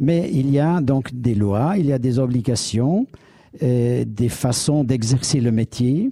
Mais 0.00 0.30
il 0.32 0.50
y 0.50 0.58
a 0.58 0.80
donc 0.80 1.14
des 1.14 1.34
lois, 1.34 1.76
il 1.76 1.86
y 1.86 1.92
a 1.92 1.98
des 1.98 2.18
obligations, 2.18 3.06
euh, 3.62 4.04
des 4.06 4.30
façons 4.30 4.82
d'exercer 4.82 5.40
le 5.40 5.52
métier, 5.52 6.10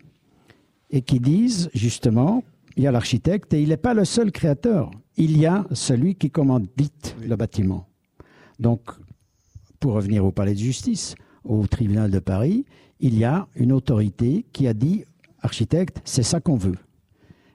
et 0.90 1.00
qui 1.00 1.20
disent 1.20 1.70
justement, 1.74 2.44
il 2.76 2.84
y 2.84 2.86
a 2.86 2.92
l'architecte 2.92 3.52
et 3.54 3.62
il 3.62 3.70
n'est 3.70 3.76
pas 3.76 3.94
le 3.94 4.04
seul 4.04 4.30
créateur. 4.30 4.90
Il 5.16 5.36
y 5.36 5.46
a 5.46 5.66
celui 5.72 6.14
qui 6.14 6.30
commandite 6.30 7.16
le 7.26 7.34
bâtiment. 7.34 7.88
Donc, 8.60 8.82
pour 9.80 9.94
revenir 9.94 10.24
au 10.24 10.32
palais 10.32 10.54
de 10.54 10.58
justice, 10.58 11.14
au 11.44 11.66
tribunal 11.66 12.10
de 12.10 12.18
Paris, 12.18 12.66
il 13.00 13.18
y 13.18 13.24
a 13.24 13.48
une 13.56 13.72
autorité 13.72 14.44
qui 14.52 14.68
a 14.68 14.74
dit, 14.74 15.04
architecte, 15.40 16.00
c'est 16.04 16.22
ça 16.22 16.40
qu'on 16.40 16.56
veut. 16.56 16.76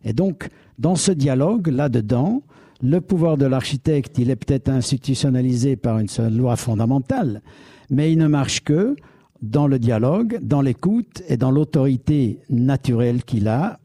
Et 0.04 0.14
donc, 0.14 0.50
dans 0.80 0.96
ce 0.96 1.12
dialogue, 1.12 1.68
là-dedans, 1.68 2.42
le 2.84 3.00
pouvoir 3.00 3.38
de 3.38 3.46
l'architecte, 3.46 4.20
il 4.20 4.30
est 4.30 4.36
peut-être 4.36 4.68
institutionnalisé 4.68 5.78
par 5.78 6.00
une 6.00 6.10
seule 6.10 6.36
loi 6.36 6.58
fondamentale, 6.58 7.42
mais 7.90 8.12
il 8.12 8.18
ne 8.18 8.28
marche 8.28 8.62
que 8.62 8.98
dans 9.42 9.68
le 9.68 9.80
dialogue, 9.80 10.40
dans 10.42 10.62
l'écoute 10.62 11.24
et 11.30 11.38
dans 11.38 11.50
l'autorité 11.50 12.40
naturelle 12.50 13.24
qu'il 13.24 13.48
a, 13.48 13.80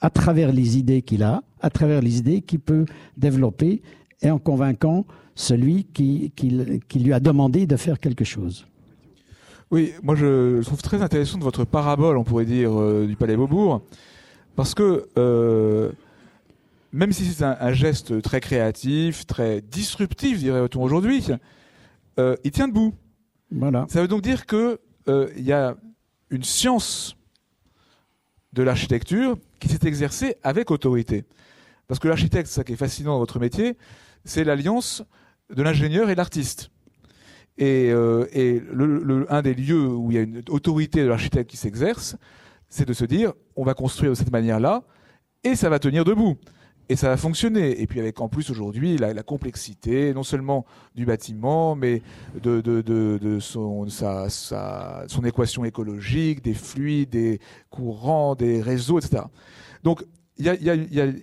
à 0.00 0.10
travers 0.10 0.52
les 0.52 0.78
idées 0.78 1.02
qu'il 1.02 1.24
a, 1.24 1.42
à 1.60 1.70
travers 1.70 2.00
les 2.00 2.18
idées 2.18 2.40
qu'il 2.40 2.60
peut 2.60 2.86
développer 3.16 3.82
et 4.22 4.30
en 4.30 4.38
convainquant 4.38 5.06
celui 5.34 5.84
qui, 5.84 6.32
lui 6.94 7.12
a 7.12 7.18
demandé 7.18 7.66
de 7.66 7.76
faire 7.76 7.98
quelque 7.98 8.24
chose. 8.24 8.66
Oui, 9.72 9.92
moi 10.04 10.14
je 10.14 10.62
trouve 10.62 10.82
très 10.82 11.02
intéressant 11.02 11.38
de 11.38 11.44
votre 11.44 11.64
parabole, 11.64 12.16
on 12.16 12.24
pourrait 12.24 12.44
dire, 12.44 12.78
euh, 12.80 13.06
du 13.06 13.16
Palais 13.16 13.36
Beaubourg, 13.36 13.82
parce 14.54 14.74
que 14.74 15.08
euh, 15.18 15.90
même 16.92 17.12
si 17.12 17.24
c'est 17.26 17.44
un, 17.44 17.72
geste 17.72 18.20
très 18.22 18.40
créatif, 18.40 19.26
très 19.26 19.60
disruptif, 19.60 20.38
dirait-on 20.38 20.82
aujourd'hui, 20.82 21.24
euh, 22.18 22.36
il 22.44 22.50
tient 22.50 22.68
debout. 22.68 22.94
Voilà. 23.50 23.86
Ça 23.88 24.02
veut 24.02 24.08
donc 24.08 24.22
dire 24.22 24.46
qu'il 24.46 24.78
euh, 25.08 25.28
y 25.36 25.52
a 25.52 25.76
une 26.30 26.42
science 26.42 27.16
de 28.52 28.62
l'architecture 28.62 29.38
qui 29.60 29.68
s'est 29.68 29.86
exercée 29.86 30.36
avec 30.42 30.70
autorité. 30.70 31.24
Parce 31.86 32.00
que 32.00 32.08
l'architecte, 32.08 32.48
ça 32.48 32.64
qui 32.64 32.72
est 32.72 32.76
fascinant 32.76 33.12
dans 33.12 33.18
votre 33.18 33.38
métier, 33.38 33.76
c'est 34.24 34.44
l'alliance 34.44 35.04
de 35.54 35.62
l'ingénieur 35.62 36.08
et 36.10 36.14
de 36.14 36.18
l'artiste. 36.18 36.70
Et, 37.58 37.90
euh, 37.90 39.26
un 39.28 39.42
des 39.42 39.54
lieux 39.54 39.86
où 39.86 40.10
il 40.10 40.14
y 40.14 40.18
a 40.18 40.22
une 40.22 40.42
autorité 40.48 41.02
de 41.02 41.08
l'architecte 41.08 41.50
qui 41.50 41.56
s'exerce, 41.56 42.16
c'est 42.68 42.86
de 42.86 42.92
se 42.92 43.04
dire, 43.04 43.32
on 43.54 43.64
va 43.64 43.74
construire 43.74 44.12
de 44.12 44.16
cette 44.16 44.32
manière-là, 44.32 44.82
et 45.44 45.56
ça 45.56 45.68
va 45.68 45.78
tenir 45.78 46.04
debout 46.04 46.36
et 46.90 46.96
ça 46.96 47.12
a 47.12 47.16
fonctionné. 47.16 47.80
Et 47.80 47.86
puis 47.86 48.00
avec 48.00 48.20
en 48.20 48.28
plus 48.28 48.50
aujourd'hui 48.50 48.98
la, 48.98 49.22
complexité, 49.22 50.12
non 50.12 50.24
seulement 50.24 50.66
du 50.96 51.06
bâtiment, 51.06 51.76
mais 51.76 52.02
de, 52.42 53.38
son, 53.40 53.86
équation 55.24 55.64
écologique, 55.64 56.42
des 56.42 56.52
fluides, 56.52 57.10
des 57.10 57.40
courants, 57.70 58.34
des 58.34 58.60
réseaux, 58.60 58.98
etc. 58.98 59.22
Donc, 59.84 60.04
y 60.36 60.48
a, 60.48 60.54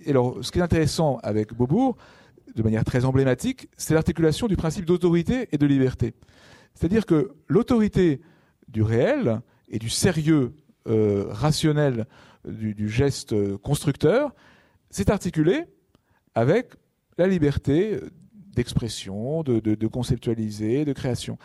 alors, 0.08 0.38
ce 0.40 0.50
qui 0.50 0.58
est 0.58 0.62
intéressant 0.62 1.18
avec 1.22 1.52
Beaubourg, 1.52 1.98
de 2.56 2.62
manière 2.62 2.84
très 2.84 3.04
emblématique, 3.04 3.68
c'est 3.76 3.92
l'articulation 3.92 4.46
du 4.46 4.56
principe 4.56 4.86
d'autorité 4.86 5.48
et 5.52 5.58
de 5.58 5.66
liberté. 5.66 6.14
C'est-à-dire 6.72 7.04
que 7.04 7.32
l'autorité 7.46 8.22
du 8.68 8.80
réel 8.82 9.42
et 9.68 9.78
du 9.78 9.90
sérieux 9.90 10.54
euh, 10.88 11.26
rationnel 11.28 12.06
du, 12.46 12.88
geste 12.88 13.34
constructeur, 13.58 14.34
c'est 14.90 15.10
articulé 15.10 15.64
avec 16.34 16.72
la 17.16 17.26
liberté 17.26 18.00
d'expression, 18.54 19.42
de, 19.42 19.86
conceptualiser, 19.86 20.84
de 20.84 20.92
création. 20.92 21.38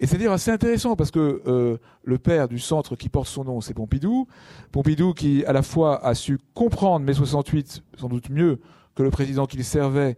Et 0.00 0.06
c'est 0.06 0.18
dire 0.18 0.32
assez 0.32 0.50
intéressant 0.50 0.96
parce 0.96 1.10
que 1.10 1.42
euh, 1.46 1.78
le 2.02 2.18
père 2.18 2.48
du 2.48 2.58
centre 2.58 2.96
qui 2.96 3.08
porte 3.08 3.28
son 3.28 3.44
nom, 3.44 3.60
c'est 3.60 3.74
Pompidou. 3.74 4.26
Pompidou 4.72 5.14
qui 5.14 5.44
à 5.44 5.52
la 5.52 5.62
fois 5.62 6.04
a 6.04 6.14
su 6.14 6.38
comprendre 6.52 7.06
mai 7.06 7.14
68 7.14 7.82
sans 7.98 8.08
doute 8.08 8.28
mieux 8.28 8.60
que 8.94 9.02
le 9.02 9.10
président 9.10 9.46
qu'il 9.46 9.64
servait, 9.64 10.16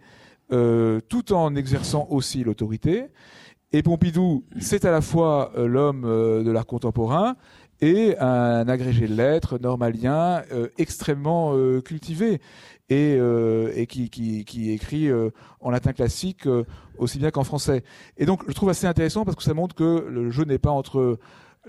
euh, 0.53 1.01
tout 1.09 1.33
en 1.33 1.55
exerçant 1.57 2.07
aussi 2.11 2.45
l'autorité. 2.45 3.07
Et 3.73 3.83
Pompidou, 3.83 4.45
c'est 4.61 4.85
à 4.85 4.91
la 4.91 5.01
fois 5.01 5.53
euh, 5.57 5.67
l'homme 5.67 6.03
de 6.03 6.51
l'art 6.51 6.67
contemporain 6.67 7.37
et 7.81 8.17
un 8.19 8.69
agrégé 8.69 9.07
de 9.07 9.14
lettres 9.14 9.59
normalien 9.59 10.43
euh, 10.53 10.69
extrêmement 10.79 11.55
euh, 11.55 11.81
cultivé 11.81 12.41
et, 12.89 13.17
euh, 13.19 13.85
qui, 13.85 14.71
écrit 14.71 15.09
en 15.61 15.71
latin 15.71 15.93
classique 15.93 16.49
aussi 16.99 17.19
bien 17.19 17.31
qu'en 17.31 17.45
français. 17.45 17.83
Et 18.17 18.27
donc 18.27 18.45
je 18.49 18.53
trouve 18.53 18.69
assez 18.69 18.87
intéressant 18.87 19.25
parce 19.25 19.37
que 19.37 19.43
ça 19.43 19.55
montre 19.55 19.75
que 19.75 20.07
le 20.09 20.31
jeu 20.31 20.45
n'est 20.45 20.59
pas 20.59 20.71
entre 20.71 21.19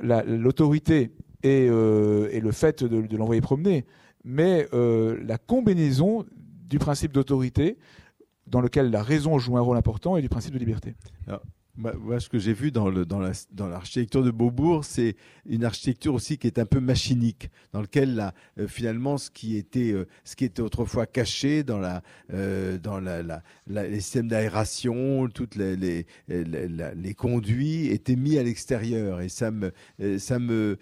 l'autorité 0.01 1.11
et, 1.41 1.67
le 1.67 2.51
fait 2.51 2.83
de 2.83 3.17
l'envoyer 3.17 3.41
promener, 3.41 3.85
mais 4.23 4.67
la 4.71 5.39
combinaison 5.39 6.23
du 6.35 6.77
principe 6.77 7.13
d'autorité 7.13 7.79
dans 8.45 8.61
lequel 8.61 8.91
la 8.91 9.01
raison 9.01 9.39
joue 9.39 9.57
un 9.57 9.61
rôle 9.61 9.77
important 9.77 10.17
et 10.17 10.21
du 10.21 10.29
principe 10.29 10.53
de 10.53 10.59
liberté. 10.59 10.95
Moi, 11.77 12.19
ce 12.19 12.27
que 12.27 12.39
j'ai 12.39 12.53
vu 12.53 12.71
dans, 12.71 12.89
l'architecture 12.89 14.23
de 14.23 14.31
Beaubourg, 14.31 14.83
c'est 14.83 15.15
une 15.45 15.63
architecture 15.63 16.15
aussi 16.15 16.39
qui 16.39 16.47
est 16.47 16.57
un 16.57 16.65
peu 16.65 16.79
machinique, 16.79 17.51
dans 17.71 17.81
lequel 17.81 18.15
là, 18.15 18.33
euh, 18.57 18.67
finalement 18.67 19.19
ce 19.19 19.29
qui 19.29 19.57
était 19.57 19.91
euh, 19.91 20.07
ce 20.23 20.35
qui 20.35 20.45
était 20.45 20.63
autrefois 20.63 21.05
caché 21.05 21.63
dans 21.63 21.79
euh, 22.33 22.77
les 23.67 23.99
systèmes 23.99 24.27
d'aération, 24.27 25.29
toutes 25.29 25.55
les 25.55 26.05
conduits 27.15 27.87
étaient 27.87 28.15
mis 28.15 28.39
à 28.39 28.43
l'extérieur 28.43 29.21
et 29.21 29.29
ça 29.29 29.51
me 29.51 29.71
ça 30.17 30.39
me 30.39 30.77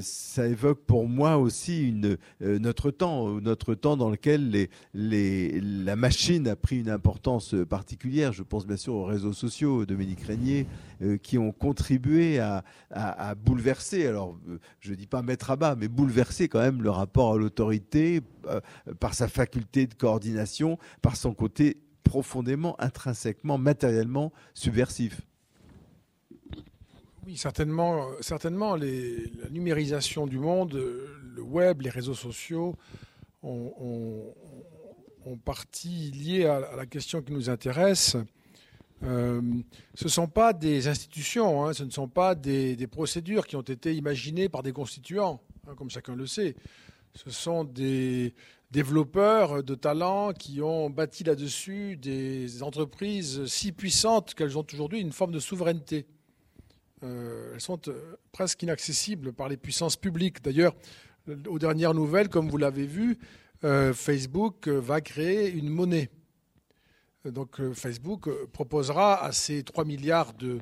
ça 0.00 0.46
évoque 0.46 0.84
pour 0.84 1.08
moi 1.08 1.36
aussi 1.36 1.88
une 1.88 2.16
notre 2.40 2.92
temps 2.92 3.40
notre 3.40 3.74
temps 3.74 3.96
dans 3.96 4.10
lequel 4.10 4.50
les 4.50 4.70
les 4.94 5.60
la 5.60 5.96
machine 5.96 6.46
a 6.46 6.54
pris 6.54 6.78
une 6.78 6.90
importance 6.90 7.56
particulière. 7.68 8.32
Je 8.32 8.44
pense 8.44 8.66
bien 8.66 8.76
sûr 8.76 8.94
aux 8.94 9.04
réseaux 9.04 9.32
sociaux, 9.32 9.84
Dominique 9.84 10.27
euh, 11.00 11.16
qui 11.16 11.38
ont 11.38 11.52
contribué 11.52 12.38
à, 12.40 12.64
bouleverser, 13.34 14.06
alors 14.06 14.36
euh, 14.48 14.58
je 14.80 14.90
ne 14.90 14.96
dis 14.96 15.06
pas 15.06 15.22
mettre 15.22 15.50
à 15.50 15.56
bas, 15.56 15.76
mais 15.76 15.88
bouleverser 15.88 16.48
quand 16.48 16.60
même 16.60 16.82
le 16.82 16.90
rapport 16.90 17.34
à 17.34 17.36
l'autorité 17.36 18.20
euh, 18.46 18.60
par 18.98 19.14
sa 19.14 19.28
faculté 19.28 19.86
de 19.86 19.94
coordination, 19.94 20.78
par 21.02 21.16
son 21.16 21.34
côté 21.34 21.78
profondément, 22.02 22.74
intrinsèquement, 22.80 23.58
matériellement 23.58 24.32
subversif. 24.54 25.20
Oui, 27.26 27.36
certainement, 27.36 28.08
certainement 28.20 28.76
la 28.76 29.50
numérisation 29.50 30.26
du 30.26 30.38
monde, 30.38 30.72
le 30.72 31.42
web, 31.42 31.82
les 31.82 31.90
réseaux 31.90 32.14
sociaux 32.14 32.74
ont, 33.42 34.32
ont 35.28 35.36
partie 35.36 36.10
liées 36.10 36.46
à, 36.46 36.74
la 36.76 36.86
question 36.86 37.22
qui 37.22 37.32
nous 37.32 37.50
intéresse. 37.50 38.16
Euh, 39.04 39.40
ce 39.94 40.04
ne 40.04 40.08
sont 40.10 40.26
pas 40.26 40.52
des 40.52 40.88
institutions, 40.88 41.64
hein, 41.64 41.72
ce 41.72 41.84
ne 41.84 41.90
sont 41.90 42.08
pas 42.08 42.34
des, 42.34 42.76
procédures 42.86 43.46
qui 43.46 43.56
ont 43.56 43.62
été 43.62 43.94
imaginées 43.94 44.48
par 44.48 44.62
des 44.62 44.72
constituants, 44.72 45.40
hein, 45.66 45.74
comme 45.76 45.90
chacun 45.90 46.14
le 46.14 46.26
sait. 46.26 46.56
Ce 47.14 47.30
sont 47.30 47.64
des 47.64 48.34
développeurs 48.70 49.62
de 49.62 49.74
talents 49.74 50.32
qui 50.32 50.60
ont 50.60 50.90
bâti 50.90 51.24
là-dessus 51.24 51.96
des 51.96 52.62
entreprises 52.62 53.46
si 53.46 53.72
puissantes 53.72 54.34
qu'elles 54.34 54.58
ont 54.58 54.66
aujourd'hui 54.72 55.00
une 55.00 55.12
forme 55.12 55.32
de 55.32 55.40
souveraineté. 55.40 56.06
Euh, 57.04 57.52
elles 57.54 57.60
sont 57.60 57.80
euh, 57.88 58.16
presque 58.32 58.62
inaccessibles 58.62 59.32
par 59.32 59.48
les 59.48 59.56
puissances 59.56 59.96
publiques. 59.96 60.42
D'ailleurs, 60.42 60.74
aux 61.46 61.58
dernières 61.58 61.94
nouvelles, 61.94 62.28
comme 62.28 62.48
vous 62.48 62.56
l'avez 62.56 62.86
vu, 62.86 63.18
Facebook 63.60 64.68
va 64.68 65.00
créer 65.00 65.50
une 65.50 65.68
monnaie. 65.68 66.10
Donc 67.30 67.60
Facebook 67.72 68.28
proposera 68.52 69.24
à 69.24 69.32
ces 69.32 69.62
3 69.62 69.84
milliards 69.84 70.32
de, 70.34 70.58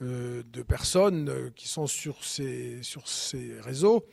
de 0.00 0.62
personnes 0.62 1.50
qui 1.54 1.68
sont 1.68 1.86
sur 1.86 2.24
ces, 2.24 2.80
réseaux 3.60 4.04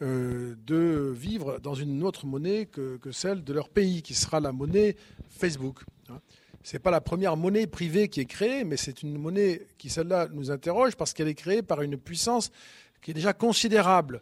de 0.00 1.12
vivre 1.16 1.58
dans 1.60 1.74
une 1.74 2.02
autre 2.02 2.26
monnaie 2.26 2.66
que, 2.66 2.98
celle 3.12 3.44
de 3.44 3.52
leur 3.52 3.68
pays, 3.68 4.02
qui 4.02 4.14
sera 4.14 4.40
la 4.40 4.52
monnaie 4.52 4.96
Facebook. 5.28 5.84
Hein. 6.10 6.20
Ce 6.64 6.72
n'est 6.72 6.80
pas 6.80 6.90
la 6.90 7.02
première 7.02 7.36
monnaie 7.36 7.66
privée 7.66 8.08
qui 8.08 8.20
est 8.20 8.24
créée, 8.24 8.64
mais 8.64 8.78
c'est 8.78 9.02
une 9.02 9.18
monnaie 9.18 9.66
qui, 9.76 9.90
celle-là, 9.90 10.28
nous 10.32 10.50
interroge 10.50 10.96
parce 10.96 11.12
qu'elle 11.12 11.28
est 11.28 11.34
créée 11.34 11.62
par 11.62 11.82
une 11.82 11.98
puissance 11.98 12.50
qui 13.02 13.10
est 13.10 13.14
déjà 13.14 13.34
considérable. 13.34 14.20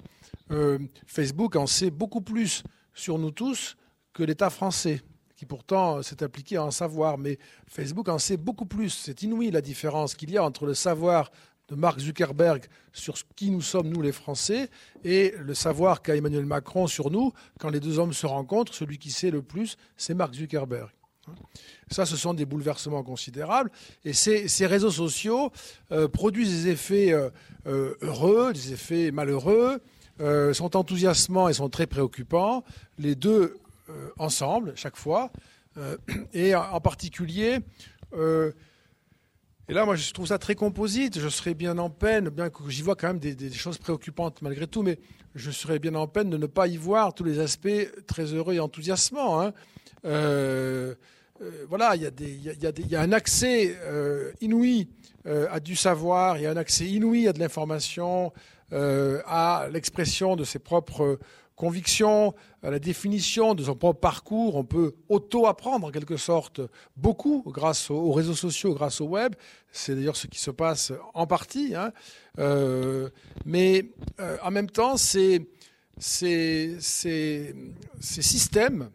Euh, 0.50 0.80
Facebook 1.06 1.54
en 1.54 1.68
sait 1.68 1.92
beaucoup 1.92 2.20
plus 2.20 2.64
sur 2.94 3.16
nous 3.16 3.30
tous 3.30 3.76
que 4.12 4.24
l'État 4.24 4.50
français, 4.50 5.02
qui 5.42 5.46
pourtant 5.46 6.04
s'est 6.04 6.22
appliqué 6.22 6.54
à 6.54 6.62
en 6.62 6.70
savoir. 6.70 7.18
Mais 7.18 7.36
Facebook 7.66 8.08
en 8.08 8.20
sait 8.20 8.36
beaucoup 8.36 8.64
plus. 8.64 8.90
C'est 8.90 9.24
inouï 9.24 9.50
la 9.50 9.60
différence 9.60 10.14
qu'il 10.14 10.30
y 10.30 10.38
a 10.38 10.44
entre 10.44 10.66
le 10.66 10.74
savoir 10.74 11.32
de 11.68 11.74
Mark 11.74 11.98
Zuckerberg 11.98 12.66
sur 12.92 13.16
qui 13.34 13.50
nous 13.50 13.60
sommes, 13.60 13.88
nous 13.88 14.02
les 14.02 14.12
Français, 14.12 14.70
et 15.02 15.34
le 15.40 15.54
savoir 15.54 16.00
qu'a 16.00 16.14
Emmanuel 16.14 16.46
Macron 16.46 16.86
sur 16.86 17.10
nous. 17.10 17.32
Quand 17.58 17.70
les 17.70 17.80
deux 17.80 17.98
hommes 17.98 18.12
se 18.12 18.24
rencontrent, 18.24 18.72
celui 18.72 18.98
qui 18.98 19.10
sait 19.10 19.32
le 19.32 19.42
plus, 19.42 19.78
c'est 19.96 20.14
Mark 20.14 20.32
Zuckerberg. 20.32 20.90
Ça, 21.90 22.06
ce 22.06 22.16
sont 22.16 22.34
des 22.34 22.46
bouleversements 22.46 23.02
considérables. 23.02 23.72
Et 24.04 24.12
ces, 24.12 24.66
réseaux 24.66 24.92
sociaux 24.92 25.50
euh, 25.90 26.06
produisent 26.06 26.62
des 26.62 26.70
effets 26.70 27.12
euh, 27.12 27.30
euh, 27.66 27.96
heureux, 28.00 28.52
des 28.52 28.74
effets 28.74 29.10
malheureux, 29.10 29.80
sont 30.52 30.76
enthousiasmants 30.76 31.48
et 31.48 31.52
sont 31.52 31.68
très 31.68 31.88
préoccupants, 31.88 32.62
les 32.96 33.16
deux 33.16 33.56
ensemble, 34.18 34.72
chaque 34.76 34.96
fois. 34.96 35.30
et 36.34 36.54
en, 36.54 36.80
particulier, 36.80 37.60
et 39.72 39.74
là, 39.74 39.84
moi, 39.84 39.96
je 39.96 40.12
trouve 40.12 40.26
ça 40.26 40.38
très 40.38 40.54
composite. 40.54 41.18
Je 41.18 41.28
serais 41.28 41.54
bien 41.54 41.78
en 41.78 41.88
peine, 41.88 42.28
bien 42.28 42.50
que 42.50 42.68
j'y 42.68 42.82
vois 42.82 42.96
quand 42.96 43.06
même 43.06 43.18
des, 43.18 43.52
choses 43.52 43.78
préoccupantes 43.78 44.42
malgré 44.42 44.66
tout, 44.66 44.82
mais 44.82 44.98
je 45.34 45.50
serais 45.50 45.78
bien 45.78 45.94
en 45.94 46.06
peine 46.06 46.30
de 46.30 46.36
ne 46.36 46.46
pas 46.46 46.66
y 46.66 46.76
voir 46.76 47.14
tous 47.14 47.24
les 47.24 47.38
aspects 47.38 47.68
très 48.06 48.24
heureux 48.24 48.54
et 48.54 48.60
enthousiasmants. 48.60 49.52
Euh, 50.04 50.94
euh, 51.40 51.66
voilà, 51.68 51.94
il 51.96 52.02
y, 52.02 52.96
a 52.96 53.00
un 53.00 53.12
accès 53.12 53.76
euh, 53.84 54.32
inouï 54.40 54.88
à 55.24 55.60
du 55.60 55.76
savoir, 55.76 56.36
il 56.36 56.42
y 56.42 56.46
a 56.46 56.50
un 56.50 56.56
accès 56.56 56.84
inouï 56.84 57.28
à 57.28 57.32
de 57.32 57.38
l'information, 57.38 58.32
à 58.72 59.68
l'expression 59.72 60.34
de 60.34 60.44
ses 60.44 60.58
propres 60.58 61.18
convictions, 61.56 62.34
à 62.62 62.70
la 62.70 62.78
définition 62.78 63.54
de 63.54 63.64
son 63.64 63.74
propre 63.74 64.00
parcours. 64.00 64.56
On 64.56 64.64
peut 64.64 64.94
auto-apprendre 65.08 65.86
en 65.86 65.90
quelque 65.90 66.16
sorte 66.16 66.60
beaucoup 66.96 67.42
grâce 67.46 67.90
aux, 67.90 68.12
réseaux 68.12 68.34
sociaux, 68.34 68.74
grâce 68.74 69.00
au 69.00 69.06
web. 69.06 69.34
C'est 69.70 69.94
d'ailleurs 69.94 70.16
ce 70.16 70.26
qui 70.26 70.38
se 70.38 70.50
passe 70.50 70.92
en 71.14 71.26
partie. 71.26 71.74
Hein. 71.74 71.92
mais 73.44 73.86
en 74.42 74.50
même 74.50 74.70
temps, 74.70 74.96
ces, 74.96 75.48
ces 75.98 76.78
systèmes 78.00 78.90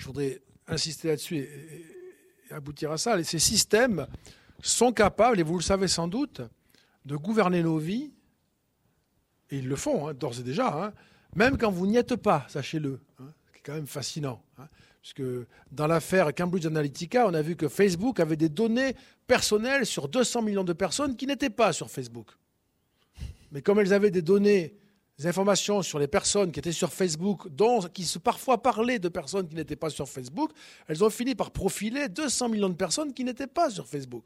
je 0.00 0.06
voudrais 0.06 0.40
insister 0.66 1.08
là-dessus 1.08 1.36
et, 1.36 1.86
aboutir 2.50 2.90
à 2.90 2.98
ça. 2.98 3.22
Ces 3.22 3.38
systèmes 3.38 4.08
sont 4.60 4.92
capables, 4.92 5.38
et 5.38 5.44
vous 5.44 5.56
le 5.56 5.62
savez 5.62 5.86
sans 5.86 6.08
doute, 6.08 6.40
de 7.04 7.14
gouverner 7.14 7.62
nos 7.62 7.78
vies, 7.78 8.12
et 9.50 9.58
ils 9.58 9.68
le 9.68 9.76
font 9.76 10.08
hein, 10.08 10.14
d'ores 10.14 10.40
et 10.40 10.42
déjà, 10.42 10.86
hein, 10.86 10.92
même 11.34 11.56
quand 11.56 11.70
vous 11.70 11.86
n'y 11.86 11.96
êtes 11.96 12.16
pas, 12.16 12.46
sachez-le, 12.48 13.00
hein, 13.18 13.28
est 13.54 13.60
quand 13.62 13.74
même 13.74 13.86
fascinant. 13.86 14.42
puisque 15.02 15.22
dans 15.72 15.86
l'affaire 15.86 16.34
Cambridge 16.34 16.66
Analytica, 16.66 17.26
on 17.26 17.34
a 17.34 17.42
vu 17.42 17.56
que 17.56 17.68
Facebook 17.68 18.20
avait 18.20 18.36
des 18.36 18.48
données 18.48 18.94
personnelles 19.26 19.86
sur 19.86 20.08
200 20.08 20.42
millions 20.42 20.64
de 20.64 20.72
personnes 20.72 21.16
qui 21.16 21.26
n'étaient 21.26 21.50
pas 21.50 21.72
sur 21.72 21.90
Facebook. 21.90 22.28
Mais 23.52 23.62
comme 23.62 23.80
elles 23.80 23.92
avaient 23.92 24.10
des 24.10 24.22
données 24.22 24.74
des 25.20 25.26
informations 25.26 25.82
sur 25.82 25.98
les 25.98 26.08
personnes 26.08 26.50
qui 26.50 26.60
étaient 26.60 26.72
sur 26.72 26.90
Facebook, 26.90 27.46
dont, 27.50 27.80
qui 27.80 28.04
se 28.04 28.18
parfois 28.18 28.62
parlaient 28.62 28.98
de 28.98 29.10
personnes 29.10 29.46
qui 29.46 29.54
n'étaient 29.54 29.76
pas 29.76 29.90
sur 29.90 30.08
Facebook, 30.08 30.50
elles 30.88 31.04
ont 31.04 31.10
fini 31.10 31.34
par 31.34 31.50
profiler 31.50 32.08
200 32.08 32.48
millions 32.48 32.70
de 32.70 32.74
personnes 32.74 33.12
qui 33.12 33.22
n'étaient 33.22 33.46
pas 33.46 33.68
sur 33.68 33.86
Facebook. 33.86 34.24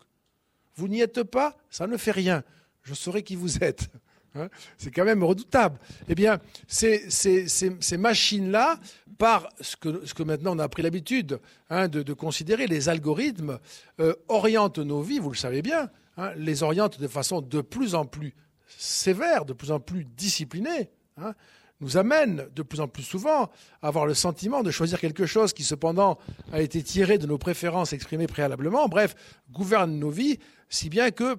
Vous 0.77 0.87
n'y 0.87 1.01
êtes 1.01 1.25
pas, 1.25 1.57
ça 1.69 1.89
ne 1.89 1.97
fait 1.97 2.13
rien. 2.13 2.45
Je 2.83 2.95
saurai 2.95 3.25
qui 3.25 3.35
vous 3.35 3.59
êtes. 3.59 3.89
Hein. 4.35 4.49
C'est 4.78 4.91
quand 4.91 5.05
même 5.05 5.22
redoutable. 5.22 5.78
Eh 6.09 6.14
bien, 6.14 6.39
ces, 6.66 7.97
machines-là, 7.99 8.78
par 9.18 9.49
ce 9.61 9.76
que, 9.76 10.22
maintenant 10.22 10.57
on 10.57 10.59
a 10.59 10.68
pris 10.68 10.82
l'habitude 10.82 11.41
hein, 11.70 11.89
de, 11.89 12.12
considérer, 12.12 12.66
les 12.66 12.89
algorithmes 12.89 13.59
euh, 14.01 14.14
orientent 14.28 14.78
nos 14.78 15.03
vies, 15.03 15.18
vous 15.18 15.30
le 15.30 15.37
savez 15.37 15.62
bien, 15.62 15.91
hein, 16.16 16.32
les 16.37 16.62
orientent 16.62 17.01
de 17.01 17.09
façon 17.09 17.41
de 17.41 17.61
plus 17.61 17.95
en 17.95 18.05
plus 18.05 18.35
sévère, 18.76 19.45
de 19.45 19.53
plus 19.53 19.70
en 19.70 19.80
plus 19.80 20.05
discipliné, 20.05 20.91
hein, 21.16 21.35
nous 21.80 21.97
amène 21.97 22.49
de 22.55 22.62
plus 22.62 22.80
en 22.80 22.89
plus 22.89 23.03
souvent 23.03 23.51
à 23.82 23.89
avoir 23.89 24.07
le 24.07 24.14
sentiment 24.14 24.62
de 24.62 24.70
choisir 24.70 25.01
quelque 25.01 25.26
chose 25.26 25.53
qui 25.53 25.64
cependant 25.64 26.18
a 26.53 26.61
été 26.61 26.82
tiré 26.82 27.18
de 27.18 27.26
nos 27.26 27.39
préférences 27.39 27.93
exprimées 27.93 28.26
préalablement, 28.26 28.89
bref, 28.89 29.14
gouverne 29.51 29.99
nos 29.99 30.11
vies, 30.11 30.39
si 30.68 30.89
bien 30.89 31.11
que 31.11 31.37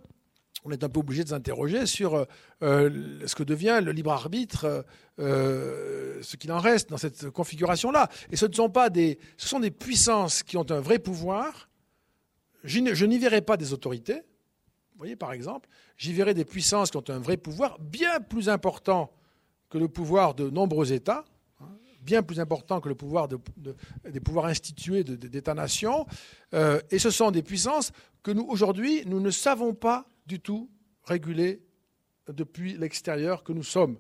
on 0.66 0.72
est 0.72 0.84
un 0.84 0.89
peu 0.89 0.99
obligé 0.99 1.24
de 1.24 1.30
s'interroger 1.30 1.86
sur 1.86 2.16
euh, 2.16 2.26
euh, 2.63 3.20
ce 3.28 3.36
que 3.36 3.43
devient 3.43 3.80
le 3.84 3.91
libre 3.91 4.11
arbitre, 4.11 4.84
euh, 5.20 6.20
ce 6.24 6.36
qu'il 6.36 6.51
en 6.51 6.57
reste 6.57 6.89
dans 6.89 6.97
cette 6.97 7.30
configuration-là. 7.30 8.09
Et 8.32 8.36
ce 8.36 8.47
ne 8.47 8.53
sont 8.53 8.70
pas 8.70 8.89
des, 8.89 9.20
ce 9.38 9.47
sont 9.47 9.59
des 9.59 9.72
puissances 9.72 10.41
qui 10.41 10.57
ont 10.57 10.70
un 10.72 10.80
vrai 10.80 10.97
pouvoir. 10.97 11.70
Je 12.63 12.80
n'y 12.80 13.20
verrai 13.20 13.41
pas 13.41 13.57
des 13.57 13.74
autorités, 13.74 14.16
vous 14.16 14.99
voyez, 14.99 15.16
par 15.16 15.34
exemple, 15.34 15.70
j'y 15.97 16.13
verrai 16.13 16.34
des 16.34 16.45
puissances 16.45 16.89
qui 16.89 16.97
ont 16.97 17.03
un 17.09 17.20
vrai 17.20 17.38
pouvoir 17.38 17.78
bien 17.80 18.20
plus 18.20 18.49
important 18.49 19.11
que 19.70 19.78
le 19.78 19.88
pouvoir 19.88 20.34
de 20.34 20.49
nombreux 20.49 20.93
États, 20.93 21.26
hein, 21.61 21.68
bien 22.01 22.24
plus 22.24 22.39
important 22.39 22.82
que 22.82 22.89
le 22.89 22.95
pouvoir 22.95 23.28
des 23.28 24.20
pouvoirs 24.20 24.45
institués 24.45 25.03
d'États-nations. 25.03 26.07
Et 26.89 26.97
ce 26.97 27.11
sont 27.11 27.30
des 27.30 27.43
puissances 27.43 27.91
que 28.24 28.32
nous, 28.32 28.47
aujourd'hui, 28.49 29.03
nous 29.05 29.20
ne 29.20 29.30
savons 29.30 29.76
pas 29.76 30.07
du 30.26 30.39
tout 30.39 30.69
réguler 31.03 31.61
depuis 32.28 32.78
l'extérieur 32.78 33.43
que 33.43 33.53
nous 33.53 33.63
sommes. 33.63 33.97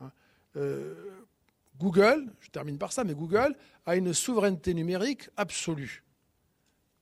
Hein. 0.00 0.10
Euh, 0.56 0.94
Google, 1.78 2.32
je 2.40 2.50
termine 2.50 2.78
par 2.78 2.92
ça, 2.92 3.04
mais 3.04 3.14
Google 3.14 3.54
a 3.86 3.96
une 3.96 4.12
souveraineté 4.12 4.74
numérique 4.74 5.30
absolue. 5.36 6.04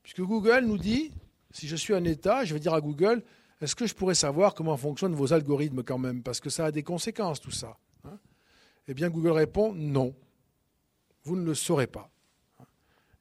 Puisque 0.02 0.20
Google 0.20 0.64
nous 0.66 0.78
dit, 0.78 1.12
si 1.50 1.66
je 1.66 1.76
suis 1.76 1.94
un 1.94 2.04
État, 2.04 2.44
je 2.44 2.54
vais 2.54 2.60
dire 2.60 2.74
à 2.74 2.80
Google, 2.80 3.24
est-ce 3.60 3.74
que 3.74 3.86
je 3.86 3.94
pourrais 3.94 4.14
savoir 4.14 4.54
comment 4.54 4.76
fonctionnent 4.76 5.14
vos 5.14 5.32
algorithmes 5.32 5.82
quand 5.82 5.98
même? 5.98 6.22
Parce 6.22 6.40
que 6.40 6.50
ça 6.50 6.66
a 6.66 6.70
des 6.70 6.82
conséquences, 6.82 7.40
tout 7.40 7.50
ça. 7.50 7.78
Hein 8.04 8.18
eh 8.86 8.94
bien, 8.94 9.08
Google 9.08 9.30
répond 9.30 9.72
non. 9.72 10.14
Vous 11.24 11.36
ne 11.36 11.44
le 11.44 11.54
saurez 11.54 11.86
pas. 11.86 12.10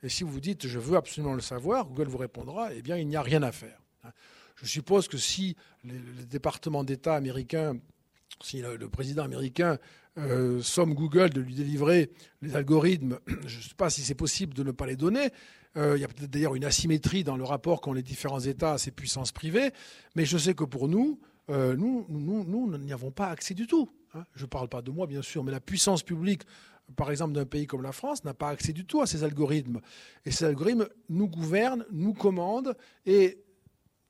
Et 0.03 0.09
si 0.09 0.23
vous 0.23 0.39
dites 0.39 0.67
je 0.67 0.77
veux 0.77 0.97
absolument 0.97 1.33
le 1.33 1.41
savoir, 1.41 1.87
Google 1.87 2.09
vous 2.09 2.17
répondra 2.17 2.73
eh 2.73 2.81
bien, 2.81 2.97
il 2.97 3.07
n'y 3.07 3.15
a 3.15 3.21
rien 3.21 3.41
à 3.41 3.51
faire. 3.51 3.81
Je 4.55 4.65
suppose 4.65 5.07
que 5.07 5.17
si 5.17 5.55
le 5.83 6.25
département 6.25 6.83
d'État 6.83 7.15
américain, 7.15 7.77
si 8.41 8.61
le, 8.61 8.89
président 8.89 9.23
américain 9.23 9.77
euh, 10.17 10.61
somme 10.61 10.93
Google 10.93 11.29
de 11.29 11.41
lui 11.41 11.55
délivrer 11.55 12.11
les 12.41 12.55
algorithmes, 12.55 13.19
je 13.45 13.57
ne 13.57 13.61
sais 13.61 13.75
pas 13.75 13.89
si 13.89 14.01
c'est 14.01 14.15
possible 14.15 14.53
de 14.53 14.63
ne 14.63 14.71
pas 14.71 14.85
les 14.85 14.95
donner, 14.95 15.29
euh, 15.77 15.97
il 15.97 16.01
y 16.01 16.05
a 16.05 16.07
peut-être 16.07 16.29
d'ailleurs 16.29 16.55
une 16.55 16.63
asymétrie 16.63 17.23
dans 17.23 17.35
le 17.35 17.43
rapport 17.43 17.81
qu'ont 17.81 17.93
les 17.93 18.03
différents 18.03 18.39
États 18.39 18.73
à 18.73 18.77
ces 18.77 18.91
puissances 18.91 19.31
privées, 19.31 19.71
mais 20.15 20.25
je 20.25 20.37
sais 20.37 20.53
que 20.53 20.63
pour 20.63 20.87
nous, 20.87 21.19
euh, 21.49 21.75
nous, 21.75 22.05
nous, 22.09 22.77
n'y 22.77 22.93
avons 22.93 23.11
pas 23.11 23.27
accès 23.27 23.53
du 23.53 23.67
tout. 23.67 23.89
Hein. 24.13 24.23
Je 24.35 24.43
ne 24.43 24.47
parle 24.47 24.69
pas 24.69 24.81
de 24.81 24.89
moi, 24.89 25.05
bien 25.05 25.21
sûr, 25.21 25.43
mais 25.43 25.51
la 25.51 25.59
puissance 25.59 26.01
publique, 26.01 26.43
par 26.95 27.11
exemple, 27.11 27.33
d'un 27.33 27.45
pays 27.45 27.67
comme 27.67 27.81
la 27.81 27.91
France, 27.91 28.23
n'a 28.23 28.33
pas 28.33 28.49
accès 28.49 28.73
du 28.73 28.85
tout 28.85 29.01
à 29.01 29.07
ces 29.07 29.23
algorithmes. 29.23 29.81
Et 30.25 30.31
ces 30.31 30.45
algorithmes 30.45 30.87
nous 31.09 31.27
gouvernent, 31.27 31.85
nous 31.91 32.13
commandent, 32.13 32.75
et 33.05 33.44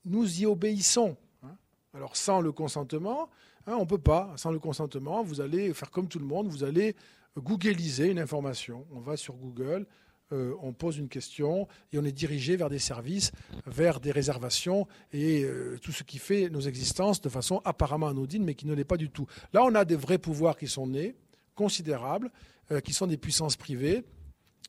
nous 0.06 0.42
y 0.42 0.46
obéissons. 0.46 1.18
Hein. 1.44 1.56
Alors 1.94 2.16
sans 2.16 2.42
le 2.42 2.52
consentement, 2.52 3.30
hein, 3.68 3.76
on 3.78 3.82
ne 3.82 3.86
peut 3.86 3.98
pas. 3.98 4.34
Sans 4.38 4.52
le 4.52 4.60
consentement, 4.60 5.24
vous 5.24 5.42
allez 5.42 5.74
faire 5.74 5.92
comme 5.92 6.08
tout 6.08 6.20
le 6.20 6.26
monde, 6.26 6.48
vous 6.48 6.64
allez 6.64 6.96
googliser 7.38 8.10
une 8.10 8.20
information. 8.20 8.86
On 8.92 9.00
va 9.00 9.18
sur 9.18 9.36
Google, 9.36 9.86
euh, 10.32 10.56
on 10.62 10.74
pose 10.74 10.98
une 10.98 11.08
question 11.08 11.68
et 11.92 12.00
on 12.00 12.04
est 12.04 12.12
dirigé 12.12 12.56
vers 12.56 12.70
des 12.70 12.80
services, 12.80 13.32
vers 13.68 14.00
des 14.00 14.12
réservations 14.12 14.88
et 15.14 15.44
euh, 15.44 15.78
tout 15.82 15.92
ce 15.92 16.04
qui 16.04 16.18
fait 16.18 16.50
nos 16.50 16.62
existences 16.62 17.22
de 17.22 17.30
façon 17.30 17.62
apparemment 17.64 18.08
anodine, 18.08 18.44
mais 18.44 18.56
qui 18.56 18.66
ne 18.66 18.74
l'est 18.74 18.86
pas 18.86 18.98
du 18.98 19.10
tout. 19.10 19.28
Là, 19.54 19.64
on 19.64 19.76
a 19.76 19.86
des 19.86 19.96
vrais 19.96 20.18
pouvoirs 20.18 20.58
qui 20.58 20.68
sont 20.68 20.88
nés, 20.88 21.16
considérables, 21.54 22.32
euh, 22.72 22.80
qui 22.80 22.94
sont 22.94 23.06
des 23.06 23.18
puissances 23.18 23.56
privées. 23.56 24.04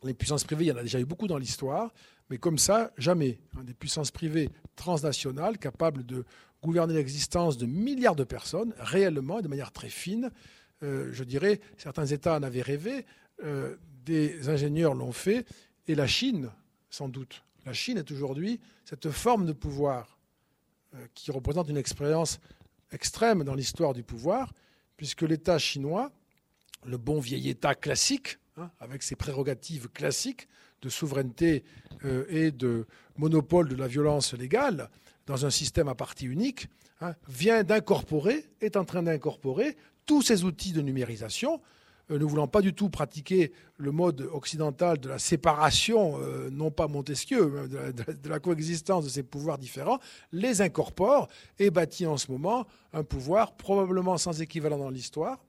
Les 0.03 0.13
puissances 0.13 0.45
privées, 0.45 0.67
il 0.67 0.69
y 0.69 0.73
en 0.73 0.77
a 0.77 0.83
déjà 0.83 1.01
eu 1.01 1.07
beaucoup 1.07 1.27
dans 1.27 1.39
l'histoire, 1.39 1.93
mais 2.31 2.39
comme 2.39 2.59
ça, 2.59 2.93
jamais. 2.99 3.39
Des 3.63 3.75
puissances 3.75 4.11
privées 4.11 4.51
transnationales 4.75 5.59
capables 5.59 6.05
de 6.05 6.25
gouverner 6.63 6.95
l'existence 6.95 7.57
de 7.57 7.67
milliards 7.67 8.17
de 8.17 8.25
personnes, 8.25 8.75
réellement, 8.79 9.41
de 9.41 9.49
manière 9.49 9.73
très 9.73 9.89
fine. 9.89 10.31
je 10.83 11.25
dirais, 11.25 11.61
certains 11.77 12.07
États 12.07 12.37
en 12.37 12.43
avaient 12.43 12.63
rêvé 12.63 13.05
des 14.07 14.49
ingénieurs 14.49 14.95
l'ont 14.95 15.13
fait, 15.13 15.47
et 15.87 15.95
la 15.95 16.07
Chine, 16.07 16.51
sans 16.89 17.09
doute. 17.09 17.45
La 17.67 17.73
Chine 17.73 17.99
est 17.99 18.11
aujourd'hui 18.11 18.61
cette 18.85 19.11
forme 19.11 19.45
de 19.45 19.53
pouvoir 19.53 20.19
euh, 20.95 21.07
qui 21.15 21.31
représente 21.33 21.69
une 21.69 21.77
expérience 21.77 22.39
extrême 22.93 23.43
dans 23.43 23.55
l'histoire 23.55 23.93
du 23.93 24.05
pouvoir, 24.05 24.53
puisque 24.97 25.23
l'État 25.23 25.59
chinois, 25.59 26.13
le 26.85 26.97
bon 26.97 27.19
vieil 27.19 27.51
État 27.51 27.75
classique, 27.75 28.39
hein, 28.57 28.71
avec 28.79 29.03
ses 29.03 29.17
prérogatives 29.17 29.89
classiques 29.89 30.49
de 30.83 30.89
souveraineté 30.89 31.65
euh, 32.05 32.25
et 32.29 32.51
de 32.51 32.87
monopole 33.17 33.69
de 33.69 33.77
la 33.77 33.87
violence 33.87 34.35
légale, 34.35 34.91
dans 35.27 35.47
un 35.47 35.51
système 35.51 35.89
à 35.89 35.95
partie 35.95 36.27
unique, 36.27 36.69
hein, 37.01 37.15
vient 37.29 37.65
d'incorporer, 37.65 38.45
est 38.61 38.77
en 38.77 38.85
train 38.85 39.03
d'incorporer 39.03 39.77
tous 40.05 40.23
ces 40.23 40.45
outils 40.45 40.73
de 40.73 40.83
numérisation 40.83 41.61
euh, 42.11 42.19
ne 42.19 42.25
voulant 42.25 42.47
pas 42.47 42.61
du 42.61 42.73
tout 42.73 42.89
pratiquer 42.89 43.53
le 43.79 43.91
mode 43.91 44.21
occidental 44.33 44.99
de 44.99 45.09
la 45.09 45.19
séparation, 45.19 46.21
euh, 46.21 46.51
non 46.51 46.71
pas 46.71 46.87
Montesquieu, 46.87 47.69
de 47.69 48.29
la, 48.29 48.39
coexistence 48.39 49.05
de 49.05 49.09
ces 49.09 49.25
pouvoirs 49.25 49.59
différents, 49.59 49.99
les 50.31 50.61
incorpore 50.61 51.29
et 51.59 51.71
bâtit 51.71 52.07
en 52.07 52.17
ce 52.17 52.31
moment 52.31 52.67
un 52.93 53.03
pouvoir 53.03 53.57
probablement 53.57 54.19
sans 54.19 54.41
équivalent 54.41 54.79
dans 54.79 54.91
l'histoire, 54.91 55.45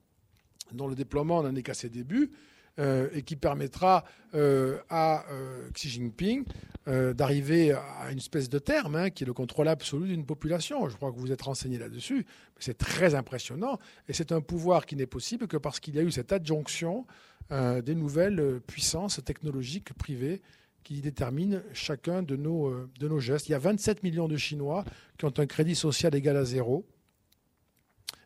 dont 0.72 0.88
le 0.88 0.96
déploiement 0.96 1.44
n'en 1.44 1.56
est 1.56 1.64
qu'à 1.64 1.76
ses 1.76 1.90
débuts, 1.90 2.32
euh, 2.80 3.10
et 3.12 3.24
qui 3.24 3.36
permettra 3.36 4.04
euh, 4.36 4.78
à 4.88 5.26
euh, 5.32 5.68
Xi 5.74 5.90
Jinping 5.90 6.44
d'arriver 6.86 7.72
à 7.72 8.12
une 8.12 8.20
espèce 8.20 8.50
de 8.50 8.60
terme 8.60 8.96
hein, 8.96 9.10
qui 9.10 9.24
est 9.24 9.28
le 9.28 9.34
contrôle 9.34 9.68
absolu 9.68 10.08
d'une 10.08 10.26
population. 10.26 10.88
Je 10.88 10.96
crois 10.96 11.12
que 11.12 11.18
vous 11.18 11.34
êtes 11.34 11.42
renseigné 11.42 11.78
là-dessus. 11.78 12.26
C'est 12.60 12.78
très 12.78 13.14
impressionnant 13.14 13.78
et 14.08 14.14
c'est 14.14 14.32
un 14.32 14.40
pouvoir 14.40 14.86
qui 14.86 14.96
n'est 14.96 15.06
possible 15.08 15.48
que 15.48 15.58
parce 15.58 15.82
qu'il 15.82 15.96
y 15.96 16.00
a 16.00 16.02
eu 16.04 16.12
cette 16.12 16.32
adjonction 16.32 17.06
des 17.50 17.94
nouvelles 17.94 18.62
puissances 18.66 19.20
technologiques 19.26 19.92
privées 19.96 20.42
qui 20.86 21.02
déterminent 21.02 21.60
chacun 21.74 22.24
de 22.24 22.38
nos, 22.38 22.74
de 22.98 23.08
nos 23.10 23.20
gestes. 23.20 23.50
Il 23.50 23.52
y 23.52 23.56
a 23.56 23.60
27 23.60 24.04
millions 24.04 24.30
de 24.30 24.38
Chinois 24.38 24.86
qui 25.18 25.26
ont 25.26 25.34
un 25.36 25.46
crédit 25.46 25.76
social 25.76 26.16
égal 26.16 26.38
à 26.38 26.46
zéro 26.46 26.86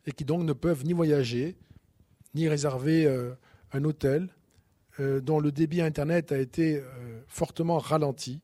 et 0.06 0.12
qui 0.12 0.24
donc 0.24 0.44
ne 0.44 0.54
peuvent 0.54 0.86
ni 0.86 0.94
voyager, 0.94 1.58
ni 2.36 2.48
réserver 2.48 3.08
un 3.74 3.84
hôtel, 3.84 4.30
dont 5.00 5.40
le 5.40 5.52
débit 5.52 5.82
Internet 5.82 6.32
a 6.32 6.38
été 6.38 6.78
euh, 6.78 6.84
fortement 7.28 7.78
ralenti, 7.78 8.42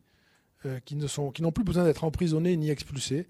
euh, 0.66 0.80
qui 0.86 0.96
n'ont 0.96 1.52
plus 1.52 1.64
besoin 1.64 1.84
d'être 1.84 2.04
emprisonnés 2.04 2.56
ni 2.58 2.70
expulsés, 2.70 3.28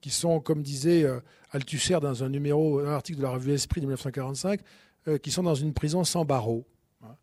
qui 0.00 0.10
sont, 0.10 0.40
comme 0.40 0.62
disait 0.62 1.04
Althusser 1.50 1.98
dans 2.00 2.22
un 2.22 2.28
numéro, 2.28 2.78
un 2.78 2.92
article 2.92 3.18
de 3.18 3.24
la 3.24 3.30
revue 3.30 3.52
Esprit 3.52 3.80
de 3.80 3.86
1945, 3.86 4.60
qui 5.20 5.32
sont 5.32 5.42
dans 5.42 5.56
une 5.56 5.72
prison 5.72 6.04
sans 6.04 6.24
barreaux. 6.24 6.64
Hein. 7.02 7.16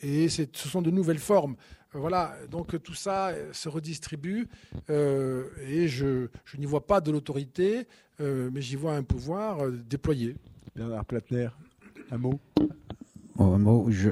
et 0.00 0.28
ce 0.28 0.46
sont 0.52 0.82
de 0.82 0.90
nouvelles 0.90 1.20
formes. 1.20 1.54
Voilà, 1.92 2.34
donc 2.50 2.82
tout 2.82 2.94
ça 2.94 3.32
se 3.52 3.68
redistribue 3.68 4.48
et 4.88 5.86
je, 5.86 6.26
je 6.44 6.56
n'y 6.56 6.66
vois 6.66 6.84
pas 6.84 7.00
de 7.00 7.12
l'autorité, 7.12 7.86
mais 8.18 8.60
j'y 8.60 8.74
vois 8.74 8.96
un 8.96 9.04
pouvoir 9.04 9.70
déployé. 9.70 10.34
Bernard 10.74 11.04
Platner, 11.04 11.50
un 12.10 12.18
mot? 12.18 12.40
Je, 13.88 14.10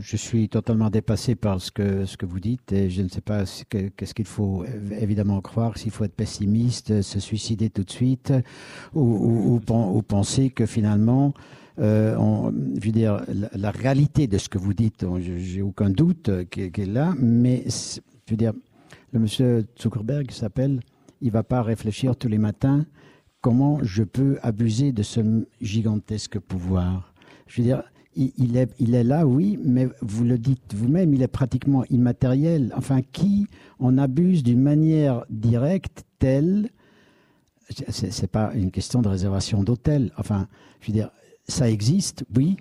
je, 0.00 0.16
suis 0.16 0.48
totalement 0.48 0.90
dépassé 0.90 1.34
par 1.34 1.60
ce 1.60 1.70
que, 1.70 2.26
vous 2.26 2.40
dites 2.40 2.72
et 2.72 2.90
je 2.90 3.02
ne 3.02 3.08
sais 3.08 3.20
pas 3.20 3.44
qu'est-ce 3.68 4.14
qu'il 4.14 4.26
faut 4.26 4.64
évidemment 4.90 5.40
croire, 5.40 5.78
s'il 5.78 5.90
faut 5.90 6.04
être 6.04 6.14
pessimiste, 6.14 7.02
se 7.02 7.20
suicider 7.20 7.70
tout 7.70 7.84
de 7.84 7.90
suite 7.90 8.32
ou, 8.94 9.60
penser 10.06 10.50
que 10.50 10.66
finalement, 10.66 11.34
euh, 11.78 12.16
je 12.80 12.86
veux 12.86 12.92
dire, 12.92 13.24
la, 13.54 13.70
réalité 13.70 14.26
de 14.26 14.38
ce 14.38 14.48
que 14.48 14.58
vous 14.58 14.74
dites, 14.74 15.06
j'ai 15.38 15.62
aucun 15.62 15.90
doute 15.90 16.30
qu'elle 16.50 16.72
est 16.76 16.86
là, 16.86 17.14
mais 17.18 17.64
je 17.66 18.30
veux 18.30 18.36
dire, 18.36 18.52
le 19.12 19.20
monsieur 19.20 19.66
Zuckerberg 19.80 20.30
s'appelle, 20.30 20.80
il 21.20 21.30
va 21.30 21.42
pas 21.42 21.62
réfléchir 21.62 22.16
tous 22.16 22.28
les 22.28 22.38
matins 22.38 22.84
comment 23.44 23.78
je 23.82 24.02
peux 24.02 24.38
abuser 24.42 24.92
de 24.92 25.02
ce 25.02 25.20
gigantesque 25.60 26.38
pouvoir. 26.38 27.12
Je 27.46 27.60
veux 27.60 27.68
dire, 27.68 27.82
il, 28.16 28.56
est, 28.56 29.04
là, 29.04 29.26
oui, 29.26 29.58
mais 29.62 29.88
vous 30.00 30.24
le 30.24 30.38
dites 30.38 30.74
vous-même, 30.74 31.14
il 31.14 31.22
est 31.22 31.28
pratiquement 31.28 31.84
immatériel. 31.90 32.72
Enfin, 32.76 33.00
qui 33.02 33.46
en 33.78 33.98
abuse 33.98 34.42
d'une 34.42 34.60
manière 34.60 35.24
directe, 35.30 36.04
telle. 36.18 36.70
C'est, 37.88 38.22
n'est 38.22 38.28
pas 38.28 38.52
une 38.54 38.70
question 38.70 39.02
de 39.02 39.08
réservation 39.08 39.62
d'hôtel. 39.62 40.12
Enfin, 40.18 40.48
je 40.80 40.88
veux 40.88 40.92
dire, 40.92 41.10
ça 41.48 41.70
existe, 41.70 42.24
oui. 42.36 42.56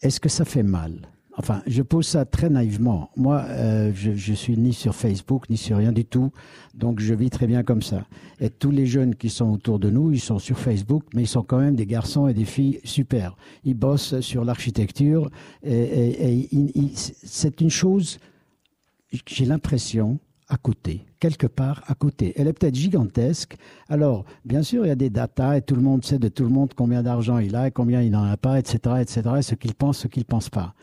Est-ce 0.00 0.20
que 0.20 0.28
ça 0.28 0.44
fait 0.44 0.62
mal? 0.62 1.11
Enfin, 1.38 1.62
je 1.66 1.80
pose 1.82 2.06
ça 2.06 2.26
très 2.26 2.50
naïvement. 2.50 3.10
Moi, 3.16 3.42
euh, 3.48 3.90
je, 3.94 4.12
je 4.12 4.34
suis 4.34 4.56
ni 4.58 4.74
sur 4.74 4.94
Facebook, 4.94 5.48
ni 5.48 5.56
sur 5.56 5.78
rien 5.78 5.92
du 5.92 6.04
tout. 6.04 6.30
Donc, 6.74 7.00
je 7.00 7.14
vis 7.14 7.30
très 7.30 7.46
bien 7.46 7.62
comme 7.62 7.80
ça. 7.80 8.04
Et 8.40 8.50
tous 8.50 8.70
les 8.70 8.86
jeunes 8.86 9.14
qui 9.14 9.30
sont 9.30 9.50
autour 9.50 9.78
de 9.78 9.88
nous, 9.88 10.12
ils 10.12 10.20
sont 10.20 10.38
sur 10.38 10.58
Facebook, 10.58 11.04
mais 11.14 11.22
ils 11.22 11.28
sont 11.28 11.42
quand 11.42 11.58
même 11.58 11.74
des 11.74 11.86
garçons 11.86 12.28
et 12.28 12.34
des 12.34 12.44
filles 12.44 12.80
super. 12.84 13.36
Ils 13.64 13.74
bossent 13.74 14.20
sur 14.20 14.44
l'architecture. 14.44 15.30
Et, 15.64 16.48
c'est 17.04 17.60
une 17.62 17.70
chose, 17.70 18.18
j'ai 19.26 19.46
l'impression, 19.46 20.18
à 20.48 20.58
côté, 20.58 21.06
quelque 21.18 21.46
part 21.46 21.82
à 21.86 21.94
côté. 21.94 22.34
Elle 22.36 22.46
est 22.46 22.52
peut-être 22.52 22.74
gigantesque. 22.74 23.56
Alors, 23.88 24.26
bien 24.44 24.62
sûr, 24.62 24.84
il 24.84 24.88
y 24.88 24.92
a 24.92 24.96
des 24.96 25.08
datas 25.08 25.56
et 25.56 25.62
tout 25.62 25.76
le 25.76 25.82
monde 25.82 26.04
sait 26.04 26.18
de 26.18 26.28
tout 26.28 26.42
le 26.42 26.50
monde 26.50 26.74
combien 26.76 27.02
d'argent 27.02 27.38
il 27.38 27.56
a 27.56 27.68
et 27.68 27.70
combien 27.70 28.02
il 28.02 28.10
n'en 28.10 28.24
a 28.24 28.36
pas, 28.36 28.58
etc., 28.58 28.96
etc., 29.00 29.22
ce 29.40 29.54
qu'il 29.54 29.74
pense, 29.74 29.98
ce 29.98 30.08
qu'il 30.08 30.20
ne 30.20 30.26
pense 30.26 30.50
pas 30.50 30.74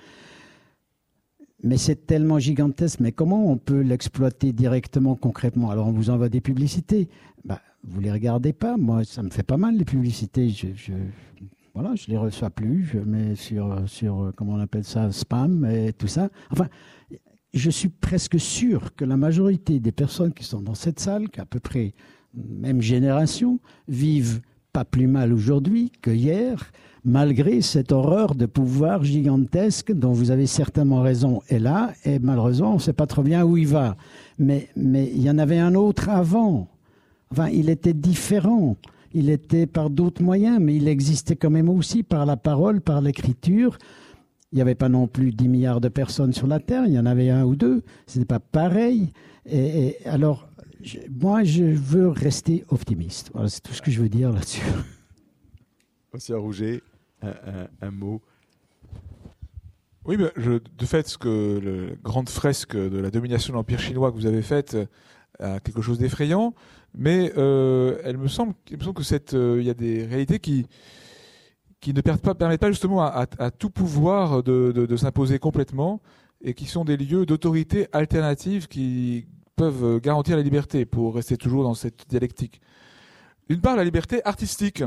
mais 1.64 1.78
c'est 1.78 2.06
tellement 2.08 2.40
gigantesque. 2.40 3.00
Mais 3.00 3.12
comment 3.12 3.52
on 3.52 3.58
peut 3.58 3.82
l'exploiter 3.82 4.54
directement, 4.54 5.16
concrètement? 5.16 5.72
Alors, 5.72 5.88
on 5.88 5.92
vous 5.92 6.10
envoie 6.10 6.30
des 6.30 6.42
publicités. 6.42 7.10
Bah, 7.46 7.62
vous 7.84 8.00
les 8.00 8.12
regardez 8.12 8.54
pas. 8.54 8.78
Moi, 8.78 9.04
ça 9.04 9.24
me 9.24 9.30
fait 9.30 9.44
pas 9.44 9.58
mal 9.58 9.76
les 9.76 9.86
publicités. 9.86 10.50
Je, 10.50 10.68
je 10.76 10.94
voilà, 11.74 11.96
je 11.96 12.08
les 12.08 12.18
reçois 12.18 12.50
plus. 12.50 12.86
Je 12.86 13.00
mets 13.00 13.36
sur, 13.36 13.88
sur 13.88 14.32
comment 14.36 14.54
on 14.54 14.60
appelle 14.60 14.84
ça, 14.84 15.12
spam 15.12 15.66
et 15.66 15.94
tout 15.94 16.08
ça. 16.08 16.30
Enfin, 16.52 16.68
je 17.54 17.70
suis 17.70 17.90
presque 17.90 18.40
sûr 18.40 18.96
que 18.96 19.06
la 19.06 19.18
majorité 19.18 19.80
des 19.80 19.92
personnes 19.92 20.34
qui 20.34 20.44
sont 20.44 20.62
dans 20.62 20.76
cette 20.76 21.00
salle, 21.00 21.30
qui 21.30 21.40
à 21.40 21.46
peu 21.46 21.60
près 21.60 21.94
même 22.34 22.82
génération, 22.82 23.60
vivent 23.88 24.42
pas 24.72 24.86
plus 24.86 25.08
mal 25.08 25.34
aujourd'hui 25.34 25.92
que 26.02 26.12
hier 26.12 26.72
malgré 27.10 27.62
cette 27.62 27.92
horreur 27.92 28.36
de 28.36 28.46
pouvoir 28.46 29.04
gigantesque 29.04 29.92
dont 29.92 30.12
vous 30.12 30.30
avez 30.30 30.46
certainement 30.46 31.02
raison 31.02 31.42
est 31.50 31.58
là, 31.58 31.92
et 32.06 32.20
malheureusement, 32.20 32.72
on 32.72 32.76
ne 32.76 32.80
sait 32.80 32.94
pas 32.94 33.08
trop 33.08 33.24
bien 33.24 33.44
où 33.44 33.58
il 33.58 33.68
va. 33.68 33.98
Mais, 34.38 34.70
mais 34.76 35.12
il 35.14 35.24
y 35.24 35.30
en 35.30 35.40
avait 35.40 35.58
un 35.58 35.74
autre 35.74 36.10
avant. 36.10 36.68
Enfin, 37.32 37.50
il 37.50 37.70
était 37.70 37.96
différent. 37.96 38.78
Il 39.12 39.32
était 39.32 39.66
par 39.66 39.90
d'autres 39.90 40.22
moyens, 40.22 40.60
mais 40.62 40.76
il 40.76 40.88
existait 40.88 41.36
quand 41.36 41.50
même 41.50 41.68
aussi 41.68 42.04
par 42.04 42.28
la 42.28 42.38
parole, 42.38 42.80
par 42.80 43.02
l'écriture. 43.02 43.80
Il 44.52 44.58
n'y 44.58 44.62
avait 44.62 44.76
pas 44.76 44.90
non 44.90 45.08
plus 45.08 45.32
10 45.32 45.48
milliards 45.48 45.82
de 45.82 45.90
personnes 45.90 46.34
sur 46.34 46.46
la 46.46 46.60
Terre, 46.60 46.84
il 46.86 46.94
y 46.94 47.00
en 47.00 47.08
avait 47.08 47.32
un 47.32 47.44
ou 47.44 47.56
deux. 47.56 47.82
Ce 48.06 48.20
n'est 48.20 48.26
pas 48.26 48.40
pareil. 48.40 49.14
Et, 49.50 49.98
alors, 50.06 50.48
moi, 51.10 51.44
je 51.44 51.64
veux 51.64 52.10
rester 52.10 52.66
optimiste. 52.70 53.32
Voilà, 53.34 53.50
c'est 53.50 53.62
tout 53.62 53.74
ce 53.74 53.82
que 53.82 53.90
je 53.90 54.00
veux 54.00 54.10
dire 54.10 54.32
là-dessus. 54.32 54.62
Monsieur 56.14 56.38
Rouget 56.38 56.82
un, 57.22 57.92
mot 57.92 58.22
oui, 60.06 60.18
de 60.18 60.86
fait, 60.86 61.08
ce 61.08 61.18
que 61.18 61.60
la 61.60 61.96
grande 62.02 62.30
fresque 62.30 62.76
de 62.76 62.98
la 62.98 63.12
domination 63.12 63.54
de 63.54 63.58
l'Empire 63.58 63.80
chinois 63.80 64.12
que 64.12 64.16
vous 64.16 64.26
avez 64.26 64.42
faite 64.42 64.76
euh, 64.76 64.86
a 65.40 65.60
quelque 65.60 65.82
chose 65.82 66.00
d'effrayant, 66.00 66.54
mais 66.96 67.32
euh, 67.38 68.02
elle 68.04 68.18
me 68.18 68.28
semble, 68.28 68.54
il 68.72 68.78
me 68.78 68.84
semble 68.84 68.96
que 68.96 69.36
euh, 69.36 69.62
il 69.62 69.68
y 69.68 69.70
a 69.70 69.74
des 69.74 70.06
réalités 70.06 70.40
qui 70.40 70.66
ne 71.88 72.02
permettent 72.02 72.24
pas, 72.24 72.34
permettent 72.34 72.62
pas 72.62 72.72
justement 72.72 73.02
à, 73.04 73.28
tout 73.52 73.70
pouvoir 73.70 74.42
de, 74.42 74.72
de, 74.72 74.98
s'imposer 74.98 75.38
complètement 75.38 76.02
et 76.42 76.54
qui 76.54 76.66
sont 76.66 76.86
des 76.86 76.98
lieux 76.98 77.26
d'autorité 77.26 77.88
alternative 77.92 78.68
qui 78.68 79.28
peuvent 79.56 80.00
garantir 80.00 80.38
la 80.38 80.44
liberté 80.44 80.86
pour 80.86 81.16
rester 81.16 81.38
toujours 81.38 81.64
dans 81.64 81.74
cette 81.74 82.10
dialectique. 82.10 82.62
D'une 83.50 83.62
part, 83.62 83.76
la 83.76 83.84
liberté 83.84 84.22
artistique 84.26 84.84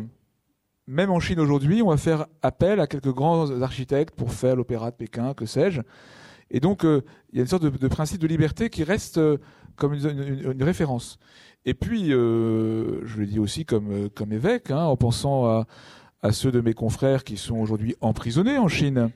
même 0.86 1.10
en 1.10 1.20
Chine 1.20 1.40
aujourd'hui, 1.40 1.82
on 1.82 1.90
va 1.90 1.96
faire 1.96 2.26
appel 2.42 2.80
à 2.80 2.86
quelques 2.86 3.12
grands 3.12 3.62
architectes 3.62 4.14
pour 4.14 4.32
faire 4.32 4.56
l'opéra 4.56 4.90
de 4.90 4.96
Pékin, 4.96 5.34
que 5.34 5.46
sais-je. 5.46 5.80
Et 6.50 6.60
donc, 6.60 6.84
euh, 6.84 7.02
il 7.32 7.36
y 7.36 7.38
a 7.40 7.42
une 7.42 7.48
sorte 7.48 7.62
de, 7.62 7.88
principe 7.88 8.20
de 8.20 8.26
liberté 8.26 8.68
qui 8.68 8.84
reste 8.84 9.18
euh, 9.18 9.38
comme 9.76 9.94
une, 9.94 10.62
référence. 10.62 11.18
Et 11.64 11.74
puis, 11.74 12.10
je 12.10 13.16
le 13.16 13.26
dis 13.26 13.38
aussi 13.38 13.64
comme, 13.64 14.10
évêque, 14.30 14.70
hein, 14.70 14.82
en 14.82 14.96
pensant 14.96 15.46
à, 15.46 16.32
ceux 16.32 16.50
de 16.50 16.60
mes 16.60 16.74
confrères 16.74 17.24
qui 17.24 17.36
sont 17.36 17.56
aujourd'hui 17.56 17.94
emprisonnés 18.00 18.58
en 18.58 18.68
Chine, 18.68 19.10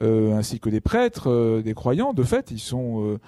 ainsi 0.00 0.60
que 0.60 0.70
des 0.70 0.80
prêtres, 0.80 1.60
des 1.62 1.74
croyants, 1.74 2.12
de 2.12 2.22
fait, 2.22 2.52
ils 2.52 2.60
font 2.60 3.18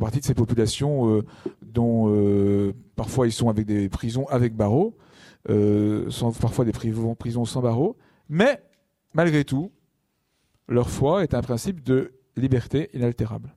partie 0.00 0.18
de 0.18 0.24
ces 0.24 0.34
populations 0.34 1.22
dont 1.62 2.74
parfois 2.96 3.28
ils 3.28 3.32
sont 3.32 3.48
avec 3.48 3.66
des 3.66 3.88
prisons 3.88 4.26
avec 4.26 4.54
barreaux, 4.54 4.96
sont 5.48 6.32
parfois 6.32 6.64
des 6.64 6.72
prisons 6.72 7.44
sans 7.44 7.62
barreaux, 7.62 7.96
mais 8.28 8.62
malgré 9.14 9.44
tout, 9.44 9.72
leur 10.68 10.90
foi 10.90 11.22
est 11.22 11.34
un 11.34 11.42
principe 11.42 11.82
de 11.82 12.12
liberté 12.36 12.90
inaltérable. 12.92 13.55